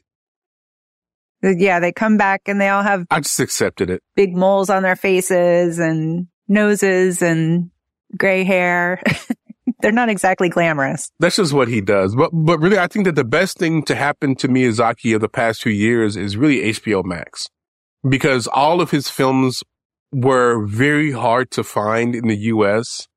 yeah, 1.42 1.80
they 1.80 1.92
come 1.92 2.16
back 2.16 2.42
and 2.46 2.60
they 2.60 2.68
all 2.68 2.82
have 2.82 3.04
I 3.10 3.20
just 3.20 3.38
accepted 3.40 3.90
it. 3.90 4.02
big 4.16 4.34
moles 4.36 4.70
on 4.70 4.82
their 4.82 4.96
faces 4.96 5.78
and 5.78 6.26
noses 6.48 7.20
and 7.22 7.70
gray 8.16 8.44
hair. 8.44 9.02
They're 9.80 9.92
not 9.92 10.08
exactly 10.08 10.48
glamorous. 10.48 11.10
That's 11.18 11.36
just 11.36 11.52
what 11.52 11.68
he 11.68 11.80
does. 11.80 12.14
But 12.14 12.30
but 12.32 12.58
really, 12.60 12.78
I 12.78 12.86
think 12.86 13.04
that 13.04 13.14
the 13.14 13.24
best 13.24 13.58
thing 13.58 13.82
to 13.84 13.94
happen 13.94 14.34
to 14.36 14.48
Miyazaki 14.48 15.14
of 15.14 15.20
the 15.20 15.28
past 15.28 15.62
few 15.62 15.72
years 15.72 16.16
is 16.16 16.36
really 16.36 16.72
HBO 16.72 17.04
Max, 17.04 17.48
because 18.08 18.46
all 18.46 18.80
of 18.80 18.90
his 18.90 19.08
films 19.08 19.62
were 20.12 20.64
very 20.64 21.12
hard 21.12 21.50
to 21.52 21.62
find 21.62 22.14
in 22.14 22.28
the 22.28 22.36
U.S. 22.36 23.08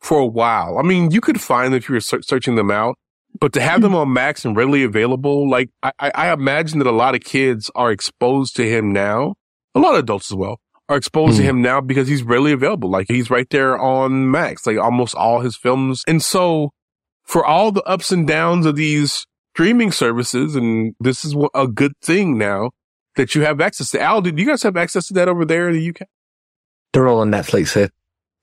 for 0.00 0.18
a 0.18 0.26
while. 0.26 0.78
I 0.78 0.82
mean, 0.82 1.10
you 1.10 1.20
could 1.20 1.40
find 1.40 1.72
them 1.72 1.78
if 1.78 1.88
you 1.88 1.94
were 1.94 2.00
searching 2.00 2.56
them 2.56 2.70
out, 2.70 2.96
but 3.38 3.52
to 3.52 3.60
have 3.60 3.82
them 3.82 3.94
on 3.94 4.12
Max 4.12 4.44
and 4.44 4.56
readily 4.56 4.82
available, 4.82 5.48
like 5.48 5.70
I 5.82 5.92
I 6.00 6.32
imagine 6.32 6.78
that 6.78 6.88
a 6.88 6.92
lot 6.92 7.14
of 7.14 7.22
kids 7.22 7.70
are 7.74 7.90
exposed 7.90 8.56
to 8.56 8.68
him 8.68 8.92
now, 8.92 9.34
a 9.74 9.80
lot 9.80 9.94
of 9.94 10.00
adults 10.00 10.30
as 10.30 10.36
well. 10.36 10.60
Are 10.90 10.96
exposed 10.96 11.36
to 11.36 11.42
Mhm. 11.42 11.46
him 11.46 11.62
now 11.62 11.80
because 11.80 12.08
he's 12.08 12.22
readily 12.24 12.50
available. 12.52 12.90
Like 12.90 13.06
he's 13.08 13.30
right 13.30 13.48
there 13.50 13.78
on 13.78 14.30
Max, 14.30 14.66
like 14.66 14.76
almost 14.76 15.14
all 15.14 15.40
his 15.40 15.56
films. 15.56 16.02
And 16.08 16.20
so 16.20 16.72
for 17.24 17.46
all 17.46 17.70
the 17.70 17.82
ups 17.84 18.10
and 18.10 18.26
downs 18.26 18.66
of 18.66 18.74
these 18.74 19.24
streaming 19.54 19.92
services, 19.92 20.56
and 20.56 20.94
this 20.98 21.24
is 21.24 21.36
a 21.54 21.68
good 21.68 21.92
thing 22.02 22.36
now 22.36 22.70
that 23.14 23.36
you 23.36 23.42
have 23.42 23.60
access 23.60 23.90
to. 23.92 24.00
Al, 24.00 24.20
did 24.20 24.36
you 24.38 24.44
guys 24.44 24.64
have 24.64 24.76
access 24.76 25.06
to 25.06 25.14
that 25.14 25.28
over 25.28 25.44
there 25.44 25.68
in 25.68 25.74
the 25.76 25.82
UK 25.90 26.02
They're 26.92 27.06
all 27.06 27.20
on 27.20 27.30
Netflix 27.30 27.74
here. 27.74 27.90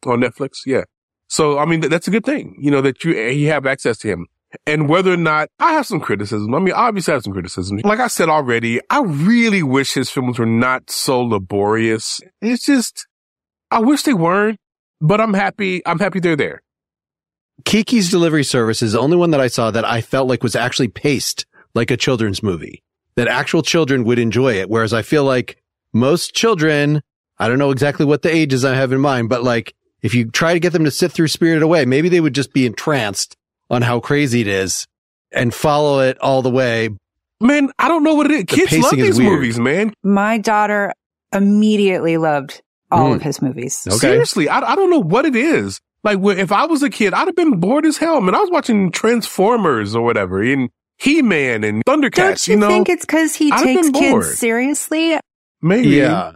on 0.06 0.22
Netflix? 0.22 0.60
Yeah. 0.66 0.84
So 1.28 1.60
I 1.60 1.66
mean, 1.66 1.82
th- 1.82 1.92
that's 1.92 2.08
a 2.08 2.12
good 2.12 2.24
thing, 2.26 2.56
you 2.60 2.72
know, 2.72 2.80
that 2.82 3.04
you 3.04 3.14
you 3.14 3.50
have 3.50 3.66
access 3.66 3.98
to 4.00 4.08
him. 4.08 4.26
And 4.66 4.88
whether 4.88 5.14
or 5.14 5.18
not 5.18 5.50
I 5.60 5.74
have 5.74 5.86
some 5.86 6.00
criticism, 6.00 6.54
I 6.56 6.60
mean, 6.60 6.74
obviously 6.74 7.12
I 7.12 7.16
have 7.16 7.24
some 7.24 7.34
criticism. 7.34 7.80
Like 7.84 8.00
I 8.00 8.08
said 8.08 8.30
already, 8.30 8.80
I 8.90 9.02
really 9.02 9.62
wish 9.62 9.94
his 9.94 10.10
films 10.10 10.40
were 10.40 10.46
not 10.46 10.90
so 10.90 11.22
laborious. 11.22 12.22
It's 12.42 12.66
just, 12.66 13.08
I 13.72 13.80
wish 13.80 14.04
they 14.04 14.14
weren't, 14.14 14.60
but 15.02 15.20
I'm 15.20 15.34
happy. 15.34 15.86
I'm 15.86 16.00
happy 16.00 16.20
they're 16.20 16.36
there. 16.36 16.64
Kiki's 17.66 18.10
Delivery 18.10 18.44
Service 18.44 18.82
is 18.82 18.94
the 18.94 19.00
only 19.00 19.18
one 19.18 19.32
that 19.32 19.42
I 19.42 19.48
saw 19.48 19.72
that 19.72 19.86
I 19.86 20.02
felt 20.02 20.28
like 20.28 20.44
was 20.44 20.56
actually 20.56 20.88
paced 20.90 21.46
like 21.74 21.92
a 21.92 21.98
children's 21.98 22.42
movie, 22.42 22.84
that 23.16 23.28
actual 23.28 23.62
children 23.62 24.04
would 24.06 24.20
enjoy 24.20 24.54
it. 24.54 24.70
Whereas 24.70 24.94
I 24.94 25.02
feel 25.02 25.24
like 25.24 25.62
most 25.94 26.34
children, 26.34 27.02
I 27.38 27.48
don't 27.48 27.60
know 27.60 27.72
exactly 27.72 28.06
what 28.06 28.22
the 28.22 28.34
ages 28.34 28.64
I 28.64 28.76
have 28.76 28.92
in 28.92 29.02
mind, 29.02 29.30
but 29.30 29.44
like 29.44 29.74
if 30.02 30.14
you 30.14 30.30
try 30.30 30.54
to 30.54 30.60
get 30.60 30.74
them 30.74 30.86
to 30.86 30.92
sit 30.92 31.12
through 31.12 31.28
Spirited 31.28 31.64
Away, 31.64 31.86
maybe 31.86 32.10
they 32.10 32.22
would 32.22 32.36
just 32.36 32.54
be 32.54 32.66
entranced 32.66 33.37
on 33.69 33.82
how 33.82 33.99
crazy 33.99 34.41
it 34.41 34.47
is 34.47 34.86
and 35.32 35.53
follow 35.53 35.99
it 35.99 36.17
all 36.19 36.41
the 36.41 36.49
way. 36.49 36.89
Man, 37.39 37.69
I 37.77 37.88
don't 37.88 38.03
know 38.03 38.15
what 38.15 38.25
it 38.27 38.32
is. 38.32 38.39
The 38.41 38.45
Kids 38.67 38.77
love 38.80 38.95
these 38.95 39.17
weird. 39.19 39.32
movies, 39.34 39.60
man. 39.60 39.93
My 40.03 40.38
daughter 40.38 40.93
immediately 41.34 42.17
loved 42.17 42.62
all 42.91 43.12
Mm. 43.12 43.15
of 43.17 43.21
his 43.21 43.41
movies. 43.41 43.86
Okay. 43.88 43.97
Seriously, 43.97 44.49
I, 44.49 44.60
I 44.60 44.75
don't 44.75 44.89
know 44.89 45.01
what 45.01 45.25
it 45.25 45.36
is. 45.36 45.80
Like, 46.03 46.19
if 46.23 46.51
I 46.51 46.65
was 46.65 46.84
a 46.84 46.89
kid, 46.89 47.13
I'd 47.13 47.27
have 47.27 47.36
been 47.36 47.60
bored 47.60 47.86
as 47.86 47.97
hell. 47.97 48.21
Man, 48.21 48.34
I 48.34 48.39
was 48.39 48.49
watching 48.51 48.91
Transformers 48.91 49.93
or 49.95 50.03
whatever, 50.03 50.41
and 50.41 50.69
He 50.97 51.21
Man 51.21 51.63
and 51.63 51.84
Thundercats. 51.86 52.15
Don't 52.15 52.47
you, 52.47 52.53
you 52.53 52.60
know, 52.60 52.67
think 52.69 52.89
it's 52.89 53.06
because 53.06 53.36
he 53.36 53.51
I'd 53.51 53.63
takes 53.63 53.89
been 53.91 54.01
kids 54.01 54.38
seriously? 54.38 55.19
maybe. 55.62 55.89
Yeah. 55.89 56.34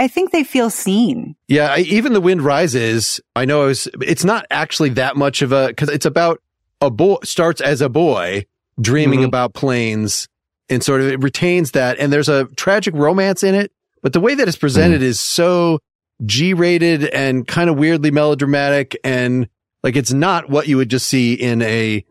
I 0.00 0.08
think 0.08 0.30
they 0.30 0.44
feel 0.44 0.70
seen. 0.70 1.36
Yeah, 1.48 1.72
I, 1.72 1.78
even 1.80 2.12
the 2.12 2.20
wind 2.20 2.42
rises. 2.42 3.20
I 3.34 3.44
know 3.44 3.64
it 3.64 3.66
was, 3.68 3.88
it's 4.02 4.24
not 4.24 4.46
actually 4.50 4.90
that 4.90 5.16
much 5.16 5.42
of 5.42 5.52
a 5.52 5.68
because 5.68 5.88
it's 5.88 6.06
about 6.06 6.40
a 6.80 6.90
boy 6.90 7.16
starts 7.24 7.60
as 7.60 7.80
a 7.80 7.88
boy 7.88 8.46
dreaming 8.80 9.20
Mhm. 9.20 9.24
about 9.26 9.54
planes 9.54 10.28
and 10.68 10.82
sort 10.84 11.00
of 11.00 11.08
it 11.08 11.22
retains 11.22 11.72
that. 11.72 11.98
And 11.98 12.12
there's 12.12 12.28
a 12.28 12.44
tragic 12.56 12.94
romance 12.94 13.42
in 13.42 13.54
it, 13.54 13.72
but 14.02 14.12
the 14.12 14.20
way 14.20 14.34
that 14.34 14.46
it's 14.48 14.56
presented 14.56 15.02
is 15.02 15.18
so 15.18 15.80
G 16.24 16.52
rated 16.54 17.04
and 17.06 17.46
kind 17.46 17.68
of 17.70 17.76
weirdly 17.76 18.10
melodramatic 18.10 18.96
and 19.04 19.48
like 19.82 19.96
it's 19.96 20.12
not 20.12 20.50
what 20.50 20.66
you 20.68 20.76
would 20.76 20.90
just 20.90 21.08
see 21.08 21.34
in 21.34 21.62
a 21.62 22.04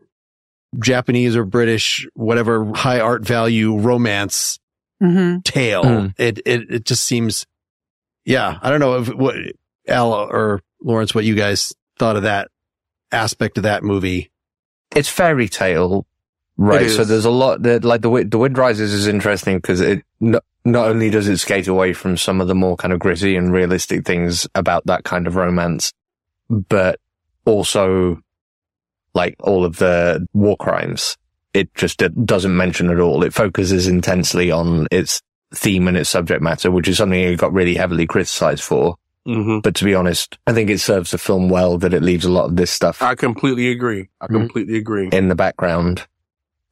Japanese 0.82 1.36
or 1.36 1.44
British 1.44 2.06
whatever 2.14 2.70
high 2.74 3.00
art 3.00 3.22
value 3.26 3.76
romance 3.78 4.58
Mm-hmm. 5.00 5.38
tale. 5.44 5.84
Mm. 5.84 6.14
It, 6.18 6.40
it, 6.44 6.70
it 6.72 6.84
just 6.84 7.04
seems, 7.04 7.46
yeah, 8.24 8.58
I 8.60 8.68
don't 8.68 8.80
know 8.80 8.96
if 8.98 9.08
what 9.14 9.36
Al 9.86 10.12
or 10.12 10.60
Lawrence, 10.82 11.14
what 11.14 11.24
you 11.24 11.36
guys 11.36 11.72
thought 12.00 12.16
of 12.16 12.24
that 12.24 12.48
aspect 13.12 13.58
of 13.58 13.62
that 13.62 13.84
movie. 13.84 14.32
It's 14.94 15.08
fairy 15.08 15.48
tale, 15.48 16.06
right? 16.56 16.82
It 16.82 16.90
So 16.90 17.04
there's 17.04 17.24
a 17.24 17.30
lot 17.30 17.62
that, 17.62 17.84
like 17.84 18.02
the 18.02 18.26
the 18.28 18.38
Wind 18.38 18.58
Rises 18.58 18.92
is 18.92 19.06
interesting 19.06 19.58
because 19.58 19.80
it 19.80 20.04
not, 20.20 20.44
not 20.64 20.88
only 20.88 21.10
does 21.10 21.28
it 21.28 21.38
skate 21.38 21.68
away 21.68 21.92
from 21.92 22.16
some 22.16 22.40
of 22.40 22.48
the 22.48 22.54
more 22.54 22.76
kind 22.76 22.92
of 22.92 22.98
gritty 22.98 23.36
and 23.36 23.52
realistic 23.52 24.04
things 24.04 24.46
about 24.54 24.86
that 24.86 25.04
kind 25.04 25.26
of 25.26 25.36
romance, 25.36 25.92
but 26.48 27.00
also 27.44 28.20
like 29.14 29.36
all 29.40 29.64
of 29.64 29.76
the 29.78 30.26
war 30.32 30.56
crimes 30.56 31.16
it 31.54 31.74
just 31.74 32.02
doesn't 32.24 32.56
mention 32.56 32.90
at 32.90 33.00
all. 33.00 33.22
It 33.22 33.34
focuses 33.34 33.88
intensely 33.88 34.50
on 34.50 34.86
its 34.90 35.20
theme 35.54 35.88
and 35.88 35.96
its 35.96 36.10
subject 36.10 36.42
matter, 36.42 36.70
which 36.70 36.88
is 36.88 36.98
something 36.98 37.18
it 37.18 37.36
got 37.36 37.52
really 37.52 37.74
heavily 37.74 38.06
criticized 38.06 38.62
for. 38.62 38.96
Hmm 39.28 39.58
But 39.60 39.74
to 39.76 39.84
be 39.84 39.94
honest, 39.94 40.38
I 40.46 40.52
think 40.54 40.70
it 40.70 40.80
serves 40.80 41.10
the 41.10 41.18
film 41.18 41.48
well 41.50 41.76
that 41.78 41.92
it 41.92 42.02
leaves 42.02 42.24
a 42.24 42.30
lot 42.30 42.46
of 42.46 42.56
this 42.56 42.70
stuff 42.70 43.02
I 43.02 43.14
completely 43.14 43.70
agree. 43.70 44.08
I 44.20 44.26
Mhm. 44.26 44.40
completely 44.40 44.76
agree. 44.78 45.08
in 45.12 45.28
the 45.28 45.34
background. 45.34 46.06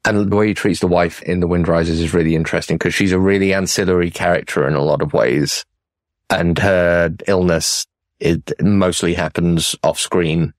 And 0.05 0.31
the 0.31 0.35
way 0.35 0.47
he 0.47 0.53
treats 0.53 0.79
the 0.79 0.87
wife 0.87 1.21
in 1.23 1.39
The 1.41 1.47
Wind 1.47 1.67
Rises 1.67 1.99
is 1.99 2.13
really 2.13 2.33
interesting 2.33 2.77
because 2.77 2.93
she's 2.95 3.11
a 3.11 3.19
really 3.19 3.53
ancillary 3.53 4.09
character 4.09 4.67
in 4.67 4.73
a 4.73 4.83
lot 4.83 5.01
of 5.01 5.13
ways. 5.13 5.65
And 6.29 6.57
her 6.59 7.13
illness, 7.27 7.85
it 8.19 8.51
mostly 8.61 9.13
happens 9.15 9.75
off 9.83 9.99
screen, 9.99 10.53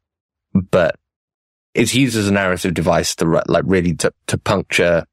but 0.54 0.96
it's 1.74 1.94
used 1.94 2.16
as 2.16 2.28
a 2.28 2.32
narrative 2.32 2.74
device 2.74 3.14
to 3.16 3.24
like 3.48 3.64
really 3.66 3.94
to, 3.96 4.12
to 4.26 4.36
puncture 4.38 5.04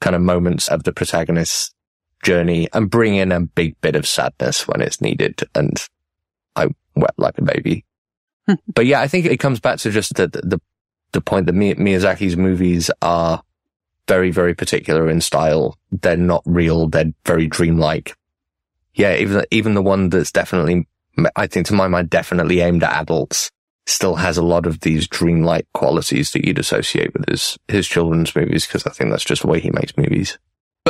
kind 0.00 0.16
of 0.16 0.22
moments 0.22 0.68
of 0.68 0.84
the 0.84 0.92
protagonist's 0.92 1.74
journey 2.22 2.68
and 2.72 2.90
bring 2.90 3.16
in 3.16 3.32
a 3.32 3.40
big 3.40 3.78
bit 3.82 3.96
of 3.96 4.06
sadness 4.06 4.66
when 4.66 4.80
it's 4.80 5.00
needed. 5.02 5.42
And 5.54 5.76
I 6.56 6.68
wept 6.94 7.18
like 7.18 7.38
a 7.38 7.42
baby. 7.42 7.84
but 8.74 8.86
yeah, 8.86 9.00
I 9.00 9.08
think 9.08 9.26
it 9.26 9.38
comes 9.38 9.60
back 9.60 9.78
to 9.80 9.90
just 9.90 10.14
the, 10.14 10.28
the, 10.28 10.60
the 11.12 11.20
point 11.20 11.46
that 11.46 11.54
Mi- 11.54 11.74
Miyazaki's 11.74 12.36
movies 12.36 12.90
are 13.02 13.42
very, 14.06 14.30
very 14.30 14.54
particular 14.54 15.08
in 15.08 15.20
style. 15.20 15.78
They're 15.90 16.16
not 16.16 16.42
real. 16.44 16.88
They're 16.88 17.12
very 17.24 17.46
dreamlike. 17.46 18.14
Yeah, 18.94 19.16
even, 19.16 19.44
even 19.50 19.74
the 19.74 19.82
one 19.82 20.10
that's 20.10 20.30
definitely, 20.30 20.86
I 21.36 21.46
think 21.46 21.66
to 21.66 21.74
my 21.74 21.88
mind, 21.88 22.10
definitely 22.10 22.60
aimed 22.60 22.84
at 22.84 23.00
adults 23.00 23.50
still 23.86 24.16
has 24.16 24.38
a 24.38 24.42
lot 24.42 24.66
of 24.66 24.80
these 24.80 25.06
dreamlike 25.08 25.66
qualities 25.74 26.30
that 26.32 26.44
you'd 26.46 26.58
associate 26.58 27.12
with 27.12 27.28
his, 27.28 27.58
his 27.68 27.86
children's 27.86 28.34
movies. 28.34 28.66
Cause 28.66 28.86
I 28.86 28.90
think 28.90 29.10
that's 29.10 29.24
just 29.24 29.42
the 29.42 29.48
way 29.48 29.60
he 29.60 29.70
makes 29.70 29.96
movies. 29.96 30.38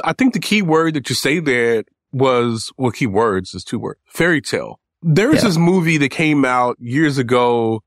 I 0.04 0.12
think 0.12 0.32
the 0.32 0.40
key 0.40 0.62
word 0.62 0.94
that 0.94 1.08
you 1.08 1.14
say 1.14 1.38
there 1.38 1.84
was, 2.12 2.72
well, 2.76 2.90
key 2.90 3.06
words 3.06 3.54
is 3.54 3.64
two 3.64 3.78
words, 3.78 4.00
fairy 4.06 4.40
tale. 4.40 4.80
There 5.06 5.28
was 5.28 5.42
Yeah. 5.42 5.48
this 5.48 5.58
movie 5.58 5.98
that 5.98 6.08
came 6.08 6.44
out 6.46 6.76
years 6.80 7.18
ago 7.18 7.82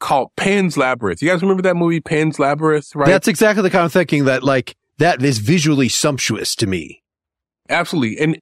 called 0.00 0.30
Pan's 0.36 0.76
Labyrinth. 0.76 1.22
You 1.22 1.28
guys 1.30 1.40
remember 1.42 1.62
that 1.62 1.76
movie, 1.76 2.00
Pan's 2.00 2.38
Labyrinth, 2.40 2.88
right? 2.94 3.06
That's 3.06 3.28
exactly 3.28 3.62
the 3.62 3.70
kind 3.70 3.84
of 3.86 3.92
thinking 3.92 4.24
that 4.24 4.42
like 4.42 4.74
that 4.98 5.22
is 5.22 5.38
visually 5.38 5.88
sumptuous 5.88 6.56
to 6.56 6.66
me. 6.66 7.02
Absolutely. 7.68 8.18
And 8.18 8.38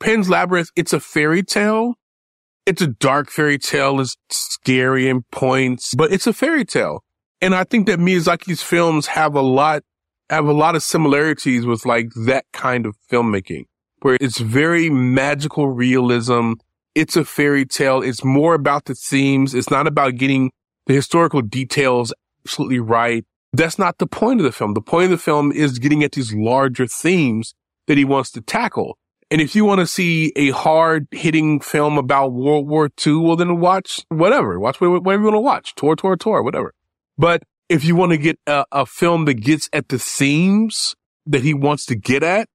Pan's 0.00 0.28
Labyrinth, 0.28 0.70
it's 0.76 0.92
a 0.92 1.00
fairy 1.00 1.42
tale. 1.42 1.94
It's 2.66 2.82
a 2.82 2.86
dark 2.88 3.30
fairy 3.30 3.58
tale. 3.58 4.00
It's 4.00 4.16
scary 4.30 5.08
in 5.08 5.22
points, 5.32 5.94
but 5.94 6.12
it's 6.12 6.26
a 6.26 6.32
fairy 6.34 6.64
tale. 6.66 7.02
And 7.40 7.54
I 7.54 7.64
think 7.64 7.86
that 7.86 7.98
Miyazaki's 7.98 8.62
films 8.62 9.06
have 9.08 9.34
a 9.34 9.40
lot, 9.40 9.82
have 10.28 10.46
a 10.46 10.52
lot 10.52 10.76
of 10.76 10.82
similarities 10.82 11.64
with 11.64 11.86
like 11.86 12.10
that 12.26 12.44
kind 12.52 12.84
of 12.84 12.96
filmmaking 13.10 13.64
where 14.02 14.18
it's 14.20 14.38
very 14.38 14.90
magical 14.90 15.68
realism. 15.68 16.52
It's 16.98 17.14
a 17.14 17.24
fairy 17.24 17.64
tale. 17.64 18.02
It's 18.02 18.24
more 18.24 18.54
about 18.54 18.86
the 18.86 18.94
themes. 18.96 19.54
It's 19.54 19.70
not 19.70 19.86
about 19.86 20.16
getting 20.16 20.50
the 20.86 20.94
historical 20.94 21.42
details 21.42 22.12
absolutely 22.44 22.80
right. 22.80 23.24
That's 23.52 23.78
not 23.78 23.98
the 23.98 24.08
point 24.08 24.40
of 24.40 24.44
the 24.44 24.50
film. 24.50 24.74
The 24.74 24.80
point 24.80 25.04
of 25.04 25.10
the 25.10 25.18
film 25.18 25.52
is 25.52 25.78
getting 25.78 26.02
at 26.02 26.10
these 26.10 26.34
larger 26.34 26.88
themes 26.88 27.54
that 27.86 27.98
he 27.98 28.04
wants 28.04 28.32
to 28.32 28.40
tackle. 28.40 28.98
And 29.30 29.40
if 29.40 29.54
you 29.54 29.64
want 29.64 29.78
to 29.78 29.86
see 29.86 30.32
a 30.34 30.50
hard 30.50 31.06
hitting 31.12 31.60
film 31.60 31.98
about 31.98 32.32
World 32.32 32.66
War 32.66 32.90
II, 33.06 33.14
well, 33.18 33.36
then 33.36 33.60
watch 33.60 34.04
whatever. 34.08 34.58
Watch 34.58 34.80
whatever 34.80 35.22
you 35.22 35.30
want 35.30 35.34
to 35.34 35.40
watch. 35.40 35.76
Tora, 35.76 35.94
Tora, 35.94 36.18
Tora, 36.18 36.42
whatever. 36.42 36.74
But 37.16 37.44
if 37.68 37.84
you 37.84 37.94
want 37.94 38.10
to 38.10 38.18
get 38.18 38.40
a, 38.48 38.64
a 38.72 38.86
film 38.86 39.24
that 39.26 39.34
gets 39.34 39.68
at 39.72 39.88
the 39.88 40.00
themes 40.00 40.96
that 41.26 41.44
he 41.44 41.54
wants 41.54 41.86
to 41.86 41.94
get 41.94 42.24
at, 42.24 42.48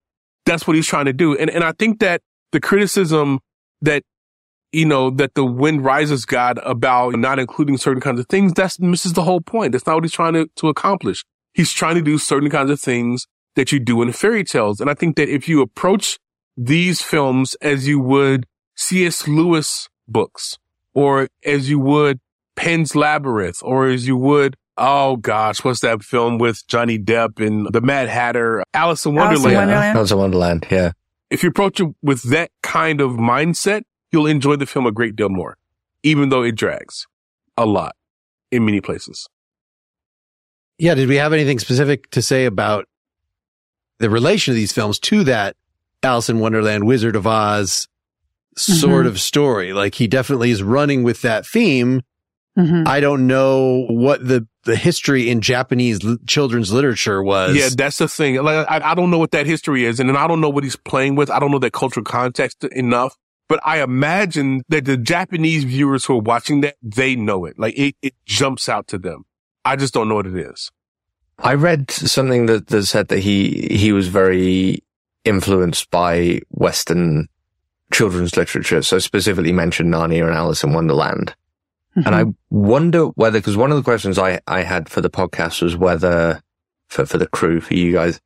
that's 0.45 0.67
what 0.67 0.75
he's 0.75 0.87
trying 0.87 1.05
to 1.05 1.13
do. 1.13 1.37
And, 1.37 1.49
and 1.49 1.63
I 1.63 1.71
think 1.71 1.99
that 1.99 2.21
the 2.51 2.59
criticism 2.59 3.39
that, 3.81 4.03
you 4.73 4.85
know, 4.85 5.11
that 5.11 5.35
the 5.35 5.45
wind 5.45 5.85
rises 5.85 6.25
God 6.25 6.59
about 6.63 7.15
not 7.15 7.39
including 7.39 7.77
certain 7.77 8.01
kinds 8.01 8.19
of 8.19 8.27
things, 8.27 8.53
that 8.53 8.79
misses 8.79 9.13
the 9.13 9.21
whole 9.21 9.39
point. 9.39 9.71
That's 9.71 9.85
not 9.85 9.95
what 9.95 10.03
he's 10.03 10.11
trying 10.11 10.33
to, 10.33 10.49
to 10.55 10.67
accomplish. 10.67 11.23
He's 11.53 11.71
trying 11.71 11.95
to 11.95 12.01
do 12.01 12.17
certain 12.17 12.49
kinds 12.49 12.71
of 12.71 12.81
things 12.81 13.27
that 13.55 13.71
you 13.71 13.79
do 13.79 14.01
in 14.01 14.11
fairy 14.11 14.43
tales. 14.43 14.81
And 14.81 14.89
I 14.89 14.95
think 14.95 15.15
that 15.17 15.29
if 15.29 15.47
you 15.47 15.61
approach 15.61 16.17
these 16.57 17.01
films 17.01 17.55
as 17.61 17.87
you 17.87 17.99
would 17.99 18.47
C.S. 18.75 19.27
Lewis 19.27 19.89
books 20.07 20.57
or 20.93 21.27
as 21.45 21.69
you 21.69 21.79
would 21.79 22.19
Pan's 22.55 22.95
Labyrinth 22.95 23.59
or 23.61 23.87
as 23.87 24.07
you 24.07 24.17
would, 24.17 24.55
oh 24.77 25.17
gosh, 25.17 25.63
what's 25.63 25.81
that 25.81 26.01
film 26.03 26.39
with 26.39 26.65
Johnny 26.67 26.97
Depp 26.97 27.45
and 27.45 27.71
the 27.71 27.81
Mad 27.81 28.09
Hatter, 28.09 28.63
Alice 28.73 29.05
in 29.05 29.15
Alice 29.17 29.37
in 29.37 29.43
Wonderland. 29.43 29.55
Wonderland. 29.55 29.97
Alice 29.97 30.11
in 30.11 30.17
Wonderland. 30.17 30.67
Yeah. 30.71 30.91
If 31.29 31.43
you 31.43 31.49
approach 31.49 31.79
it 31.79 31.87
with 32.01 32.23
that 32.31 32.51
kind 32.61 33.01
of 33.01 33.11
mindset, 33.11 33.83
you'll 34.13 34.27
enjoy 34.27 34.55
the 34.55 34.65
film 34.65 34.85
a 34.85 34.91
great 34.91 35.15
deal 35.15 35.29
more, 35.29 35.57
even 36.03 36.29
though 36.29 36.43
it 36.43 36.53
drags 36.55 37.07
a 37.57 37.65
lot 37.65 37.95
in 38.51 38.63
many 38.65 38.79
places. 38.79 39.27
Yeah. 40.77 40.95
Did 40.95 41.09
we 41.09 41.15
have 41.17 41.33
anything 41.33 41.59
specific 41.59 42.09
to 42.11 42.21
say 42.21 42.45
about 42.45 42.87
the 43.99 44.09
relation 44.09 44.51
of 44.51 44.55
these 44.55 44.71
films 44.71 44.99
to 44.99 45.23
that 45.25 45.55
Alice 46.01 46.29
in 46.29 46.39
Wonderland, 46.39 46.85
Wizard 46.87 47.15
of 47.15 47.27
Oz 47.27 47.87
sort 48.55 49.05
of 49.07 49.19
story? 49.19 49.73
Like 49.73 49.95
he 49.95 50.07
definitely 50.07 50.51
is 50.51 50.63
running 50.63 51.03
with 51.03 51.21
that 51.21 51.45
theme. 51.45 52.01
Mhm. 52.57 52.87
I 52.87 52.99
don't 52.99 53.25
know 53.25 53.87
what 53.89 54.27
the, 54.27 54.47
the 54.65 54.75
history 54.75 55.27
in 55.29 55.41
Japanese 55.41 56.05
l- 56.05 56.17
children's 56.27 56.71
literature 56.71 57.23
was. 57.23 57.55
Yeah, 57.55 57.69
that's 57.75 57.97
the 57.97 58.07
thing. 58.07 58.35
Like, 58.43 58.67
I, 58.69 58.91
I 58.91 58.95
don't 58.95 59.09
know 59.09 59.17
what 59.17 59.31
that 59.31 59.47
history 59.47 59.85
is, 59.85 59.99
and 59.99 60.07
then 60.07 60.15
I 60.15 60.27
don't 60.27 60.39
know 60.39 60.51
what 60.51 60.63
he's 60.63 60.75
playing 60.75 61.15
with. 61.15 61.31
I 61.31 61.39
don't 61.39 61.49
know 61.49 61.57
that 61.57 61.73
cultural 61.73 62.03
context 62.03 62.63
enough. 62.65 63.17
But 63.53 63.61
I 63.63 63.83
imagine 63.83 64.63
that 64.69 64.85
the 64.85 64.97
Japanese 64.97 65.63
viewers 65.63 66.05
who 66.05 66.15
are 66.15 66.21
watching 66.21 66.61
that, 66.61 66.75
they 66.81 67.15
know 67.15 67.45
it. 67.45 67.59
Like 67.59 67.77
it, 67.77 67.95
it 68.01 68.15
jumps 68.25 68.67
out 68.67 68.87
to 68.87 68.97
them. 68.97 69.25
I 69.63 69.75
just 69.75 69.93
don't 69.93 70.09
know 70.09 70.15
what 70.15 70.25
it 70.25 70.35
is. 70.35 70.71
I 71.37 71.53
read 71.53 71.91
something 71.91 72.47
that, 72.47 72.69
that 72.69 72.87
said 72.87 73.09
that 73.09 73.19
he, 73.19 73.67
he 73.69 73.91
was 73.91 74.07
very 74.07 74.83
influenced 75.23 75.91
by 75.91 76.39
Western 76.49 77.27
children's 77.93 78.35
literature. 78.35 78.81
So 78.81 78.97
specifically 78.97 79.51
mentioned 79.51 79.93
Narnia 79.93 80.25
and 80.25 80.35
Alice 80.35 80.63
in 80.63 80.73
Wonderland. 80.73 81.35
Mm-hmm. 81.95 82.07
And 82.07 82.15
I 82.15 82.33
wonder 82.49 83.05
whether, 83.09 83.37
because 83.37 83.55
one 83.55 83.69
of 83.69 83.77
the 83.77 83.83
questions 83.83 84.17
I, 84.17 84.39
I 84.47 84.63
had 84.63 84.89
for 84.89 85.01
the 85.01 85.11
podcast 85.11 85.61
was 85.61 85.77
whether, 85.77 86.41
for, 86.87 87.05
for 87.05 87.19
the 87.19 87.27
crew, 87.27 87.61
for 87.61 87.75
you 87.75 87.93
guys, 87.93 88.19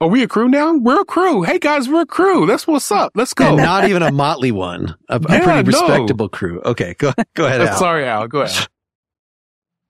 Are 0.00 0.08
we 0.08 0.22
a 0.22 0.28
crew 0.28 0.48
now? 0.48 0.76
We're 0.76 1.00
a 1.00 1.04
crew. 1.04 1.42
Hey 1.44 1.58
guys, 1.58 1.88
we're 1.88 2.02
a 2.02 2.06
crew. 2.06 2.46
That's 2.46 2.66
what's 2.66 2.90
up. 2.90 3.12
Let's 3.14 3.32
go. 3.32 3.48
And 3.48 3.58
not 3.58 3.88
even 3.88 4.02
a 4.02 4.10
motley 4.10 4.50
one, 4.52 4.96
a, 5.08 5.16
a 5.16 5.20
Yeah, 5.30 5.44
pretty 5.44 5.70
no. 5.70 5.80
respectable 5.80 6.28
crew. 6.28 6.60
Okay. 6.64 6.94
Go, 6.98 7.12
go 7.34 7.46
ahead. 7.46 7.60
Uh, 7.60 7.66
Al. 7.68 7.76
Sorry, 7.78 8.04
Al. 8.04 8.26
Go 8.26 8.40
ahead. 8.40 8.66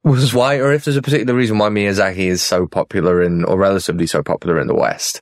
was 0.04 0.34
why, 0.34 0.56
or 0.58 0.72
if 0.72 0.84
there's 0.84 0.98
a 0.98 1.02
particular 1.02 1.34
reason 1.34 1.56
why 1.58 1.70
Miyazaki 1.70 2.18
is 2.28 2.42
so 2.42 2.66
popular 2.66 3.22
in, 3.22 3.44
or 3.44 3.56
relatively 3.58 4.06
so 4.06 4.22
popular 4.22 4.60
in 4.60 4.66
the 4.66 4.74
West. 4.74 5.20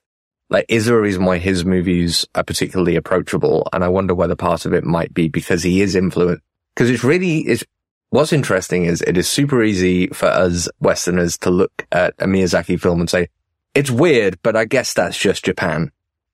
Like, 0.51 0.67
is 0.69 0.85
there 0.87 0.99
a 0.99 1.01
reason 1.01 1.25
why 1.25 1.39
his 1.39 1.65
movies 1.65 2.27
are 2.35 2.43
particularly 2.45 2.97
approachable? 2.97 3.69
And 3.73 3.83
I 3.85 3.89
wonder 3.89 4.15
whether 4.15 4.35
part 4.37 4.67
of 4.67 4.75
it 4.75 4.85
might 4.85 5.15
be 5.15 5.29
because 5.29 5.63
he 5.63 5.81
is 5.81 5.95
influenced. 5.95 6.43
Because 6.75 6.91
it's 6.91 7.05
really, 7.05 7.39
it's, 7.43 7.65
what's 8.11 8.33
interesting 8.33 8.85
is 8.85 9.01
it 9.03 9.17
is 9.17 9.29
super 9.29 9.63
easy 9.63 10.09
for 10.09 10.27
us 10.27 10.69
Westerners 10.81 11.39
to 11.39 11.51
look 11.51 11.87
at 11.93 12.15
a 12.19 12.27
Miyazaki 12.27 12.79
film 12.79 13.01
and 13.01 13.09
say, 13.09 13.29
it's 13.75 13.91
weird, 13.91 14.39
but 14.43 14.57
I 14.57 14.65
guess 14.65 14.95
that's 14.95 15.19
just 15.19 15.45
Japan. 15.45 15.93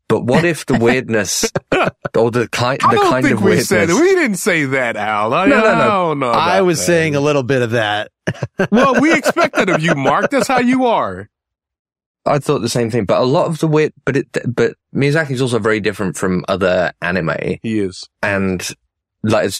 But 0.08 0.24
what 0.24 0.44
if 0.44 0.64
the 0.64 0.78
weirdness 0.80 1.50
or 2.16 2.30
the 2.30 2.48
kind, 2.48 2.80
I 2.82 2.94
the 2.94 2.96
don't 3.00 3.10
kind 3.10 3.24
think 3.26 3.36
of 3.36 3.42
we 3.42 3.50
weirdness? 3.50 3.68
said. 3.68 3.88
We 3.90 4.14
didn't 4.14 4.36
say 4.38 4.64
that, 4.64 4.96
Al. 4.96 5.34
I, 5.34 5.46
No, 5.46 5.56
no, 5.56 5.62
no. 5.62 5.70
I 5.70 5.86
don't 5.86 6.18
know. 6.20 6.30
I 6.30 6.60
was 6.62 6.78
that. 6.78 6.84
saying 6.86 7.14
a 7.14 7.20
little 7.20 7.42
bit 7.42 7.60
of 7.62 7.72
that. 7.72 8.10
well, 8.72 9.00
we 9.00 9.12
expect 9.12 9.56
that 9.56 9.68
of 9.68 9.82
you, 9.82 9.94
Mark. 9.94 10.30
That's 10.30 10.48
how 10.48 10.60
you 10.60 10.86
are. 10.86 11.28
I 12.24 12.38
thought 12.38 12.60
the 12.60 12.68
same 12.68 12.90
thing, 12.90 13.04
but 13.06 13.20
a 13.20 13.24
lot 13.24 13.46
of 13.46 13.58
the 13.58 13.66
weird, 13.66 13.92
but 14.04 14.16
it, 14.16 14.26
but 14.54 14.74
Miyazaki 14.94 15.30
is 15.30 15.40
also 15.42 15.58
very 15.58 15.80
different 15.80 16.16
from 16.16 16.44
other 16.48 16.92
anime 17.00 17.58
He 17.62 17.78
is. 17.80 18.06
and 18.22 18.66
like 19.22 19.50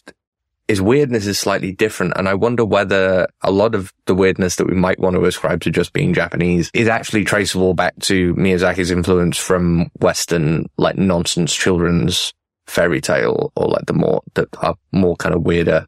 his, 0.69 0.79
his 0.79 0.83
weirdness 0.83 1.27
is 1.27 1.39
slightly 1.39 1.73
different. 1.73 2.13
And 2.17 2.29
I 2.29 2.35
wonder 2.35 2.65
whether 2.65 3.27
a 3.43 3.51
lot 3.51 3.75
of 3.75 3.93
the 4.07 4.15
weirdness 4.15 4.57
that 4.57 4.67
we 4.67 4.75
might 4.75 4.99
want 5.01 5.17
to 5.17 5.25
ascribe 5.25 5.63
to 5.63 5.71
just 5.71 5.93
being 5.93 6.15
Japanese 6.15 6.71
is 6.75 6.87
actually 6.89 7.25
traceable 7.25 7.75
back 7.75 7.99
to 8.03 8.35
Miyazaki's 8.35 8.91
influence 8.91 9.37
from 9.37 9.91
Western, 10.01 10.67
like 10.77 10.97
nonsense 10.97 11.55
children's 11.55 12.33
fairy 12.67 13.01
tale 13.01 13.53
or 13.57 13.67
like 13.69 13.87
the 13.87 13.95
more, 13.95 14.23
that 14.35 14.49
are 14.59 14.77
more 14.93 15.17
kind 15.17 15.35
of 15.35 15.43
weirder 15.43 15.87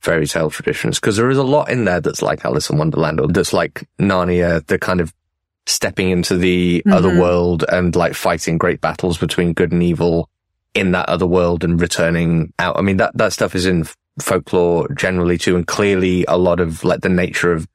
fairy 0.00 0.26
tale 0.26 0.50
traditions. 0.50 0.98
Cause 0.98 1.16
there 1.16 1.30
is 1.30 1.38
a 1.38 1.42
lot 1.42 1.70
in 1.70 1.84
there 1.84 2.00
that's 2.00 2.22
like 2.22 2.44
Alice 2.44 2.70
in 2.70 2.78
Wonderland 2.78 3.20
or 3.20 3.28
that's 3.28 3.52
like 3.52 3.86
Narnia, 4.00 4.66
the 4.66 4.78
kind 4.78 5.00
of 5.00 5.12
stepping 5.66 6.10
into 6.10 6.36
the 6.36 6.82
Mhm. 6.86 6.92
other 6.94 7.18
world 7.20 7.64
and 7.70 7.94
like 7.94 8.14
fighting 8.14 8.58
great 8.58 8.80
battles 8.80 9.18
between 9.18 9.52
good 9.52 9.72
and 9.72 9.82
evil 9.82 10.28
in 10.74 10.92
that 10.92 11.08
other 11.08 11.26
world 11.26 11.64
and 11.64 11.80
returning 11.80 12.52
out. 12.58 12.78
I 12.78 12.82
mean, 12.82 12.96
that, 12.98 13.16
that 13.16 13.32
stuff 13.32 13.54
is 13.54 13.66
in 13.66 13.86
folklore 14.22 14.88
generally 14.94 15.38
too. 15.38 15.56
And 15.56 15.66
clearly 15.66 16.24
a 16.28 16.36
lot 16.38 16.60
of 16.60 16.84
like 16.84 17.00
the 17.00 17.08
nature 17.08 17.52
of 17.52 17.66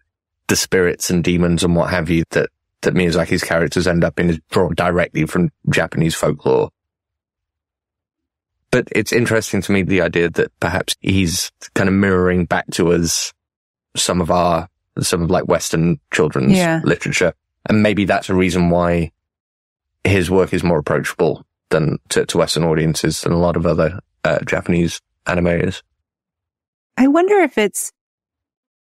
the 0.48 0.56
spirits 0.56 1.10
and 1.10 1.24
demons 1.24 1.64
and 1.64 1.76
what 1.76 1.90
have 1.90 2.10
you 2.10 2.24
that, 2.32 2.50
that 2.82 2.94
Miyazaki's 2.94 3.44
characters 3.44 3.88
end 3.88 4.04
up 4.04 4.20
in 4.20 4.30
is 4.30 4.40
brought 4.52 4.76
directly 4.76 5.26
from 5.26 5.50
Japanese 5.70 6.16
folklore. 6.16 6.70
But 8.72 8.88
it's 8.92 9.14
interesting 9.14 9.62
to 9.62 9.72
me 9.72 9.84
the 9.84 10.02
idea 10.02 10.30
that 10.30 10.52
perhaps 10.60 10.96
he's 11.00 11.52
kind 11.76 11.88
of 11.88 11.96
mirroring 11.96 12.46
back 12.46 12.66
to 12.72 12.92
us 12.92 13.34
some 13.96 14.20
of 14.22 14.30
our, 14.30 14.68
some 15.00 15.24
of 15.24 15.32
like 15.32 15.48
Western 15.48 16.00
children's 16.12 16.58
Yeah. 16.58 16.82
literature. 16.84 17.34
And 17.68 17.82
maybe 17.82 18.06
that's 18.06 18.30
a 18.30 18.36
reason 18.36 18.70
why 18.70 19.12
his 20.04 20.30
work 20.30 20.54
is 20.54 20.64
more 20.64 20.78
approachable 20.78 21.46
than 21.70 21.98
to, 22.10 22.26
to 22.26 22.38
Western 22.38 22.64
audiences 22.64 23.22
than 23.22 23.32
a 23.32 23.40
lot 23.40 23.56
of 23.56 23.66
other 23.66 24.00
uh, 24.24 24.40
Japanese 24.46 25.02
animators. 25.26 25.82
I 26.98 27.08
wonder 27.08 27.36
if 27.40 27.58
it's, 27.58 27.92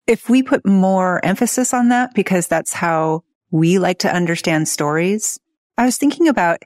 if 0.07 0.29
we 0.29 0.43
put 0.43 0.67
more 0.67 1.25
emphasis 1.25 1.73
on 1.73 1.89
that 1.91 2.15
because 2.15 2.49
that's 2.49 2.73
how 2.73 3.23
we 3.51 3.79
like 3.79 4.01
to 4.01 4.15
understand 4.15 4.69
stories. 4.69 5.39
I 5.79 5.85
was 5.85 5.99
thinking 5.99 6.29
about 6.29 6.63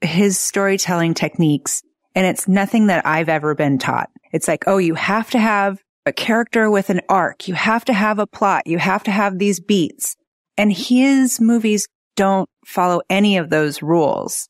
his 0.00 0.38
storytelling 0.38 1.14
techniques 1.14 1.82
and 2.14 2.26
it's 2.26 2.48
nothing 2.48 2.88
that 2.88 3.06
I've 3.06 3.28
ever 3.28 3.54
been 3.54 3.78
taught. 3.78 4.10
It's 4.32 4.48
like, 4.48 4.64
oh, 4.66 4.78
you 4.78 4.94
have 4.94 5.30
to 5.30 5.38
have 5.38 5.80
a 6.06 6.12
character 6.12 6.70
with 6.70 6.90
an 6.90 7.00
arc. 7.08 7.46
You 7.46 7.54
have 7.54 7.84
to 7.84 7.92
have 7.92 8.18
a 8.18 8.26
plot. 8.26 8.66
You 8.66 8.78
have 8.78 9.04
to 9.04 9.10
have 9.10 9.38
these 9.38 9.60
beats. 9.60 10.16
And 10.56 10.72
his 10.72 11.40
movies 11.40 11.86
don't 12.16 12.48
follow 12.66 13.00
any 13.08 13.36
of 13.36 13.50
those 13.50 13.82
rules. 13.82 14.48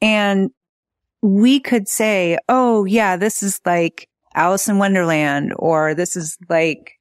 And 0.00 0.50
we 1.22 1.60
could 1.60 1.88
say, 1.88 2.38
oh, 2.48 2.84
yeah, 2.84 3.16
this 3.16 3.42
is 3.42 3.60
like 3.64 4.08
Alice 4.34 4.68
in 4.68 4.78
Wonderland, 4.78 5.52
or 5.56 5.94
this 5.94 6.16
is 6.16 6.36
like 6.48 6.92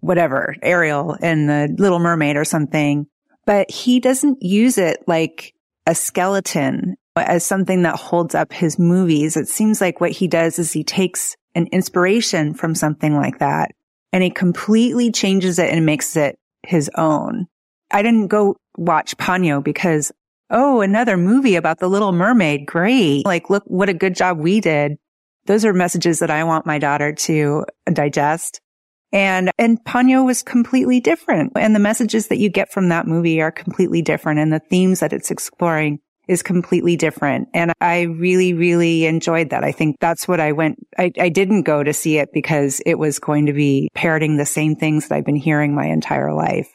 whatever, 0.00 0.54
Ariel 0.62 1.16
and 1.20 1.48
the 1.48 1.74
Little 1.78 1.98
Mermaid 1.98 2.36
or 2.36 2.44
something. 2.44 3.06
But 3.46 3.70
he 3.70 3.98
doesn't 4.00 4.42
use 4.42 4.78
it 4.78 5.04
like 5.06 5.54
a 5.86 5.94
skeleton 5.94 6.96
as 7.16 7.44
something 7.44 7.82
that 7.82 7.96
holds 7.96 8.34
up 8.34 8.52
his 8.52 8.78
movies. 8.78 9.36
It 9.36 9.48
seems 9.48 9.80
like 9.80 10.00
what 10.00 10.12
he 10.12 10.28
does 10.28 10.58
is 10.58 10.72
he 10.72 10.84
takes 10.84 11.36
an 11.54 11.66
inspiration 11.72 12.54
from 12.54 12.74
something 12.74 13.16
like 13.16 13.38
that 13.38 13.72
and 14.12 14.22
he 14.22 14.30
completely 14.30 15.10
changes 15.10 15.58
it 15.58 15.72
and 15.72 15.84
makes 15.84 16.16
it 16.16 16.38
his 16.62 16.90
own. 16.96 17.46
I 17.90 18.02
didn't 18.02 18.28
go 18.28 18.56
watch 18.76 19.16
Ponyo 19.16 19.62
because, 19.62 20.12
oh, 20.50 20.80
another 20.80 21.16
movie 21.16 21.56
about 21.56 21.78
the 21.78 21.88
Little 21.88 22.12
Mermaid. 22.12 22.66
Great. 22.66 23.24
Like, 23.24 23.50
look 23.50 23.64
what 23.66 23.88
a 23.88 23.94
good 23.94 24.14
job 24.14 24.38
we 24.38 24.60
did. 24.60 24.98
Those 25.48 25.64
are 25.64 25.72
messages 25.72 26.18
that 26.18 26.30
I 26.30 26.44
want 26.44 26.66
my 26.66 26.78
daughter 26.78 27.12
to 27.12 27.64
digest. 27.90 28.60
And, 29.12 29.50
and 29.58 29.82
Ponyo 29.82 30.26
was 30.26 30.42
completely 30.42 31.00
different. 31.00 31.52
And 31.56 31.74
the 31.74 31.80
messages 31.80 32.28
that 32.28 32.36
you 32.36 32.50
get 32.50 32.70
from 32.70 32.90
that 32.90 33.06
movie 33.06 33.40
are 33.40 33.50
completely 33.50 34.02
different. 34.02 34.40
And 34.40 34.52
the 34.52 34.60
themes 34.60 35.00
that 35.00 35.14
it's 35.14 35.30
exploring 35.30 36.00
is 36.28 36.42
completely 36.42 36.96
different. 36.96 37.48
And 37.54 37.72
I 37.80 38.02
really, 38.02 38.52
really 38.52 39.06
enjoyed 39.06 39.48
that. 39.48 39.64
I 39.64 39.72
think 39.72 39.96
that's 40.00 40.28
what 40.28 40.38
I 40.38 40.52
went. 40.52 40.76
I, 40.98 41.10
I 41.18 41.30
didn't 41.30 41.62
go 41.62 41.82
to 41.82 41.94
see 41.94 42.18
it 42.18 42.28
because 42.34 42.82
it 42.84 42.98
was 42.98 43.18
going 43.18 43.46
to 43.46 43.54
be 43.54 43.88
parroting 43.94 44.36
the 44.36 44.44
same 44.44 44.76
things 44.76 45.08
that 45.08 45.14
I've 45.14 45.24
been 45.24 45.36
hearing 45.36 45.74
my 45.74 45.86
entire 45.86 46.34
life. 46.34 46.68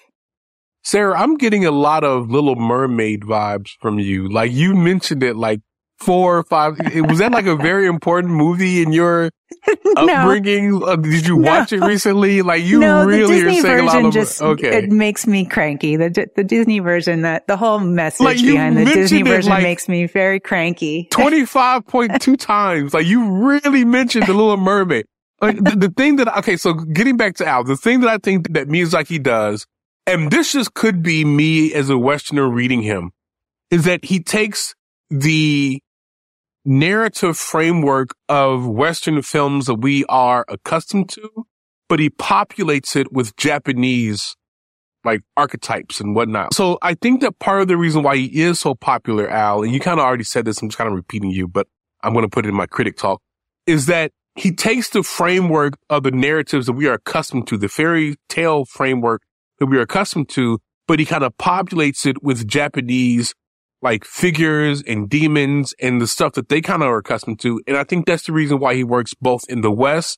Sarah, 0.83 1.15
I'm 1.15 1.35
getting 1.35 1.63
a 1.63 1.71
lot 1.71 2.03
of 2.03 2.31
Little 2.31 2.55
Mermaid 2.55 3.21
vibes 3.21 3.69
from 3.79 3.99
you. 3.99 4.27
Like 4.27 4.51
you 4.51 4.73
mentioned 4.73 5.21
it 5.21 5.35
like 5.35 5.61
four 6.03 6.37
or 6.39 6.43
five. 6.43 6.77
was 7.07 7.19
that 7.19 7.31
like 7.31 7.45
a 7.45 7.55
very 7.55 7.87
important 7.87 8.33
movie 8.33 8.81
in 8.81 8.91
your 8.91 9.29
upbringing? 9.97 10.83
Uh, 10.83 10.95
did 10.97 11.27
you 11.27 11.37
No. 11.37 11.51
watch 11.51 11.73
it 11.73 11.81
recently? 11.81 12.41
Like 12.41 12.63
you 12.63 12.79
no, 12.79 13.05
really 13.05 13.41
the 13.41 13.47
are 13.47 13.61
saying 13.61 13.79
a 13.79 13.83
lot 13.83 13.91
version 13.93 14.05
of 14.07 14.13
just 14.13 14.41
okay. 14.41 14.77
it 14.83 14.91
makes 14.91 15.25
me 15.27 15.45
cranky. 15.45 15.95
The 15.95 16.27
the 16.35 16.43
Disney 16.43 16.79
version 16.79 17.21
that 17.21 17.47
the 17.47 17.57
whole 17.57 17.79
message 17.79 18.23
Like, 18.23 18.37
behind 18.37 18.77
the 18.77 18.85
Disney 18.85 19.23
version 19.23 19.51
like- 19.51 19.63
makes 19.63 19.87
me 19.87 20.07
very 20.07 20.39
cranky. 20.39 21.07
25.2 21.11 22.37
times. 22.39 22.93
Like 22.93 23.05
you 23.05 23.45
really 23.45 23.85
mentioned 23.85 24.25
the 24.27 24.33
Little 24.33 24.57
Mermaid. 24.57 25.05
Like 25.41 25.57
the, 25.57 25.75
the 25.75 25.89
thing 25.89 26.15
that, 26.17 26.37
okay, 26.39 26.55
so 26.55 26.73
getting 26.73 27.17
back 27.17 27.35
to 27.35 27.45
Al, 27.45 27.65
the 27.65 27.75
thing 27.75 27.99
that 28.01 28.09
I 28.09 28.17
think 28.17 28.53
that 28.53 28.67
Miyazaki 28.69 29.21
does, 29.21 29.65
and 30.07 30.31
this 30.31 30.53
just 30.53 30.73
could 30.73 31.03
be 31.03 31.25
me 31.25 31.73
as 31.73 31.89
a 31.89 31.97
Westerner 31.97 32.49
reading 32.49 32.81
him, 32.81 33.11
is 33.69 33.83
that 33.83 34.05
he 34.05 34.21
takes 34.21 34.73
the 35.09 35.81
narrative 36.65 37.37
framework 37.37 38.15
of 38.29 38.67
Western 38.67 39.21
films 39.21 39.65
that 39.65 39.75
we 39.75 40.05
are 40.05 40.45
accustomed 40.47 41.09
to, 41.09 41.45
but 41.89 41.99
he 41.99 42.09
populates 42.09 42.95
it 42.95 43.11
with 43.11 43.35
Japanese 43.35 44.35
like 45.05 45.21
archetypes 45.35 45.99
and 45.99 46.15
whatnot. 46.15 46.53
So 46.53 46.77
I 46.81 46.93
think 46.93 47.21
that 47.21 47.37
part 47.39 47.61
of 47.61 47.67
the 47.67 47.75
reason 47.75 48.03
why 48.03 48.15
he 48.15 48.41
is 48.41 48.59
so 48.59 48.73
popular, 48.73 49.29
Al, 49.29 49.63
and 49.63 49.73
you 49.73 49.79
kind 49.79 49.99
of 49.99 50.05
already 50.05 50.23
said 50.23 50.45
this, 50.45 50.61
I'm 50.61 50.69
just 50.69 50.77
kind 50.77 50.87
of 50.87 50.95
repeating 50.95 51.29
you, 51.29 51.47
but 51.47 51.67
I'm 52.01 52.13
going 52.13 52.23
to 52.23 52.29
put 52.29 52.45
it 52.45 52.49
in 52.49 52.55
my 52.55 52.67
critic 52.67 52.97
talk, 52.97 53.21
is 53.67 53.85
that 53.87 54.11
he 54.35 54.51
takes 54.51 54.89
the 54.89 55.03
framework 55.03 55.73
of 55.89 56.03
the 56.03 56.11
narratives 56.11 56.65
that 56.67 56.73
we 56.73 56.87
are 56.87 56.93
accustomed 56.93 57.47
to, 57.47 57.57
the 57.57 57.67
fairy 57.67 58.15
tale 58.29 58.65
framework 58.65 59.23
that 59.59 59.65
we 59.65 59.77
are 59.77 59.81
accustomed 59.81 60.29
to, 60.29 60.59
but 60.87 60.99
he 60.99 61.05
kind 61.05 61.23
of 61.23 61.35
populates 61.37 62.05
it 62.05 62.23
with 62.23 62.47
Japanese 62.47 63.33
like 63.83 64.05
figures 64.05 64.81
and 64.87 65.09
demons 65.09 65.75
and 65.81 65.99
the 65.99 66.07
stuff 66.07 66.33
that 66.33 66.47
they 66.47 66.61
kind 66.61 66.81
of 66.81 66.87
are 66.87 66.99
accustomed 66.99 67.39
to. 67.41 67.61
And 67.67 67.75
I 67.75 67.83
think 67.83 68.05
that's 68.05 68.25
the 68.25 68.31
reason 68.31 68.59
why 68.59 68.75
he 68.75 68.83
works 68.83 69.13
both 69.13 69.43
in 69.49 69.61
the 69.61 69.71
West 69.71 70.17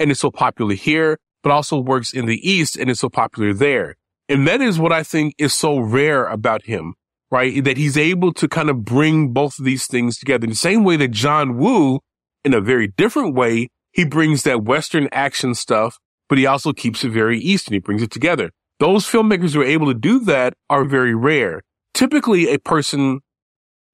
and 0.00 0.10
is 0.10 0.18
so 0.18 0.32
popular 0.32 0.74
here, 0.74 1.18
but 1.42 1.52
also 1.52 1.78
works 1.78 2.12
in 2.12 2.26
the 2.26 2.38
East 2.48 2.76
and 2.76 2.90
is 2.90 2.98
so 2.98 3.08
popular 3.08 3.54
there. 3.54 3.94
And 4.28 4.48
that 4.48 4.60
is 4.60 4.80
what 4.80 4.92
I 4.92 5.04
think 5.04 5.34
is 5.38 5.54
so 5.54 5.78
rare 5.78 6.26
about 6.26 6.64
him, 6.64 6.94
right? 7.30 7.62
That 7.62 7.76
he's 7.76 7.96
able 7.96 8.32
to 8.34 8.48
kind 8.48 8.68
of 8.68 8.84
bring 8.84 9.32
both 9.32 9.60
of 9.60 9.64
these 9.64 9.86
things 9.86 10.18
together 10.18 10.44
in 10.44 10.50
the 10.50 10.56
same 10.56 10.82
way 10.82 10.96
that 10.96 11.12
John 11.12 11.56
Woo, 11.56 12.00
in 12.44 12.52
a 12.52 12.60
very 12.60 12.88
different 12.88 13.34
way, 13.34 13.68
he 13.92 14.04
brings 14.04 14.42
that 14.42 14.64
Western 14.64 15.08
action 15.12 15.54
stuff, 15.54 15.98
but 16.28 16.36
he 16.36 16.46
also 16.46 16.72
keeps 16.72 17.04
it 17.04 17.10
very 17.10 17.38
Eastern. 17.38 17.74
He 17.74 17.78
brings 17.78 18.02
it 18.02 18.10
together. 18.10 18.50
Those 18.80 19.06
filmmakers 19.06 19.54
who 19.54 19.60
are 19.60 19.64
able 19.64 19.86
to 19.86 19.94
do 19.94 20.18
that 20.24 20.54
are 20.68 20.84
very 20.84 21.14
rare. 21.14 21.62
Typically 21.94 22.52
a 22.52 22.58
person 22.58 23.20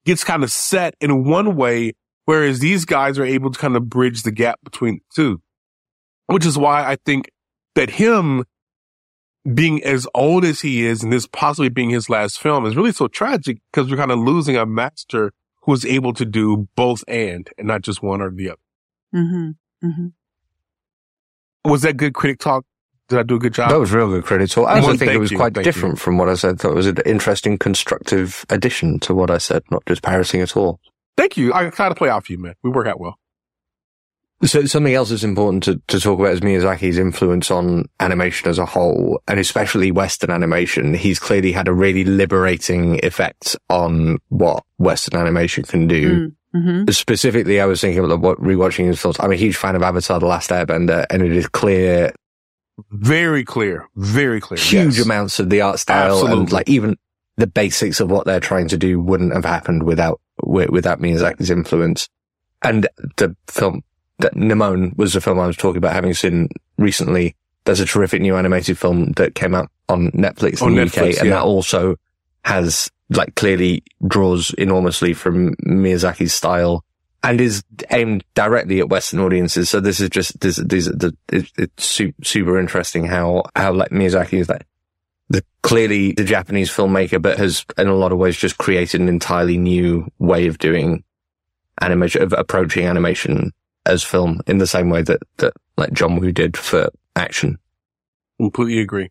gets 0.04 0.24
kind 0.24 0.42
of 0.42 0.50
set 0.50 0.94
in 1.00 1.24
one 1.24 1.56
way, 1.56 1.92
whereas 2.24 2.58
these 2.60 2.84
guys 2.84 3.18
are 3.18 3.24
able 3.24 3.50
to 3.50 3.58
kind 3.58 3.76
of 3.76 3.88
bridge 3.88 4.22
the 4.22 4.32
gap 4.32 4.58
between 4.64 4.96
the 4.96 5.02
two, 5.14 5.42
which 6.26 6.46
is 6.46 6.58
why 6.58 6.84
I 6.84 6.96
think 6.96 7.30
that 7.74 7.90
him 7.90 8.44
being 9.54 9.82
as 9.84 10.06
old 10.14 10.44
as 10.44 10.60
he 10.60 10.84
is 10.84 11.02
and 11.02 11.12
this 11.12 11.26
possibly 11.26 11.68
being 11.68 11.90
his 11.90 12.10
last 12.10 12.38
film 12.38 12.66
is 12.66 12.76
really 12.76 12.92
so 12.92 13.08
tragic 13.08 13.58
because 13.72 13.90
we're 13.90 13.96
kind 13.96 14.10
of 14.10 14.18
losing 14.18 14.56
a 14.56 14.66
master 14.66 15.32
who 15.62 15.72
was 15.72 15.84
able 15.84 16.12
to 16.12 16.24
do 16.24 16.68
both 16.76 17.02
and 17.08 17.48
and 17.56 17.66
not 17.66 17.82
just 17.82 18.02
one 18.02 18.20
or 18.20 18.30
the 18.30 18.50
other. 18.50 18.60
hmm 19.12 19.50
hmm 19.82 20.08
Was 21.64 21.82
that 21.82 21.96
good 21.96 22.14
critic 22.14 22.38
talk? 22.38 22.64
Did 23.10 23.18
I 23.18 23.22
do 23.24 23.34
a 23.34 23.38
good 23.40 23.52
job? 23.54 23.70
That 23.70 23.78
was 23.80 23.92
real 23.92 24.08
good 24.08 24.24
credit. 24.24 24.50
So 24.50 24.64
I 24.64 24.76
also 24.76 24.88
Well, 24.88 24.96
think 24.96 25.12
it 25.12 25.18
was 25.18 25.32
you, 25.32 25.36
quite 25.36 25.52
thank 25.52 25.64
different 25.64 25.98
from 25.98 26.16
what 26.16 26.28
I 26.28 26.34
said. 26.34 26.54
I 26.54 26.56
Thought 26.56 26.72
it 26.72 26.76
was 26.76 26.86
an 26.86 26.98
interesting, 27.04 27.58
constructive 27.58 28.46
addition 28.48 29.00
to 29.00 29.14
what 29.14 29.30
I 29.30 29.38
said, 29.38 29.62
not 29.70 29.84
just 29.86 30.02
parroting 30.02 30.40
at 30.40 30.56
all. 30.56 30.80
Thank 31.16 31.36
you. 31.36 31.52
I 31.52 31.68
try 31.70 31.88
to 31.88 31.94
play 31.94 32.08
off 32.08 32.30
you, 32.30 32.38
man. 32.38 32.54
We 32.62 32.70
work 32.70 32.86
out 32.86 33.00
well. 33.00 33.16
So 34.44 34.64
something 34.64 34.94
else 34.94 35.10
that's 35.10 35.24
important 35.24 35.64
to, 35.64 35.82
to 35.88 36.00
talk 36.00 36.18
about 36.18 36.32
is 36.32 36.40
Miyazaki's 36.40 36.96
influence 36.96 37.50
on 37.50 37.84
animation 37.98 38.48
as 38.48 38.58
a 38.58 38.64
whole, 38.64 39.20
and 39.28 39.38
especially 39.38 39.90
Western 39.90 40.30
animation. 40.30 40.94
He's 40.94 41.18
clearly 41.18 41.52
had 41.52 41.68
a 41.68 41.74
really 41.74 42.04
liberating 42.04 43.04
effect 43.04 43.54
on 43.68 44.16
what 44.28 44.62
Western 44.78 45.20
animation 45.20 45.64
can 45.64 45.86
do. 45.88 46.32
hmm 46.54 46.84
Specifically, 46.90 47.60
I 47.60 47.66
was 47.66 47.80
thinking 47.82 48.02
about 48.02 48.20
what 48.20 48.40
rewatching 48.40 48.86
his 48.86 48.98
films. 49.00 49.16
I'm 49.20 49.30
a 49.32 49.36
huge 49.36 49.56
fan 49.56 49.76
of 49.76 49.82
Avatar: 49.82 50.18
The 50.20 50.26
Last 50.26 50.48
Airbender, 50.50 51.04
and 51.10 51.22
it 51.22 51.32
is 51.32 51.46
clear 51.46 52.12
Very 52.90 53.44
clear. 53.44 53.88
Very 53.96 54.40
clear. 54.40 54.58
huge 54.58 54.96
Yes. 54.96 55.04
amounts 55.04 55.38
of 55.40 55.50
the 55.50 55.60
art 55.60 55.78
style 55.78 56.26
and 56.26 56.50
like 56.52 56.68
even 56.68 56.96
the 57.36 57.46
basics 57.46 58.00
of 58.00 58.10
what 58.10 58.26
they're 58.26 58.40
trying 58.40 58.68
to 58.68 58.76
do 58.76 59.00
wouldn't 59.00 59.32
have 59.32 59.44
happened 59.44 59.82
without 59.84 60.20
without 60.42 61.00
Miyazaki's 61.00 61.50
influence. 61.50 62.08
And 62.62 62.86
the 63.16 63.34
film 63.46 63.82
that 64.18 64.34
Nimona 64.34 64.96
was 64.96 65.14
the 65.14 65.20
film 65.20 65.38
I 65.38 65.46
was 65.46 65.56
talking 65.56 65.78
about 65.78 65.94
having 65.94 66.14
seen 66.14 66.48
recently. 66.76 67.36
There's 67.64 67.80
a 67.80 67.86
terrific 67.86 68.20
new 68.22 68.36
animated 68.36 68.78
film 68.78 69.12
that 69.12 69.34
came 69.34 69.54
out 69.54 69.70
on 69.88 70.10
Netflix 70.12 70.60
in 70.60 70.68
On 70.68 70.74
the 70.74 70.82
Netflix, 70.82 71.14
UK, 71.16 71.20
and 71.22 71.32
that 71.32 71.42
also 71.42 71.96
has 72.44 72.90
like 73.10 73.34
clearly 73.34 73.82
draws 74.06 74.54
enormously 74.54 75.12
from 75.14 75.54
Miyazaki's 75.66 76.32
style 76.32 76.84
and 77.22 77.40
is 77.40 77.62
aimed 77.90 78.24
directly 78.34 78.80
at 78.80 78.88
Western 78.88 79.20
audiences. 79.20 79.68
So 79.68 79.80
this 79.80 80.00
is 80.00 80.08
just 80.08 80.40
this 80.40 80.56
this 80.56 80.86
the 80.86 81.16
it, 81.30 81.50
it's 81.56 82.00
super 82.22 82.58
interesting 82.58 83.04
how 83.04 83.44
how 83.54 83.72
like 83.72 83.90
Miyazaki 83.90 84.38
is 84.38 84.48
like 84.48 84.66
the 85.28 85.44
clearly 85.62 86.12
the 86.12 86.24
Japanese 86.24 86.70
filmmaker, 86.70 87.20
but 87.20 87.38
has 87.38 87.64
in 87.76 87.88
a 87.88 87.94
lot 87.94 88.12
of 88.12 88.18
ways 88.18 88.36
just 88.36 88.58
created 88.58 89.00
an 89.00 89.08
entirely 89.08 89.58
new 89.58 90.08
way 90.18 90.46
of 90.46 90.58
doing 90.58 91.04
animation 91.80 92.22
of 92.22 92.32
approaching 92.32 92.86
animation 92.86 93.52
as 93.86 94.02
film 94.02 94.40
in 94.46 94.58
the 94.58 94.66
same 94.66 94.90
way 94.90 95.02
that 95.02 95.22
that 95.38 95.52
like 95.76 95.92
John 95.92 96.16
Woo 96.16 96.32
did 96.32 96.56
for 96.56 96.88
action. 97.16 97.58
Completely 98.38 98.80
agree. 98.80 99.10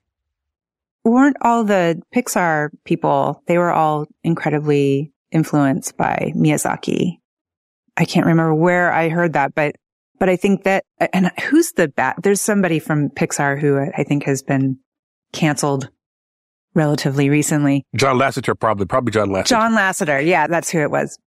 weren't 1.03 1.37
all 1.41 1.63
the 1.63 2.01
Pixar 2.15 2.69
people, 2.83 3.43
they 3.45 3.59
were 3.59 3.71
all 3.71 4.07
incredibly 4.23 5.11
influenced 5.31 5.95
by 5.95 6.33
Miyazaki. 6.35 7.19
I 7.99 8.05
can't 8.05 8.25
remember 8.25 8.55
where 8.55 8.91
I 8.91 9.09
heard 9.09 9.33
that, 9.33 9.53
but, 9.53 9.75
but 10.17 10.29
I 10.29 10.37
think 10.37 10.63
that, 10.63 10.85
and 11.13 11.31
who's 11.49 11.73
the 11.73 11.89
bat? 11.89 12.15
There's 12.23 12.41
somebody 12.41 12.79
from 12.79 13.09
Pixar 13.09 13.59
who 13.59 13.77
I 13.77 14.03
think 14.03 14.23
has 14.23 14.41
been 14.41 14.79
canceled 15.33 15.89
relatively 16.73 17.29
recently. 17.29 17.85
John 17.95 18.17
Lasseter, 18.17 18.57
probably, 18.57 18.85
probably 18.85 19.11
John 19.11 19.29
Lasseter. 19.29 19.47
John 19.47 19.73
Lasseter. 19.73 20.25
Yeah, 20.25 20.47
that's 20.47 20.69
who 20.69 20.79
it 20.79 20.89
was. 20.89 21.19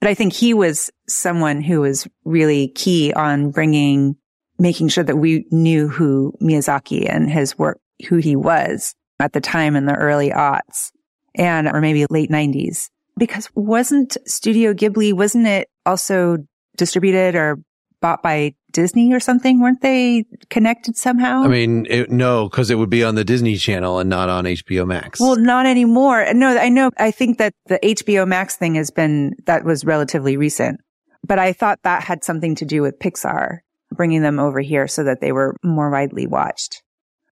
But 0.00 0.08
I 0.08 0.14
think 0.14 0.32
he 0.32 0.54
was 0.54 0.90
someone 1.06 1.60
who 1.60 1.82
was 1.82 2.08
really 2.24 2.68
key 2.68 3.12
on 3.12 3.50
bringing, 3.50 4.16
making 4.58 4.88
sure 4.88 5.04
that 5.04 5.16
we 5.16 5.44
knew 5.50 5.88
who 5.88 6.32
Miyazaki 6.40 7.06
and 7.12 7.30
his 7.30 7.58
work, 7.58 7.78
who 8.08 8.16
he 8.16 8.36
was 8.36 8.94
at 9.18 9.34
the 9.34 9.42
time 9.42 9.76
in 9.76 9.84
the 9.84 9.94
early 9.94 10.30
aughts 10.30 10.92
and, 11.34 11.68
or 11.68 11.82
maybe 11.82 12.06
late 12.08 12.30
nineties. 12.30 12.90
Because 13.20 13.48
wasn't 13.54 14.16
Studio 14.26 14.72
Ghibli, 14.72 15.12
wasn't 15.12 15.46
it 15.46 15.68
also 15.84 16.38
distributed 16.76 17.36
or 17.36 17.58
bought 18.00 18.22
by 18.22 18.54
Disney 18.72 19.12
or 19.12 19.20
something? 19.20 19.60
Weren't 19.60 19.82
they 19.82 20.24
connected 20.48 20.96
somehow? 20.96 21.42
I 21.42 21.48
mean, 21.48 21.86
it, 21.90 22.10
no, 22.10 22.48
because 22.48 22.70
it 22.70 22.76
would 22.76 22.88
be 22.88 23.04
on 23.04 23.16
the 23.16 23.24
Disney 23.24 23.56
Channel 23.56 23.98
and 23.98 24.08
not 24.08 24.30
on 24.30 24.44
HBO 24.44 24.86
Max. 24.86 25.20
Well, 25.20 25.36
not 25.36 25.66
anymore. 25.66 26.32
No, 26.32 26.56
I 26.56 26.70
know. 26.70 26.90
I 26.98 27.10
think 27.10 27.36
that 27.36 27.52
the 27.66 27.78
HBO 27.82 28.26
Max 28.26 28.56
thing 28.56 28.76
has 28.76 28.90
been, 28.90 29.34
that 29.44 29.64
was 29.64 29.84
relatively 29.84 30.38
recent, 30.38 30.80
but 31.22 31.38
I 31.38 31.52
thought 31.52 31.78
that 31.84 32.02
had 32.02 32.24
something 32.24 32.54
to 32.56 32.64
do 32.64 32.80
with 32.80 32.98
Pixar 32.98 33.58
bringing 33.92 34.22
them 34.22 34.38
over 34.38 34.60
here 34.60 34.88
so 34.88 35.04
that 35.04 35.20
they 35.20 35.32
were 35.32 35.54
more 35.62 35.90
widely 35.90 36.26
watched. 36.26 36.82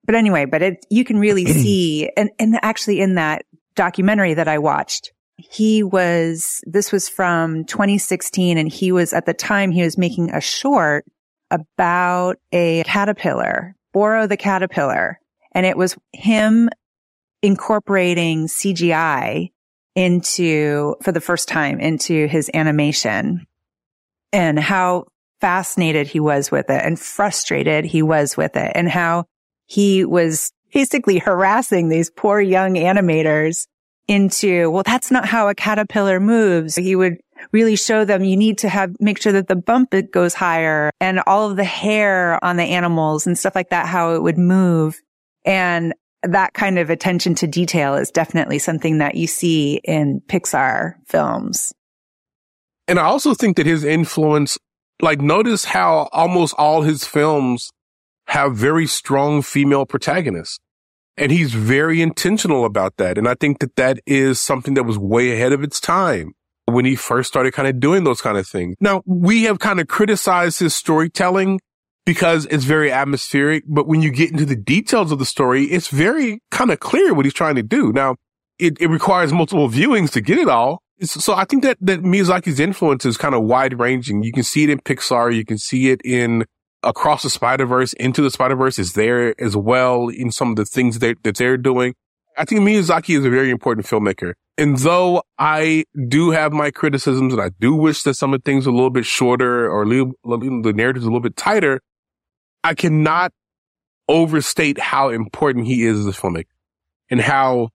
But 0.05 0.15
anyway, 0.15 0.45
but 0.45 0.61
it, 0.61 0.85
you 0.89 1.03
can 1.03 1.17
really 1.17 1.45
see, 1.47 2.11
and, 2.15 2.29
and 2.37 2.59
actually 2.61 2.99
in 2.99 3.15
that 3.15 3.43
documentary 3.75 4.35
that 4.35 4.47
I 4.47 4.59
watched, 4.59 5.11
he 5.49 5.83
was, 5.83 6.61
this 6.65 6.91
was 6.91 7.07
from 7.09 7.65
2016 7.65 8.57
and 8.57 8.71
he 8.71 8.91
was 8.91 9.13
at 9.13 9.25
the 9.25 9.33
time 9.33 9.71
he 9.71 9.83
was 9.83 9.97
making 9.97 10.31
a 10.31 10.41
short 10.41 11.05
about 11.51 12.37
a 12.51 12.83
caterpillar, 12.83 13.75
Boro 13.93 14.27
the 14.27 14.37
caterpillar. 14.37 15.19
And 15.53 15.65
it 15.65 15.77
was 15.77 15.97
him 16.13 16.69
incorporating 17.41 18.47
CGI 18.47 19.51
into, 19.95 20.95
for 21.01 21.11
the 21.11 21.21
first 21.21 21.47
time 21.47 21.79
into 21.79 22.27
his 22.27 22.51
animation 22.53 23.47
and 24.31 24.59
how 24.59 25.05
fascinated 25.41 26.07
he 26.07 26.19
was 26.19 26.51
with 26.51 26.69
it 26.69 26.81
and 26.83 26.99
frustrated 26.99 27.85
he 27.85 28.01
was 28.01 28.35
with 28.37 28.55
it 28.55 28.71
and 28.75 28.89
how 28.89 29.25
he 29.65 30.03
was 30.05 30.51
basically 30.73 31.17
harassing 31.17 31.89
these 31.89 32.11
poor 32.11 32.39
young 32.39 32.75
animators 32.75 33.65
into, 34.09 34.71
well, 34.71 34.83
that's 34.83 35.11
not 35.11 35.25
how 35.25 35.47
a 35.47 35.55
caterpillar 35.55 36.19
moves. 36.19 36.75
He 36.75 36.95
would 36.95 37.17
really 37.51 37.75
show 37.75 38.03
them 38.03 38.23
you 38.23 38.35
need 38.35 38.57
to 38.57 38.67
have, 38.67 38.95
make 38.99 39.21
sure 39.21 39.31
that 39.31 39.47
the 39.47 39.55
bump 39.55 39.93
goes 40.11 40.33
higher 40.33 40.89
and 40.99 41.21
all 41.27 41.49
of 41.49 41.55
the 41.55 41.63
hair 41.63 42.43
on 42.43 42.57
the 42.57 42.63
animals 42.63 43.27
and 43.27 43.37
stuff 43.37 43.55
like 43.55 43.69
that, 43.69 43.85
how 43.85 44.15
it 44.15 44.23
would 44.23 44.37
move. 44.37 44.99
And 45.45 45.93
that 46.23 46.53
kind 46.53 46.79
of 46.79 46.89
attention 46.89 47.35
to 47.35 47.47
detail 47.47 47.93
is 47.93 48.09
definitely 48.09 48.57
something 48.57 48.97
that 48.97 49.15
you 49.15 49.27
see 49.27 49.79
in 49.83 50.21
Pixar 50.27 50.95
films. 51.05 51.71
And 52.87 52.99
I 52.99 53.03
also 53.03 53.35
think 53.35 53.57
that 53.57 53.67
his 53.67 53.83
influence, 53.83 54.57
like 55.01 55.21
notice 55.21 55.65
how 55.65 56.09
almost 56.11 56.55
all 56.57 56.81
his 56.81 57.05
films 57.05 57.69
have 58.27 58.55
very 58.55 58.87
strong 58.87 59.43
female 59.43 59.85
protagonists. 59.85 60.59
And 61.19 61.31
he's 61.31 61.53
very 61.53 62.01
intentional 62.01 62.65
about 62.65 62.95
that. 62.97 63.17
And 63.17 63.27
I 63.27 63.35
think 63.35 63.59
that 63.59 63.75
that 63.75 63.99
is 64.05 64.39
something 64.39 64.73
that 64.75 64.83
was 64.83 64.97
way 64.97 65.33
ahead 65.33 65.51
of 65.51 65.63
its 65.63 65.79
time 65.79 66.33
when 66.65 66.85
he 66.85 66.95
first 66.95 67.27
started 67.27 67.51
kind 67.53 67.67
of 67.67 67.79
doing 67.79 68.03
those 68.03 68.21
kind 68.21 68.37
of 68.37 68.47
things. 68.47 68.75
Now 68.79 69.03
we 69.05 69.43
have 69.43 69.59
kind 69.59 69.79
of 69.79 69.87
criticized 69.87 70.59
his 70.59 70.73
storytelling 70.75 71.59
because 72.05 72.45
it's 72.45 72.63
very 72.63 72.91
atmospheric. 72.91 73.63
But 73.67 73.87
when 73.87 74.01
you 74.01 74.11
get 74.11 74.31
into 74.31 74.45
the 74.45 74.55
details 74.55 75.11
of 75.11 75.19
the 75.19 75.25
story, 75.25 75.65
it's 75.65 75.89
very 75.89 76.41
kind 76.51 76.71
of 76.71 76.79
clear 76.79 77.13
what 77.13 77.25
he's 77.25 77.33
trying 77.33 77.55
to 77.55 77.63
do. 77.63 77.91
Now 77.91 78.15
it, 78.57 78.79
it 78.79 78.87
requires 78.87 79.33
multiple 79.33 79.69
viewings 79.69 80.11
to 80.11 80.21
get 80.21 80.37
it 80.37 80.47
all. 80.47 80.81
So 81.01 81.33
I 81.33 81.45
think 81.45 81.63
that, 81.63 81.77
that 81.81 82.01
Miyazaki's 82.01 82.59
influence 82.59 83.05
is 83.05 83.17
kind 83.17 83.33
of 83.35 83.43
wide 83.43 83.79
ranging. 83.79 84.23
You 84.23 84.31
can 84.31 84.43
see 84.43 84.63
it 84.63 84.69
in 84.69 84.79
Pixar. 84.79 85.35
You 85.35 85.45
can 85.45 85.57
see 85.57 85.89
it 85.89 86.01
in 86.03 86.45
Across 86.81 87.23
the 87.23 87.29
Spider 87.29 87.65
Verse, 87.65 87.93
Into 87.93 88.21
the 88.21 88.31
Spider 88.31 88.55
Verse 88.55 88.79
is 88.79 88.93
there 88.93 89.39
as 89.41 89.55
well 89.55 90.07
in 90.07 90.31
some 90.31 90.51
of 90.51 90.55
the 90.55 90.65
things 90.65 90.99
that, 90.99 91.17
that 91.23 91.37
they're 91.37 91.57
doing. 91.57 91.93
I 92.37 92.45
think 92.45 92.61
Miyazaki 92.61 93.17
is 93.17 93.25
a 93.25 93.29
very 93.29 93.49
important 93.49 93.85
filmmaker. 93.85 94.33
And 94.57 94.77
though 94.77 95.23
I 95.37 95.83
do 96.07 96.31
have 96.31 96.53
my 96.53 96.71
criticisms 96.71 97.33
and 97.33 97.41
I 97.41 97.49
do 97.59 97.75
wish 97.75 98.03
that 98.03 98.13
some 98.13 98.33
of 98.33 98.41
the 98.41 98.49
things 98.49 98.65
are 98.65 98.69
a 98.69 98.73
little 98.73 98.89
bit 98.89 99.05
shorter 99.05 99.69
or 99.69 99.85
the 99.85 100.73
narrative 100.75 101.01
is 101.01 101.05
a 101.05 101.09
little 101.09 101.19
bit 101.19 101.35
tighter, 101.35 101.81
I 102.63 102.75
cannot 102.75 103.33
overstate 104.07 104.79
how 104.79 105.09
important 105.09 105.67
he 105.67 105.83
is 105.83 105.99
as 105.99 106.07
a 106.07 106.11
filmmaker 106.11 106.45
and 107.09 107.21
how 107.21 107.69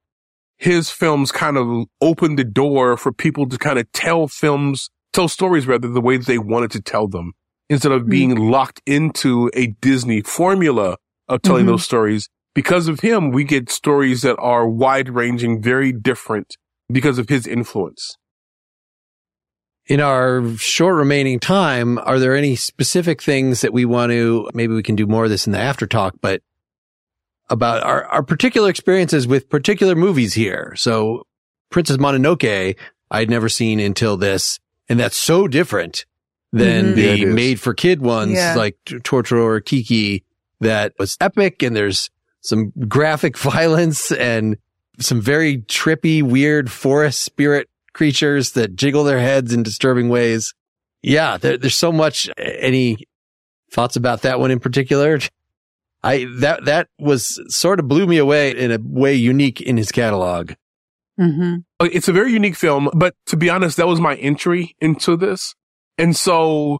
his 0.57 0.91
films 0.91 1.31
kind 1.31 1.57
of 1.57 1.87
opened 2.01 2.39
the 2.39 2.45
door 2.45 2.97
for 2.97 3.13
people 3.13 3.49
to 3.49 3.59
kind 3.59 3.79
of 3.79 3.91
tell 3.93 4.29
films, 4.29 4.89
tell 5.13 5.29
stories 5.29 5.67
rather 5.67 5.89
the 5.89 6.01
way 6.01 6.17
they 6.17 6.39
wanted 6.39 6.71
to 6.73 6.81
tell 6.81 7.07
them 7.07 7.33
instead 7.75 7.93
of 7.93 8.09
being 8.09 8.31
mm-hmm. 8.31 8.51
locked 8.51 8.81
into 8.87 9.51
a 9.53 9.67
Disney 9.67 10.23
formula 10.23 10.97
of 11.29 11.43
telling 11.43 11.63
mm-hmm. 11.63 11.73
those 11.73 11.85
stories. 11.85 12.29
Because 12.55 12.87
of 12.87 13.01
him, 13.01 13.33
we 13.33 13.43
get 13.43 13.69
stories 13.69 14.23
that 14.23 14.37
are 14.39 14.69
wide 14.69 15.09
ranging, 15.09 15.61
very 15.61 15.93
different 15.93 16.57
because 16.91 17.19
of 17.19 17.29
his 17.29 17.47
influence. 17.47 18.17
In 19.87 20.01
our 20.01 20.57
short 20.57 20.95
remaining 20.95 21.41
time, 21.41 21.99
are 21.99 22.19
there 22.19 22.35
any 22.35 22.55
specific 22.55 23.21
things 23.21 23.61
that 23.61 23.73
we 23.73 23.85
want 23.85 24.13
to, 24.13 24.49
maybe 24.55 24.73
we 24.73 24.83
can 24.83 24.95
do 24.95 25.07
more 25.07 25.25
of 25.25 25.31
this 25.31 25.47
in 25.47 25.53
the 25.53 25.59
after 25.59 25.87
talk, 25.87 26.15
but 26.23 26.41
about 27.51 27.83
our, 27.83 28.05
our 28.05 28.23
particular 28.23 28.71
experiences 28.71 29.27
with 29.27 29.51
particular 29.51 29.95
movies 29.95 30.35
here. 30.35 30.75
So 30.77 31.27
Princess 31.71 31.99
Mononoke, 31.99 32.79
I'd 33.11 33.29
never 33.29 33.49
seen 33.49 33.81
until 33.81 34.17
this, 34.17 34.61
and 34.89 34.99
that's 34.99 35.17
so 35.17 35.49
different 35.49 36.07
than 36.55 36.85
mm-hmm. 36.85 36.95
the 36.95 37.19
yeah, 37.19 37.27
made 37.27 37.59
for 37.59 37.75
kid 37.75 38.01
ones 38.01 38.35
yeah. 38.35 38.55
like 38.55 38.79
Totoro 38.87 39.43
or 39.43 39.61
Kiki 39.61 40.25
that 40.61 40.93
was 41.01 41.17
epic 41.21 41.65
and 41.65 41.75
there's 41.75 42.11
some 42.43 42.73
graphic 42.87 43.37
violence 43.53 44.13
and 44.13 44.57
some 45.01 45.21
very 45.21 45.59
trippy, 45.59 46.23
weird 46.23 46.71
forest 46.71 47.23
spirit 47.23 47.69
creatures 47.93 48.53
that 48.53 48.77
jiggle 48.77 49.03
their 49.03 49.19
heads 49.19 49.53
in 49.53 49.65
disturbing 49.65 50.09
ways. 50.09 50.55
Yeah, 51.03 51.39
there, 51.39 51.59
there's 51.59 51.75
so 51.75 51.91
much. 51.91 52.31
Any 52.39 52.99
thoughts 53.73 53.97
about 53.97 54.23
that 54.23 54.39
one 54.39 54.53
in 54.53 54.61
particular? 54.61 55.19
I, 56.05 56.27
that, 56.37 56.67
that 56.67 56.89
was 57.01 57.41
sort 57.49 57.81
of 57.81 57.89
blew 57.89 58.07
me 58.07 58.19
away 58.19 58.57
in 58.57 58.71
a 58.71 58.79
way 58.81 59.15
unique 59.15 59.61
in 59.61 59.77
his 59.77 59.91
catalog. 59.91 60.53
Mm-hmm. 61.19 61.87
It's 61.87 62.09
a 62.09 62.13
very 62.13 62.33
unique 62.33 62.57
film, 62.57 62.91
but 62.95 63.15
to 63.27 63.37
be 63.37 63.51
honest, 63.51 63.77
that 63.77 63.89
was 63.89 64.01
my 64.01 64.15
entry 64.17 64.77
into 64.81 65.17
this. 65.17 65.57
And 65.99 66.17
so 66.17 66.79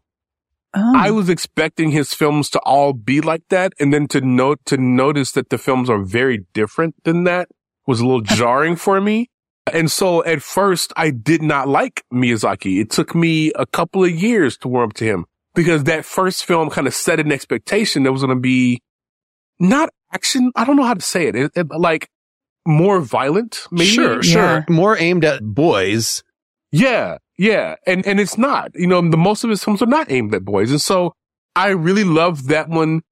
oh. 0.75 0.93
I 0.97 1.11
was 1.11 1.29
expecting 1.29 1.91
his 1.91 2.15
films 2.15 2.51
to 2.51 2.61
all 2.61 2.93
be 2.93 3.21
like 3.21 3.43
that. 3.51 3.73
And 3.79 3.93
then 3.93 4.09
to 4.09 4.21
note, 4.21 4.61
to 4.67 4.77
notice 4.77 5.33
that 5.33 5.51
the 5.51 5.59
films 5.59 5.89
are 5.89 6.03
very 6.03 6.47
different 6.53 6.95
than 7.05 7.25
that 7.25 7.49
was 7.87 8.01
a 8.01 8.05
little 8.05 8.21
jarring 8.39 8.77
for 8.77 9.01
me. 9.01 9.31
And 9.73 9.91
so 9.91 10.25
at 10.25 10.43
first 10.43 10.93
I 10.97 11.11
did 11.11 11.43
not 11.43 11.69
like 11.69 12.05
Miyazaki. 12.13 12.81
It 12.81 12.91
took 12.91 13.15
me 13.15 13.53
a 13.55 13.67
couple 13.67 14.05
of 14.05 14.11
years 14.11 14.59
to 14.59 14.69
warm 14.69 14.91
up 14.91 14.95
to 14.95 15.05
him 15.05 15.27
because 15.55 15.85
that 15.85 16.05
first 16.05 16.45
film 16.45 16.69
kind 16.69 16.87
of 16.87 16.95
set 16.95 17.21
an 17.21 17.33
expectation 17.33 18.03
that 18.03 18.13
was 18.13 18.23
going 18.23 18.37
to 18.37 18.41
be 18.41 18.83
not 19.59 19.89
action. 20.13 20.53
I 20.55 20.65
don't 20.65 20.77
know 20.77 20.85
how 20.85 20.95
to 20.95 21.01
say 21.01 21.29
it. 21.29 21.37
it, 21.37 21.53
it 21.55 21.67
like 21.71 22.09
more 22.67 23.01
violent, 23.01 23.67
maybe. 23.71 23.87
Sure, 23.87 24.23
sure. 24.23 24.43
Yeah. 24.43 24.65
More 24.69 24.97
aimed 24.99 25.25
at 25.25 25.43
boys. 25.43 26.23
Yeah. 26.75 27.19
Yeah. 27.39 27.77
And, 27.87 28.05
and 28.05 28.19
it's 28.19 28.37
not, 28.37 28.73
you 28.75 28.89
know, 28.89 29.01
the 29.01 29.17
most 29.17 29.45
of 29.45 29.51
his 29.51 29.63
films 29.63 29.81
are 29.81 29.87
not 29.87 30.11
aimed 30.11 30.35
at 30.35 30.45
boys. 30.45 30.73
And 30.73 30.81
so 30.81 31.13
I 31.55 31.69
really 31.69 32.03
love 32.03 32.49
that 32.49 32.69
one. 32.69 33.03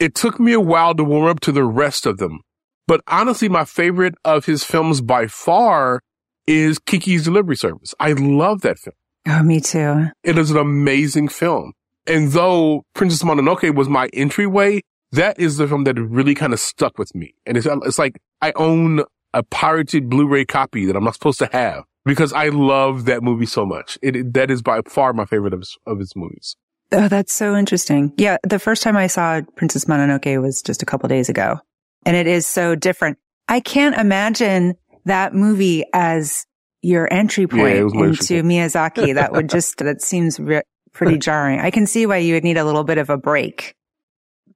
It 0.00 0.16
took 0.16 0.40
me 0.40 0.52
a 0.52 0.60
while 0.60 0.94
to 0.94 1.04
warm 1.04 1.28
up 1.28 1.38
to 1.40 1.52
the 1.52 1.64
rest 1.64 2.06
of 2.06 2.18
them. 2.18 2.40
But 2.88 3.02
honestly, 3.06 3.48
my 3.48 3.64
favorite 3.64 4.16
of 4.24 4.46
his 4.46 4.64
films 4.64 5.00
by 5.00 5.28
far 5.28 6.00
is 6.48 6.80
Kiki's 6.80 7.22
Delivery 7.22 7.56
Service. 7.56 7.94
I 8.00 8.12
love 8.14 8.62
that 8.62 8.78
film. 8.80 8.96
Oh, 9.28 9.44
me 9.44 9.60
too. 9.60 10.06
It 10.24 10.36
is 10.36 10.50
an 10.50 10.56
amazing 10.56 11.28
film. 11.28 11.74
And 12.06 12.32
though 12.32 12.82
Princess 12.94 13.22
Mononoke 13.22 13.74
was 13.76 13.88
my 13.88 14.08
entryway, 14.12 14.80
that 15.12 15.38
is 15.38 15.56
the 15.56 15.68
film 15.68 15.84
that 15.84 15.94
really 16.00 16.34
kind 16.34 16.52
of 16.52 16.58
stuck 16.58 16.98
with 16.98 17.14
me. 17.14 17.34
And 17.46 17.56
it's, 17.56 17.66
it's 17.66 17.98
like 17.98 18.20
I 18.42 18.50
own 18.56 19.04
a 19.32 19.44
pirated 19.44 20.08
Blu-ray 20.08 20.46
copy 20.46 20.86
that 20.86 20.96
I'm 20.96 21.04
not 21.04 21.14
supposed 21.14 21.38
to 21.38 21.48
have 21.52 21.84
because 22.04 22.32
I 22.32 22.48
love 22.48 23.04
that 23.06 23.22
movie 23.22 23.46
so 23.46 23.66
much. 23.66 23.98
It, 24.02 24.16
it, 24.16 24.34
that 24.34 24.50
is 24.50 24.62
by 24.62 24.80
far 24.88 25.12
my 25.12 25.24
favorite 25.24 25.54
of 25.54 25.60
his, 25.60 25.76
of 25.86 25.98
his 25.98 26.14
movies. 26.16 26.56
Oh, 26.92 27.08
that's 27.08 27.32
so 27.32 27.54
interesting. 27.54 28.12
Yeah, 28.16 28.38
the 28.42 28.58
first 28.58 28.82
time 28.82 28.96
I 28.96 29.06
saw 29.06 29.40
Princess 29.56 29.84
Mononoke 29.84 30.40
was 30.42 30.60
just 30.62 30.82
a 30.82 30.86
couple 30.86 31.08
days 31.08 31.28
ago. 31.28 31.60
And 32.04 32.16
it 32.16 32.26
is 32.26 32.46
so 32.46 32.74
different. 32.74 33.18
I 33.48 33.60
can't 33.60 33.96
imagine 33.96 34.74
that 35.04 35.34
movie 35.34 35.84
as 35.92 36.46
your 36.82 37.12
entry 37.12 37.46
point 37.46 37.76
it 37.76 37.84
was 37.84 37.92
entry 37.92 38.38
into 38.38 38.48
Miyazaki. 38.48 39.14
That 39.14 39.32
would 39.32 39.50
just, 39.50 39.78
that 39.78 40.02
seems 40.02 40.40
re- 40.40 40.62
pretty 40.92 41.18
jarring. 41.20 41.60
I 41.60 41.70
can 41.70 41.86
see 41.86 42.06
why 42.06 42.18
you 42.18 42.34
would 42.34 42.44
need 42.44 42.56
a 42.56 42.64
little 42.64 42.84
bit 42.84 42.98
of 42.98 43.10
a 43.10 43.16
break. 43.16 43.74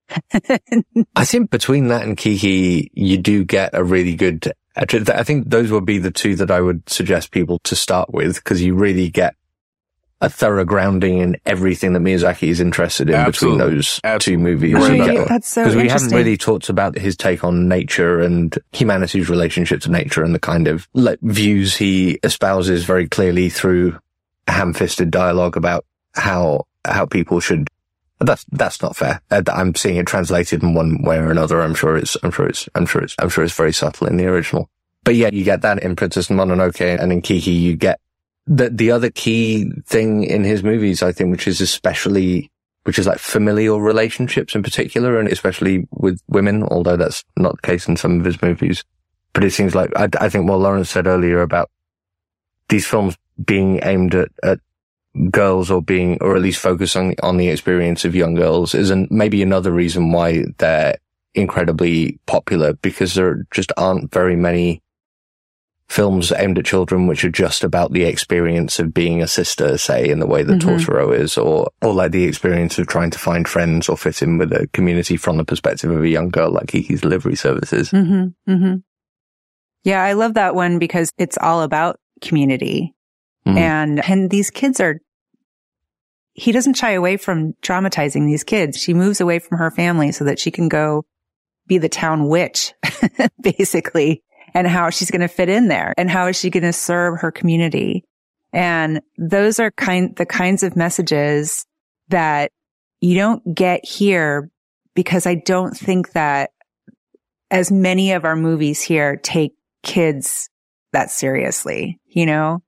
I 1.16 1.24
think 1.24 1.51
between 1.51 1.88
that 1.88 2.03
and 2.03 2.16
Kiki, 2.16 2.90
you 2.95 3.16
do 3.16 3.45
get 3.45 3.70
a 3.74 3.82
really 3.82 4.16
good. 4.16 4.53
Actually, 4.77 5.12
I 5.12 5.22
think 5.22 5.51
those 5.51 5.70
would 5.70 5.87
be 5.87 5.99
the 5.99 6.11
two 6.11 6.37
that 6.37 6.51
I 6.51 6.61
would 6.61 6.89
suggest 6.89 7.31
people 7.31 7.59
to 7.64 7.77
start 7.77 8.12
with 8.12 8.37
because 8.37 8.62
you 8.62 8.75
really 8.75 9.11
get 9.11 9.35
a 10.20 10.29
thorough 10.29 10.64
grounding 10.64 11.18
in 11.18 11.37
everything 11.45 11.93
that 11.93 12.01
Miyazaki 12.01 12.49
is 12.49 12.61
interested 12.61 13.11
in 13.11 13.14
Absolutely. 13.14 13.59
between 13.59 13.75
those 13.77 14.01
Absolutely. 14.05 14.33
two 14.33 14.51
movies. 14.51 14.70
You're 14.70 14.81
right 14.81 15.14
yeah, 15.14 15.25
that's 15.29 15.49
so 15.49 15.62
Because 15.62 15.77
we 15.77 15.89
haven't 15.89 16.12
really 16.12 16.37
talked 16.37 16.68
about 16.68 16.97
his 16.97 17.16
take 17.16 17.45
on 17.45 17.68
nature 17.68 18.20
and 18.20 18.57
humanity's 18.72 19.29
relationship 19.29 19.81
to 19.83 19.91
nature 19.91 20.25
and 20.25 20.35
the 20.35 20.41
kind 20.41 20.66
of 20.66 20.89
like, 20.95 21.18
views 21.20 21.77
he 21.77 22.18
espouses 22.22 22.85
very 22.85 23.07
clearly 23.07 23.51
through 23.51 23.99
ham-fisted 24.49 25.11
dialogue 25.11 25.57
about 25.57 25.85
how 26.14 26.66
how 26.87 27.07
people 27.07 27.41
should. 27.41 27.68
That's 28.20 28.44
that's 28.52 28.80
not 28.80 28.96
fair. 28.96 29.20
Uh, 29.30 29.42
I'm 29.48 29.74
seeing 29.74 29.96
it 29.96 30.06
translated 30.06 30.62
in 30.62 30.74
one 30.74 31.02
way 31.02 31.18
or 31.18 31.30
another. 31.30 31.60
I'm 31.60 31.74
sure 31.74 31.96
it's 31.96 32.16
I'm 32.22 32.30
sure 32.30 32.46
it's 32.46 32.68
I'm 32.74 32.86
sure 32.86 33.02
it's 33.02 33.14
I'm 33.18 33.28
sure 33.28 33.44
it's 33.44 33.54
very 33.54 33.72
subtle 33.72 34.06
in 34.06 34.16
the 34.16 34.26
original. 34.26 34.70
But 35.02 35.16
yeah, 35.16 35.30
you 35.32 35.44
get 35.44 35.62
that 35.62 35.82
in 35.82 35.96
Princess 35.96 36.28
Mononoke 36.28 36.98
and 36.98 37.12
in 37.12 37.22
Kiki, 37.22 37.50
you 37.50 37.76
get 37.76 38.00
the 38.46 38.70
the 38.70 38.90
other 38.90 39.10
key 39.10 39.70
thing 39.86 40.24
in 40.24 40.44
his 40.44 40.62
movies, 40.62 41.02
I 41.02 41.12
think, 41.12 41.32
which 41.32 41.48
is 41.48 41.60
especially 41.60 42.50
which 42.84 42.98
is 42.98 43.06
like 43.06 43.18
familial 43.18 43.80
relationships 43.80 44.54
in 44.54 44.62
particular, 44.62 45.18
and 45.18 45.28
especially 45.28 45.88
with 45.90 46.20
women, 46.28 46.62
although 46.64 46.96
that's 46.96 47.24
not 47.36 47.56
the 47.56 47.66
case 47.66 47.88
in 47.88 47.96
some 47.96 48.20
of 48.20 48.26
his 48.26 48.40
movies. 48.42 48.84
But 49.32 49.42
it 49.42 49.50
seems 49.50 49.74
like, 49.74 49.90
I, 49.96 50.08
I 50.20 50.28
think 50.28 50.48
what 50.48 50.60
Lawrence 50.60 50.90
said 50.90 51.06
earlier 51.06 51.40
about 51.40 51.70
these 52.68 52.86
films 52.86 53.16
being 53.42 53.80
aimed 53.82 54.14
at, 54.14 54.28
at 54.42 54.60
girls 55.30 55.70
or 55.70 55.82
being, 55.82 56.18
or 56.20 56.34
at 56.36 56.42
least 56.42 56.60
focusing 56.60 57.14
on 57.22 57.36
the 57.36 57.48
experience 57.48 58.04
of 58.04 58.14
young 58.14 58.34
girls 58.34 58.74
is 58.74 58.90
an, 58.90 59.06
maybe 59.10 59.42
another 59.42 59.70
reason 59.72 60.12
why 60.12 60.44
they're 60.58 60.96
incredibly 61.34 62.18
popular 62.26 62.74
because 62.74 63.14
there 63.14 63.44
just 63.50 63.72
aren't 63.76 64.12
very 64.12 64.36
many 64.36 64.80
films 65.88 66.32
aimed 66.32 66.58
at 66.58 66.64
children 66.64 67.06
which 67.06 67.24
are 67.24 67.30
just 67.30 67.62
about 67.62 67.92
the 67.92 68.04
experience 68.04 68.78
of 68.78 68.94
being 68.94 69.22
a 69.22 69.26
sister, 69.28 69.76
say, 69.76 70.08
in 70.08 70.18
the 70.18 70.26
way 70.26 70.42
that 70.42 70.60
Mhm. 70.60 70.78
Totoro 70.78 71.16
is, 71.16 71.36
or, 71.36 71.68
or 71.82 71.92
like 71.92 72.10
the 72.12 72.24
experience 72.24 72.78
of 72.78 72.86
trying 72.86 73.10
to 73.10 73.18
find 73.18 73.46
friends 73.46 73.88
or 73.88 73.96
fit 73.96 74.22
in 74.22 74.38
with 74.38 74.52
a 74.52 74.66
community 74.72 75.16
from 75.16 75.36
the 75.36 75.44
perspective 75.44 75.90
of 75.90 76.02
a 76.02 76.08
young 76.08 76.30
girl 76.30 76.50
like 76.50 76.68
Kiki's 76.68 77.02
Delivery 77.02 77.36
Services. 77.36 77.90
Mm-hmm, 77.90 78.50
mm-hmm. 78.50 78.74
Yeah, 79.84 80.02
I 80.02 80.14
love 80.14 80.34
that 80.34 80.54
one 80.54 80.78
because 80.78 81.10
it's 81.18 81.36
all 81.38 81.62
about 81.62 82.00
community. 82.22 82.94
Mhm. 83.46 83.56
And, 83.58 84.08
and 84.08 84.30
these 84.30 84.50
kids 84.50 84.80
are, 84.80 85.00
he 86.35 86.53
doesn't 86.53 86.74
shy 86.74 86.91
away 86.91 87.16
from 87.16 87.55
traumatizing 87.62 88.26
these 88.26 88.45
kids. 88.45 88.76
She 88.76 88.93
moves 88.93 89.20
away 89.20 89.39
from 89.39 89.59
her 89.59 89.70
family 89.70 90.12
so 90.12 90.24
that 90.24 90.39
she 90.39 90.51
can 90.51 90.68
go 90.68 91.05
be 91.66 91.78
the 91.78 91.89
town 91.89 92.28
witch, 92.28 92.74
basically, 93.41 94.22
and 94.53 94.66
how 94.66 94.91
she's 94.91 95.11
going 95.11 95.20
to 95.22 95.28
fit 95.28 95.49
in 95.49 95.68
there 95.68 95.95
and 95.97 96.11
how 96.11 96.26
is 96.26 96.37
she 96.37 96.51
going 96.51 96.64
to 96.64 96.72
serve 96.72 97.20
her 97.20 97.30
community. 97.30 98.05
And 98.53 99.01
those 99.16 99.59
are 99.59 99.70
kind, 99.70 100.14
the 100.16 100.26
kinds 100.26 100.62
of 100.62 100.76
messages 100.76 101.64
that 102.09 102.51
you 103.01 103.14
don't 103.14 103.55
get 103.55 103.85
here 103.85 104.51
because 104.95 105.26
I 105.26 105.37
don't 105.37 105.76
think 105.76 106.12
that 106.12 106.51
as 107.51 107.70
many 107.70 108.12
of 108.12 108.24
our 108.24 108.37
movies 108.37 108.82
here 108.82 109.16
take 109.16 109.53
kids 109.82 110.49
that 110.93 111.11
seriously, 111.11 112.01
you 112.07 112.26
know, 112.26 112.62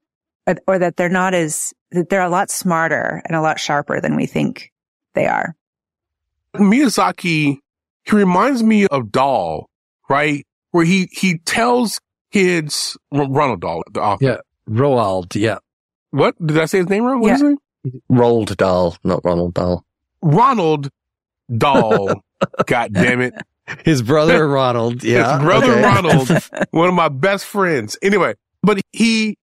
or, 0.45 0.55
or 0.67 0.79
that 0.79 0.97
they're 0.97 1.09
not 1.09 1.33
as, 1.33 1.73
that 1.91 2.09
they're 2.09 2.21
a 2.21 2.29
lot 2.29 2.49
smarter 2.49 3.21
and 3.25 3.35
a 3.35 3.41
lot 3.41 3.59
sharper 3.59 3.99
than 4.01 4.15
we 4.15 4.25
think 4.25 4.71
they 5.13 5.25
are. 5.27 5.55
Miyazaki, 6.55 7.57
he 8.03 8.15
reminds 8.15 8.63
me 8.63 8.87
of 8.87 9.11
Dahl, 9.11 9.69
right? 10.09 10.45
Where 10.71 10.85
he, 10.85 11.09
he 11.11 11.37
tells 11.39 11.99
kids, 12.31 12.97
R- 13.11 13.29
Ronald 13.29 13.61
Dahl, 13.61 13.83
the 13.91 14.01
author. 14.01 14.25
Yeah. 14.25 14.37
Roald, 14.69 15.35
yeah. 15.35 15.59
What? 16.11 16.35
Did 16.45 16.57
I 16.59 16.65
say 16.65 16.79
his 16.79 16.89
name 16.89 17.03
wrong? 17.05 17.21
What 17.21 17.33
is 17.33 17.41
Yeah. 17.41 17.47
his 17.49 17.57
name? 17.93 18.01
Roald 18.11 18.55
Dahl, 18.57 18.97
not 19.03 19.21
Ronald 19.23 19.53
Dahl. 19.53 19.85
Ronald 20.21 20.89
Dahl. 21.55 22.21
God 22.65 22.93
damn 22.93 23.21
it. 23.21 23.33
His 23.83 24.01
brother 24.01 24.47
Ronald, 24.47 25.03
yeah. 25.03 25.33
His 25.37 25.43
brother 25.43 25.71
okay. 25.73 25.83
Ronald, 25.83 26.29
one 26.71 26.87
of 26.89 26.95
my 26.95 27.09
best 27.09 27.45
friends. 27.45 27.97
Anyway, 28.01 28.35
but 28.63 28.79
he 28.93 29.37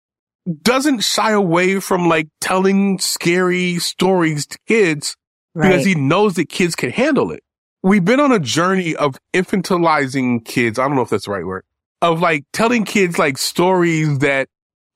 doesn't 0.62 1.01
shy 1.01 1.32
away 1.32 1.80
from 1.80 2.09
like 2.09 2.28
telling 2.40 2.99
scary 2.99 3.78
stories 3.78 4.47
to 4.47 4.59
kids 4.66 5.16
because 5.55 5.70
Right. 5.84 5.86
he 5.86 5.95
knows 5.95 6.34
that 6.34 6.49
kids 6.49 6.74
can 6.74 6.90
handle 6.90 7.30
it. 7.30 7.43
We've 7.82 8.05
been 8.05 8.20
on 8.20 8.32
a 8.32 8.38
journey 8.38 8.95
of 8.97 9.16
infantilizing 9.34 10.45
kids. 10.45 10.78
I 10.78 10.86
don't 10.86 10.97
know 10.97 11.03
if 11.03 11.11
that's 11.11 11.26
the 11.26 11.32
right 11.32 11.45
word 11.47 11.64
of 12.01 12.20
like 12.20 12.45
telling 12.53 12.84
kids 12.84 13.18
like 13.18 13.38
stories 13.38 14.18
that 14.18 14.49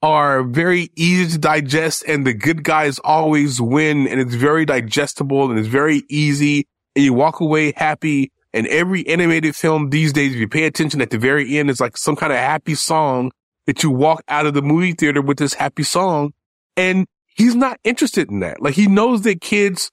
are 0.02 0.42
very 0.42 0.90
easy 0.96 1.32
to 1.32 1.38
digest 1.38 2.04
and 2.06 2.26
the 2.26 2.34
good 2.34 2.62
guys 2.64 2.98
always 3.00 3.60
win 3.60 4.08
and 4.08 4.20
it's 4.20 4.34
very 4.34 4.64
digestible 4.64 5.48
and 5.50 5.58
it's 5.58 5.68
very 5.68 6.02
easy 6.08 6.66
and 6.94 7.04
you 7.04 7.12
walk 7.12 7.40
away 7.40 7.72
happy. 7.76 8.32
And 8.52 8.66
every 8.68 9.06
animated 9.06 9.54
film 9.54 9.90
these 9.90 10.12
days, 10.14 10.32
if 10.32 10.38
you 10.38 10.48
pay 10.48 10.64
attention 10.64 11.02
at 11.02 11.10
the 11.10 11.18
very 11.18 11.58
end, 11.58 11.68
it's 11.68 11.80
like 11.80 11.96
some 11.96 12.16
kind 12.16 12.32
of 12.32 12.38
happy 12.38 12.74
song 12.74 13.30
that 13.66 13.82
you 13.82 13.90
walk 13.90 14.22
out 14.28 14.46
of 14.46 14.54
the 14.54 14.62
movie 14.62 14.92
theater 14.92 15.20
with 15.20 15.38
this 15.38 15.54
happy 15.54 15.82
song. 15.82 16.32
And 16.76 17.06
he's 17.26 17.54
not 17.54 17.78
interested 17.84 18.30
in 18.30 18.40
that. 18.40 18.60
Like 18.62 18.74
he 18.74 18.86
knows 18.86 19.22
that 19.22 19.40
kids, 19.40 19.90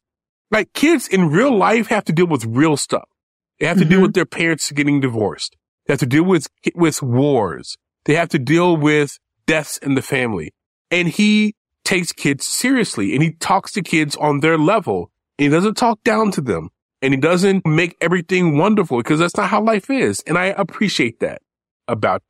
like 0.51 0.73
kids 0.73 1.07
in 1.07 1.29
real 1.29 1.55
life 1.55 1.87
have 1.87 2.05
to 2.05 2.13
deal 2.13 2.27
with 2.27 2.45
real 2.45 2.77
stuff. 2.77 3.07
They 3.59 3.65
have 3.67 3.77
to 3.77 3.85
deal 3.85 3.99
Mhm. 3.99 4.03
with 4.03 4.13
their 4.13 4.25
parents 4.25 4.71
getting 4.71 4.99
divorced. 4.99 5.55
They 5.85 5.93
have 5.93 5.99
to 5.99 6.05
deal 6.05 6.23
with, 6.23 6.47
with 6.75 7.01
wars. 7.01 7.77
They 8.05 8.15
have 8.15 8.29
to 8.29 8.39
deal 8.39 8.75
with 8.77 9.17
deaths 9.47 9.77
in 9.77 9.95
the 9.95 10.01
family. 10.01 10.53
And 10.91 11.07
he 11.07 11.55
takes 11.83 12.11
kids 12.13 12.45
seriously 12.45 13.13
and 13.13 13.23
he 13.23 13.31
talks 13.33 13.71
to 13.73 13.81
kids 13.81 14.15
on 14.17 14.39
their 14.39 14.57
level 14.57 15.11
and 15.37 15.45
he 15.45 15.49
doesn't 15.49 15.75
talk 15.75 16.01
down 16.03 16.31
to 16.31 16.41
them 16.41 16.69
and 17.01 17.13
he 17.13 17.19
doesn't 17.19 17.65
make 17.65 17.97
everything 17.99 18.57
wonderful 18.57 18.97
because 18.97 19.19
that's 19.19 19.35
not 19.35 19.49
how 19.49 19.61
life 19.61 19.89
is. 19.89 20.21
And 20.27 20.37
I 20.37 20.45
appreciate 20.45 21.19
that 21.19 21.41
about, 21.87 22.21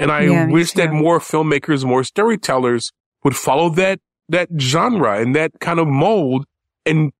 and 0.00 0.10
I 0.10 0.22
Yeah, 0.22 0.46
wish 0.46 0.72
that 0.72 0.92
more 0.92 1.18
filmmakers, 1.20 1.84
more 1.84 2.02
storytellers 2.04 2.92
would 3.24 3.36
follow 3.36 3.68
that, 3.70 4.00
that 4.28 4.48
genre 4.58 5.20
and 5.20 5.34
that 5.36 5.52
kind 5.60 5.78
of 5.78 5.86
mold 5.88 6.44
and 6.86 7.12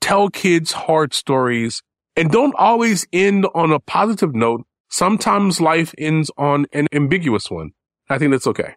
tell 0.00 0.28
kids 0.30 0.72
hard 0.72 1.12
stories 1.14 1.82
and 2.16 2.30
don't 2.30 2.54
always 2.58 3.06
end 3.12 3.46
on 3.54 3.72
a 3.72 3.80
positive 3.80 4.34
note. 4.34 4.62
Sometimes 4.88 5.60
life 5.60 5.94
ends 5.98 6.30
on 6.36 6.66
an 6.72 6.86
ambiguous 6.92 7.50
one. 7.50 7.70
I 8.08 8.18
think 8.18 8.32
that's 8.32 8.46
okay. 8.48 8.74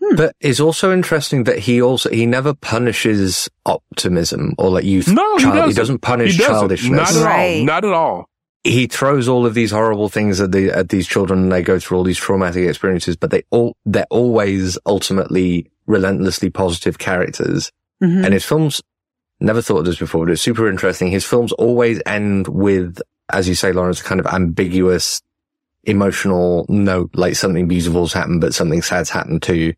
Hmm. 0.00 0.16
But 0.16 0.34
it's 0.40 0.58
also 0.60 0.92
interesting 0.92 1.44
that 1.44 1.58
he 1.58 1.82
also, 1.82 2.08
he 2.10 2.24
never 2.24 2.54
punishes 2.54 3.48
optimism 3.66 4.54
or 4.58 4.70
like 4.70 4.84
youth. 4.84 5.08
No, 5.08 5.36
he 5.36 5.44
doesn't. 5.44 5.68
he 5.68 5.74
doesn't 5.74 5.98
punish 6.00 6.32
He 6.32 6.38
doesn't. 6.38 6.54
childishness. 6.54 6.90
Not 6.90 7.16
at 7.16 7.24
Right. 7.26 7.58
all. 7.58 7.64
Not 7.64 7.84
at 7.84 7.92
all. 7.92 8.28
He 8.68 8.86
throws 8.86 9.28
all 9.28 9.46
of 9.46 9.54
these 9.54 9.70
horrible 9.70 10.08
things 10.08 10.40
at 10.40 10.52
the 10.52 10.70
at 10.70 10.88
these 10.90 11.06
children 11.06 11.44
and 11.44 11.52
they 11.52 11.62
go 11.62 11.78
through 11.78 11.96
all 11.98 12.04
these 12.04 12.18
traumatic 12.18 12.66
experiences 12.68 13.16
but 13.16 13.30
they 13.30 13.42
all 13.50 13.74
they're 13.86 14.06
always 14.10 14.78
ultimately 14.86 15.70
relentlessly 15.86 16.50
positive 16.50 16.98
characters. 16.98 17.72
Mhm. 18.02 18.24
and 18.24 18.32
his 18.34 18.44
films 18.44 18.80
never 19.40 19.60
thought 19.62 19.78
of 19.80 19.84
this 19.84 19.98
before 19.98 20.24
but 20.26 20.32
it's 20.32 20.42
super 20.42 20.68
interesting. 20.68 21.08
His 21.10 21.24
films 21.24 21.50
always 21.52 22.00
end 22.06 22.46
with 22.48 23.00
as 23.32 23.48
you 23.48 23.54
say 23.54 23.72
lawrence 23.72 24.02
kind 24.02 24.20
of 24.20 24.26
ambiguous 24.26 25.20
emotional 25.84 26.66
note 26.68 27.10
like 27.14 27.34
something 27.36 27.66
beautiful's 27.68 28.12
happened 28.12 28.40
but 28.40 28.54
something 28.54 28.82
sad's 28.82 29.10
happened 29.10 29.42
too 29.42 29.72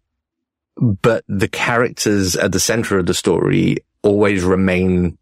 but 1.03 1.22
the 1.28 1.49
characters 1.49 2.36
at 2.36 2.53
the 2.53 2.61
center 2.61 2.99
of 2.99 3.07
the 3.07 3.14
story 3.14 3.76
always 4.03 4.43
remain 4.43 5.16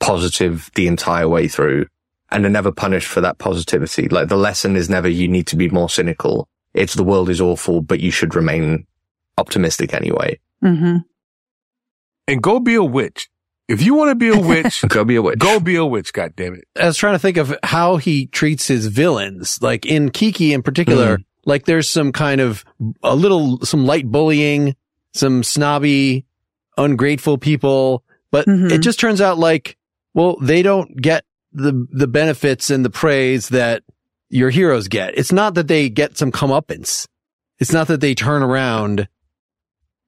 positive 0.00 0.70
the 0.74 0.86
entire 0.86 1.28
way 1.28 1.48
through 1.48 1.86
and 2.32 2.44
are 2.46 2.50
never 2.50 2.72
punished 2.72 3.08
for 3.08 3.20
that 3.20 3.38
positivity. 3.38 4.08
Like 4.08 4.28
the 4.28 4.36
lesson 4.36 4.76
is 4.76 4.88
never 4.90 5.08
you 5.08 5.28
need 5.28 5.46
to 5.48 5.56
be 5.56 5.68
more 5.68 5.88
cynical. 5.88 6.48
It's 6.74 6.94
the 6.94 7.04
world 7.04 7.28
is 7.28 7.40
awful, 7.40 7.80
but 7.82 8.00
you 8.00 8.10
should 8.10 8.34
remain 8.34 8.86
optimistic 9.38 9.94
anyway. 9.94 10.38
Mhm. 10.64 11.04
And 12.28 12.42
go 12.42 12.60
be 12.60 12.74
a 12.74 12.84
witch. 12.84 13.28
If 13.68 13.82
you 13.82 13.94
want 13.94 14.10
to 14.10 14.14
be 14.14 14.28
a 14.28 14.38
witch, 14.48 14.82
Go 14.88 15.04
be 15.04 15.16
a 15.16 15.22
witch. 15.22 15.38
go 15.38 15.60
be 15.60 15.76
a 15.76 15.84
witch. 15.84 16.12
God 16.12 16.34
damn 16.36 16.54
it. 16.54 16.64
I 16.80 16.86
was 16.86 16.96
trying 16.96 17.14
to 17.14 17.18
think 17.18 17.36
of 17.36 17.54
how 17.62 17.96
he 17.96 18.26
treats 18.26 18.66
his 18.68 18.86
villains. 18.86 19.58
Like 19.62 19.86
in 19.86 20.10
Kiki 20.10 20.52
in 20.52 20.62
particular, 20.62 21.18
like 21.44 21.64
there's 21.64 21.88
some 21.88 22.12
kind 22.12 22.40
of 22.40 22.64
a 23.02 23.14
little, 23.16 23.60
some 23.64 23.84
light 23.86 24.06
bullying, 24.10 24.76
some 25.14 25.42
snobby, 25.42 26.24
ungrateful 26.76 27.38
people, 27.38 28.04
but 28.30 28.46
Mhm. 28.46 28.70
it 28.72 28.78
just 28.78 28.98
turns 29.00 29.20
out 29.20 29.38
like, 29.38 29.76
well, 30.14 30.36
they 30.40 30.62
don't 30.62 31.00
get 31.00 31.24
the, 31.52 31.86
the 31.90 32.06
benefits 32.06 32.70
and 32.70 32.84
the 32.84 32.90
praise 32.90 33.48
that 33.50 33.82
your 34.30 34.50
heroes 34.50 34.88
get. 34.88 35.16
It's 35.18 35.32
not 35.32 35.54
that 35.54 35.68
they 35.68 35.88
get 35.88 36.16
some 36.16 36.32
comeuppance. 36.32 37.06
It's 37.58 37.72
not 37.72 37.88
that 37.88 38.00
they 38.00 38.14
turn 38.14 38.42
around. 38.42 39.08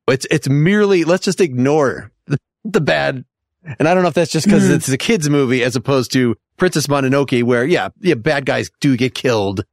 It's, 0.08 0.26
it's 0.30 0.48
merely, 0.48 1.04
let's 1.04 1.24
just 1.24 1.40
ignore 1.40 2.10
the, 2.26 2.38
the 2.64 2.80
bad. 2.80 3.24
And 3.78 3.88
I 3.88 3.94
don't 3.94 4.02
know 4.02 4.08
if 4.08 4.14
that's 4.14 4.30
just 4.32 4.46
because 4.46 4.64
Mhm. 4.68 4.74
it's 4.76 4.88
a 4.88 4.98
kid's 4.98 5.30
movie 5.30 5.62
as 5.64 5.76
opposed 5.76 6.12
to 6.12 6.36
Princess 6.58 6.86
Mononoke 6.86 7.42
where, 7.42 7.64
yeah, 7.64 7.88
yeah, 8.00 8.14
bad 8.14 8.44
guys 8.44 8.70
do 8.80 8.96
get 8.96 9.14
killed. 9.14 9.64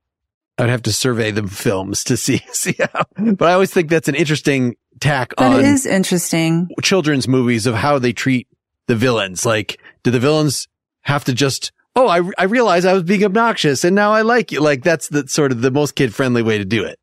I'd 0.57 0.69
have 0.69 0.83
to 0.83 0.93
survey 0.93 1.31
the 1.31 1.47
films 1.47 2.03
to 2.05 2.15
see, 2.17 2.41
see 2.53 2.75
how, 2.79 3.03
but 3.33 3.49
I 3.49 3.53
always 3.53 3.71
think 3.71 3.89
that's 3.89 4.07
an 4.07 4.15
interesting 4.15 4.75
tack 4.99 5.33
That 5.37 5.53
on 5.59 5.65
is 5.65 5.85
interesting. 5.85 6.69
children's 6.83 7.27
movies 7.27 7.65
of 7.65 7.75
how 7.75 7.99
they 7.99 8.13
treat 8.13 8.47
the 8.87 8.95
villains. 8.95 9.45
Like, 9.45 9.79
do 10.03 10.11
the 10.11 10.19
villains 10.19 10.67
have 11.03 11.23
to 11.25 11.33
just, 11.33 11.71
oh, 11.95 12.07
I, 12.07 12.21
I 12.37 12.43
realize 12.45 12.85
I 12.85 12.93
was 12.93 13.03
being 13.03 13.23
obnoxious 13.23 13.83
and 13.83 13.95
now 13.95 14.11
I 14.13 14.21
like 14.21 14.51
you. 14.51 14.61
Like, 14.61 14.83
that's 14.83 15.07
the 15.09 15.27
sort 15.27 15.51
of 15.51 15.61
the 15.61 15.71
most 15.71 15.95
kid 15.95 16.13
friendly 16.13 16.41
way 16.43 16.57
to 16.57 16.65
do 16.65 16.83
it. 16.83 16.97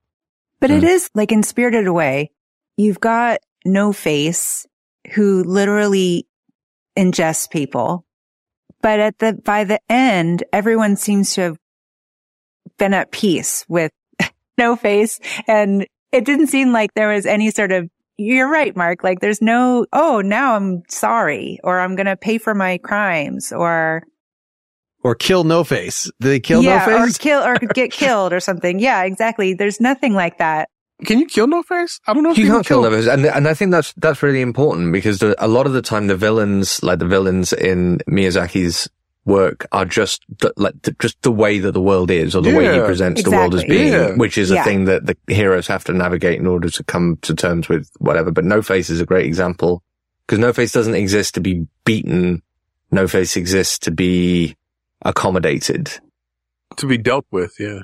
But 0.61 0.70
Hmm. 0.70 0.76
it 0.76 0.84
is 0.84 1.11
like 1.14 1.32
in 1.32 1.42
Spirited 1.42 1.86
Away, 1.86 2.30
you've 2.76 3.01
got 3.01 3.40
No 3.64 3.92
Face 3.92 4.66
who 5.14 5.42
literally 5.44 6.26
ingests 6.96 7.51
people. 7.51 8.05
But 8.82 9.01
at 9.01 9.18
the, 9.18 9.32
by 9.34 9.64
the 9.64 9.80
end, 9.88 10.44
everyone 10.53 10.96
seems 10.96 11.32
to 11.34 11.40
have 11.42 11.57
been 12.78 12.94
at 12.94 13.11
peace 13.11 13.64
with 13.68 13.90
No 14.59 14.76
Face. 14.76 15.18
And 15.46 15.86
it 16.12 16.24
didn't 16.24 16.46
seem 16.49 16.72
like 16.72 16.94
there 16.94 17.09
was 17.09 17.26
any 17.26 17.51
sort 17.51 17.72
of, 17.72 17.88
you're 18.18 18.50
right, 18.50 18.76
Mark. 18.76 19.02
Like 19.04 19.20
there's 19.20 19.40
no, 19.40 19.86
oh, 19.92 20.20
now 20.20 20.56
I'm 20.56 20.82
sorry 20.88 21.58
or 21.64 21.80
I'm 21.80 21.96
going 21.96 22.06
to 22.06 22.16
pay 22.16 22.38
for 22.38 22.54
my 22.54 22.78
crimes 22.78 23.52
or 23.52 24.02
Or 25.02 25.14
kill 25.14 25.44
No 25.44 25.64
Face. 25.64 26.10
They 26.20 26.40
kill 26.40 26.62
yeah, 26.62 26.84
No 26.84 27.06
face? 27.06 27.16
or 27.16 27.18
kill 27.18 27.42
or 27.42 27.54
get 27.74 27.92
killed 27.92 28.32
or 28.32 28.40
something. 28.40 28.80
Yeah, 28.80 29.04
exactly. 29.04 29.54
There's 29.54 29.80
nothing 29.80 30.12
like 30.14 30.38
that. 30.38 30.68
Can 31.06 31.20
you 31.20 31.26
kill 31.26 31.46
No 31.46 31.62
Face? 31.62 32.00
I 32.08 32.12
don't 32.12 32.24
know 32.24 32.32
if 32.32 32.38
You 32.38 32.46
can 32.46 32.54
can't 32.54 32.66
kill 32.66 32.82
lovers, 32.82 33.06
and 33.06 33.24
and 33.24 33.46
I 33.46 33.54
think 33.54 33.70
that's 33.70 33.92
that's 33.96 34.20
really 34.20 34.40
important 34.40 34.92
because 34.92 35.20
the, 35.20 35.36
a 35.38 35.46
lot 35.46 35.66
of 35.66 35.72
the 35.72 35.80
time 35.80 36.08
the 36.08 36.16
villains, 36.16 36.82
like 36.82 36.98
the 36.98 37.06
villains 37.06 37.52
in 37.52 37.98
Miyazaki's 38.10 38.88
work, 39.28 39.66
are 39.72 39.84
just 39.84 40.24
the, 40.40 40.52
like 40.56 40.80
the, 40.82 40.92
just 41.00 41.20
the 41.22 41.30
way 41.30 41.58
that 41.60 41.72
the 41.72 41.80
world 41.80 42.10
is, 42.10 42.34
or 42.34 42.42
the 42.42 42.54
way 42.56 42.64
he 42.72 42.78
Yeah. 42.78 42.86
presents 42.86 43.22
the 43.22 43.30
world 43.30 43.54
as 43.54 43.62
being, 43.64 43.92
Yeah. 43.92 44.14
which 44.16 44.38
is 44.38 44.50
a 44.50 44.54
Yeah. 44.54 44.64
thing 44.64 44.86
that 44.86 45.06
the 45.06 45.16
heroes 45.32 45.66
have 45.68 45.84
to 45.84 45.92
navigate 45.92 46.38
in 46.40 46.46
order 46.46 46.70
to 46.70 46.82
come 46.84 47.18
to 47.22 47.34
terms 47.34 47.68
with 47.68 47.88
whatever. 47.98 48.30
But 48.32 48.44
No 48.44 48.62
Face 48.62 48.88
is 48.90 49.00
a 49.00 49.06
great 49.06 49.26
example 49.26 49.82
because 50.26 50.38
No 50.38 50.52
Face 50.52 50.72
doesn't 50.72 50.94
exist 50.94 51.34
to 51.34 51.40
be 51.40 51.66
beaten. 51.84 52.42
No 52.90 53.06
Face 53.06 53.36
exists 53.36 53.78
to 53.80 53.90
be 53.90 54.56
accommodated. 55.04 55.90
to 56.76 56.86
be 56.86 56.98
dealt 56.98 57.26
with. 57.30 57.54
Yeah. 57.58 57.80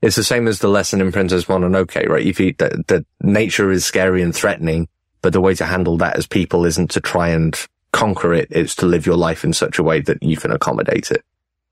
It's 0.00 0.16
the 0.16 0.24
same 0.24 0.48
as 0.48 0.58
the 0.58 0.68
lesson 0.68 1.00
in 1.00 1.12
Princess 1.12 1.44
Mononoke, 1.44 2.08
right? 2.08 2.26
If 2.26 2.40
you, 2.40 2.54
that, 2.58 2.88
that 2.88 3.04
nature 3.22 3.70
is 3.70 3.84
scary 3.84 4.20
and 4.22 4.34
threatening, 4.34 4.88
but 5.20 5.32
the 5.32 5.40
way 5.40 5.54
to 5.54 5.64
handle 5.64 5.96
that 5.98 6.16
as 6.16 6.26
people 6.26 6.64
isn't 6.64 6.90
to 6.92 7.00
try 7.00 7.28
and 7.28 7.54
conquer 7.92 8.32
it. 8.34 8.48
It's 8.50 8.74
to 8.76 8.86
live 8.86 9.06
your 9.06 9.16
life 9.16 9.44
in 9.44 9.52
such 9.52 9.78
a 9.78 9.82
way 9.82 10.00
that 10.00 10.22
you 10.22 10.36
can 10.36 10.50
accommodate 10.50 11.10
it. 11.10 11.24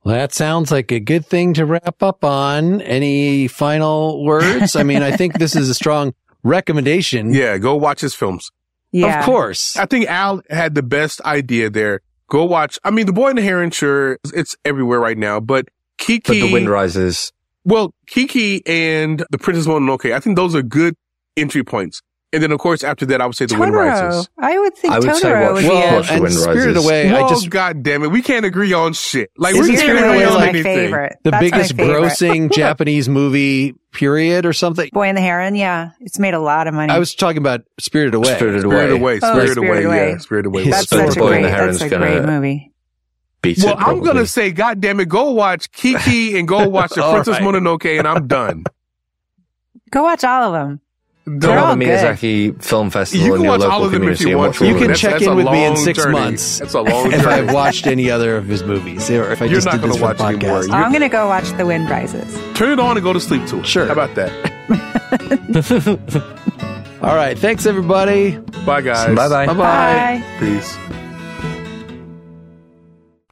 Well, 0.04 0.14
that 0.14 0.32
sounds 0.32 0.70
like 0.70 0.92
a 0.92 1.00
good 1.00 1.26
thing 1.26 1.54
to 1.54 1.66
wrap 1.66 2.02
up 2.02 2.24
on. 2.24 2.80
Any 2.82 3.48
final 3.48 4.24
words? 4.24 4.74
I 4.76 4.82
mean, 4.82 5.02
I 5.02 5.16
think 5.16 5.38
this 5.38 5.54
is 5.54 5.68
a 5.68 5.74
strong 5.74 6.14
recommendation. 6.42 7.34
Yeah. 7.40 7.58
Go 7.58 7.76
watch 7.76 8.00
his 8.00 8.14
films. 8.14 8.50
Yeah. 8.92 9.20
Of 9.20 9.24
course. 9.24 9.76
I 9.76 9.86
think 9.86 10.08
Al 10.08 10.42
had 10.48 10.74
the 10.74 10.82
best 10.82 11.20
idea 11.22 11.70
there. 11.70 12.00
Go 12.28 12.44
watch. 12.44 12.78
I 12.84 12.90
mean, 12.90 13.06
The 13.06 13.12
Boy 13.12 13.28
and 13.30 13.38
the 13.38 13.42
Heron, 13.42 13.70
sure, 13.70 14.18
it's 14.32 14.56
everywhere 14.64 15.00
right 15.00 15.18
now, 15.18 15.40
but 15.40 15.68
Kiki. 15.98 16.40
But 16.40 16.46
the 16.46 16.52
wind 16.52 16.68
rises. 16.68 17.32
Well, 17.64 17.94
Kiki 18.06 18.66
and 18.66 19.24
the 19.30 19.38
Princess 19.38 19.66
Mononoke, 19.66 20.12
I 20.12 20.20
think 20.20 20.36
those 20.36 20.54
are 20.54 20.62
good 20.62 20.96
entry 21.36 21.62
points. 21.62 22.02
And 22.32 22.40
then, 22.40 22.52
of 22.52 22.60
course, 22.60 22.84
after 22.84 23.04
that, 23.06 23.20
I 23.20 23.26
would 23.26 23.34
say 23.34 23.46
The 23.46 23.58
Wind 23.58 23.74
Rises. 23.74 24.28
I 24.38 24.56
would 24.56 24.76
think 24.76 24.94
I 24.94 25.00
would 25.00 25.16
say 25.16 25.28
Totoro 25.28 25.42
watch- 25.42 25.52
would 25.54 25.62
be 25.62 25.68
Well, 25.68 25.98
a 25.98 26.02
The 26.04 26.12
and 26.12 26.22
Wind 26.22 26.34
Spirited 26.34 26.66
Rises. 26.76 26.84
Away, 26.84 27.08
I 27.08 27.12
Well, 27.12 27.28
just, 27.28 27.50
God 27.50 27.82
damn 27.82 28.04
it. 28.04 28.12
We 28.12 28.22
can't 28.22 28.46
agree 28.46 28.72
on 28.72 28.92
shit. 28.92 29.32
Like, 29.36 29.54
Isn't 29.56 29.62
we 29.64 29.68
can't 29.70 29.80
Spirited 29.80 30.04
agree 30.04 30.16
Away 30.22 30.26
on 30.26 30.34
like- 30.34 30.52
my 30.52 30.62
favorite. 30.62 31.16
the 31.24 31.30
That's 31.32 31.42
my 31.42 31.50
biggest 31.50 31.74
favorite. 31.76 32.02
grossing 32.02 32.52
Japanese 32.54 33.08
movie 33.08 33.74
period 33.92 34.46
or 34.46 34.52
something. 34.52 34.88
Boy 34.92 35.08
and 35.08 35.16
the 35.16 35.22
Heron. 35.22 35.56
Yeah, 35.56 35.90
it's 36.00 36.20
made 36.20 36.34
a 36.34 36.38
lot 36.38 36.68
of 36.68 36.74
money. 36.74 36.92
I 36.92 37.00
was 37.00 37.16
talking 37.16 37.38
about 37.38 37.62
Spirited 37.80 38.14
Away. 38.14 38.36
Spirited 38.36 38.60
Spirit 38.60 38.90
Away. 38.92 39.00
Away. 39.00 39.14
Oh, 39.24 39.32
Spirit 39.32 39.50
Spirit 39.50 39.68
Away. 39.68 39.84
Away. 39.84 40.10
Yeah. 40.12 40.18
Spirit 40.18 40.46
Away. 40.46 40.62
His 40.64 40.74
that's 40.76 40.88
such 40.88 41.16
a 41.16 41.18
Boy 41.20 41.26
great. 41.30 41.36
and 41.38 41.44
the 41.46 41.48
That's 41.48 41.60
Heron's 41.60 41.82
a 41.82 41.88
gonna- 41.88 42.06
great 42.06 42.24
movie. 42.24 42.66
Beats 43.42 43.64
Well, 43.64 43.72
it, 43.72 43.80
I'm 43.82 44.00
going 44.00 44.16
to 44.18 44.26
say, 44.26 44.52
God 44.52 44.80
damn 44.80 45.00
it, 45.00 45.08
go 45.08 45.30
watch 45.32 45.72
Kiki 45.72 46.38
and 46.38 46.46
go 46.46 46.68
watch 46.68 46.90
The 46.90 47.02
Princess 47.10 47.40
right. 47.40 47.42
Mononoke 47.42 47.98
and 47.98 48.06
I'm 48.06 48.28
done. 48.28 48.64
Go 49.90 50.02
watch 50.04 50.22
all 50.24 50.44
of 50.44 50.52
them. 50.52 50.80
Go 51.38 51.48
They're 51.48 51.58
on 51.58 51.64
all 51.64 51.76
the 51.76 51.84
good. 51.84 51.98
Miyazaki 52.00 52.62
Film 52.62 52.90
Festival 52.90 53.26
You 53.26 53.34
in 53.36 53.42
your 53.42 53.50
watch 53.52 53.60
local 53.60 53.72
all 53.74 53.84
of 53.84 53.92
them 53.92 54.02
if 54.02 54.18
community 54.18 54.30
you 54.30 54.38
want 54.38 54.48
watch 54.50 54.58
to. 54.58 54.66
You 54.66 54.72
can. 54.74 54.80
That's- 54.82 55.00
check 55.00 55.10
that's 55.12 55.24
in 55.26 55.36
with 55.36 55.46
me 55.46 55.64
in 55.64 55.76
six 55.76 55.98
journey. 55.98 56.12
months 56.18 56.58
That's 56.58 56.74
a 56.74 56.80
long 56.80 57.12
if 57.12 57.26
I've 57.26 57.52
watched 57.52 57.86
any 57.86 58.10
other 58.10 58.36
of 58.36 58.46
his 58.46 58.62
movies 58.62 59.08
or 59.10 59.30
if 59.30 59.40
I 59.42 59.44
You're 59.44 59.54
just 59.56 59.66
not 59.66 59.72
did 59.72 59.80
gonna 59.82 59.92
this 59.92 60.00
for 60.00 60.06
watch 60.08 60.18
the 60.18 60.24
anymore. 60.24 60.62
podcast. 60.62 60.72
I'm 60.72 60.92
gonna 60.92 61.08
go 61.08 61.26
watch 61.28 61.50
The 61.56 61.66
Wind 61.66 61.88
Rises. 61.90 62.34
Turn 62.54 62.72
it 62.72 62.80
on 62.80 62.96
and 62.96 63.04
go 63.04 63.12
to 63.12 63.20
sleep 63.20 63.46
to 63.48 63.58
it. 63.60 63.66
Sure. 63.66 63.86
How 63.86 63.92
about 63.92 64.14
that? 64.16 64.30
All 67.02 67.14
right. 67.14 67.38
Thanks, 67.38 67.64
everybody. 67.66 68.36
Bye, 68.66 68.80
guys. 68.82 69.14
Bye 69.16 69.28
bye. 69.28 69.46
Bye-bye. 69.46 69.54
Bye. 69.56 70.24
Peace. 70.38 70.76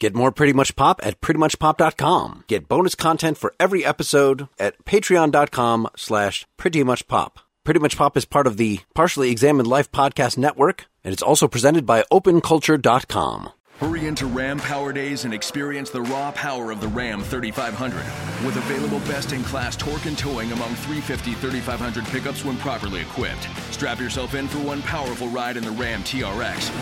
Get 0.00 0.14
more 0.14 0.30
Pretty 0.30 0.52
Much 0.52 0.76
Pop 0.76 1.00
at 1.02 1.20
prettymuchpop.com. 1.20 2.44
Get 2.46 2.68
bonus 2.68 2.94
content 2.94 3.36
for 3.36 3.52
every 3.58 3.84
episode 3.84 4.48
at 4.58 4.84
patreon.com 4.84 5.88
slash 5.96 6.46
prettymuchpop. 6.56 7.32
Pretty 7.68 7.80
Much 7.80 7.98
Pop 7.98 8.16
is 8.16 8.24
part 8.24 8.46
of 8.46 8.56
the 8.56 8.80
Partially 8.94 9.30
Examined 9.30 9.68
Life 9.68 9.92
podcast 9.92 10.38
network, 10.38 10.86
and 11.04 11.12
it's 11.12 11.22
also 11.22 11.46
presented 11.46 11.84
by 11.84 12.02
openculture.com. 12.10 13.50
Hurry 13.76 14.06
into 14.06 14.24
Ram 14.24 14.58
Power 14.58 14.90
Days 14.90 15.26
and 15.26 15.34
experience 15.34 15.90
the 15.90 16.00
raw 16.00 16.32
power 16.32 16.70
of 16.70 16.80
the 16.80 16.88
Ram 16.88 17.22
3500. 17.22 17.98
With 18.46 18.56
available 18.56 19.00
best 19.00 19.34
in 19.34 19.44
class 19.44 19.76
torque 19.76 20.06
and 20.06 20.16
towing 20.16 20.50
among 20.50 20.76
350 20.76 21.34
3500 21.34 22.06
pickups 22.06 22.42
when 22.42 22.56
properly 22.56 23.02
equipped. 23.02 23.46
Strap 23.70 24.00
yourself 24.00 24.34
in 24.34 24.48
for 24.48 24.60
one 24.60 24.80
powerful 24.80 25.28
ride 25.28 25.58
in 25.58 25.62
the 25.62 25.70
Ram 25.72 26.02
TRX. 26.04 26.72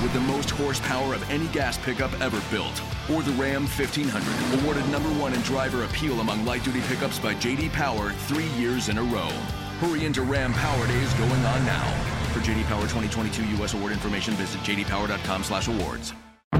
With 0.00 0.12
the 0.12 0.20
most 0.20 0.50
horsepower 0.50 1.12
of 1.12 1.28
any 1.28 1.48
gas 1.48 1.76
pickup 1.76 2.12
ever 2.20 2.40
built. 2.52 2.80
Or 3.10 3.24
the 3.24 3.32
Ram 3.32 3.62
1500, 3.62 4.62
awarded 4.62 4.88
number 4.90 5.08
one 5.20 5.34
in 5.34 5.40
driver 5.40 5.82
appeal 5.82 6.20
among 6.20 6.44
light 6.44 6.62
duty 6.62 6.82
pickups 6.82 7.18
by 7.18 7.34
JD 7.34 7.72
Power 7.72 8.12
three 8.28 8.46
years 8.50 8.88
in 8.88 8.98
a 8.98 9.02
row. 9.02 9.32
Hurry 9.78 10.06
into 10.06 10.22
Ram 10.22 10.54
Power 10.54 10.86
Days 10.86 11.12
going 11.14 11.44
on 11.44 11.66
now. 11.66 11.84
For 12.32 12.40
JD 12.40 12.64
Power 12.64 12.82
2022 12.82 13.44
U.S. 13.58 13.74
award 13.74 13.92
information, 13.92 14.32
visit 14.34 14.60
jdpower.com/awards. 14.62 16.14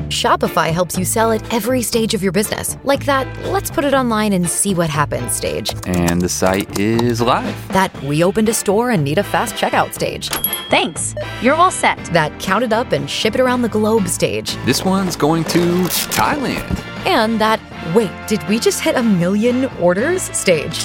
Shopify 0.08 0.70
helps 0.70 0.98
you 0.98 1.04
sell 1.06 1.32
at 1.32 1.52
every 1.52 1.80
stage 1.80 2.12
of 2.12 2.22
your 2.22 2.30
business. 2.30 2.76
Like 2.84 3.06
that, 3.06 3.26
let's 3.46 3.70
put 3.70 3.84
it 3.84 3.94
online 3.94 4.34
and 4.34 4.48
see 4.48 4.74
what 4.74 4.90
happens 4.90 5.32
stage. 5.32 5.74
And 5.86 6.20
the 6.20 6.28
site 6.28 6.78
is 6.78 7.22
live. 7.22 7.68
That 7.68 7.90
we 8.02 8.22
opened 8.22 8.50
a 8.50 8.54
store 8.54 8.90
and 8.90 9.02
need 9.02 9.16
a 9.16 9.24
fast 9.24 9.54
checkout 9.54 9.94
stage. 9.94 10.28
Thanks. 10.68 11.14
You're 11.40 11.54
all 11.54 11.70
set. 11.70 11.96
That 12.12 12.38
count 12.38 12.64
it 12.64 12.72
up 12.72 12.92
and 12.92 13.08
ship 13.08 13.34
it 13.34 13.40
around 13.40 13.62
the 13.62 13.68
globe 13.70 14.08
stage. 14.08 14.56
This 14.66 14.84
one's 14.84 15.16
going 15.16 15.44
to 15.44 15.58
Thailand. 16.12 16.84
And 17.06 17.40
that, 17.40 17.60
wait, 17.94 18.10
did 18.28 18.46
we 18.46 18.58
just 18.58 18.82
hit 18.82 18.96
a 18.96 19.02
million 19.02 19.64
orders 19.80 20.22
stage? 20.36 20.84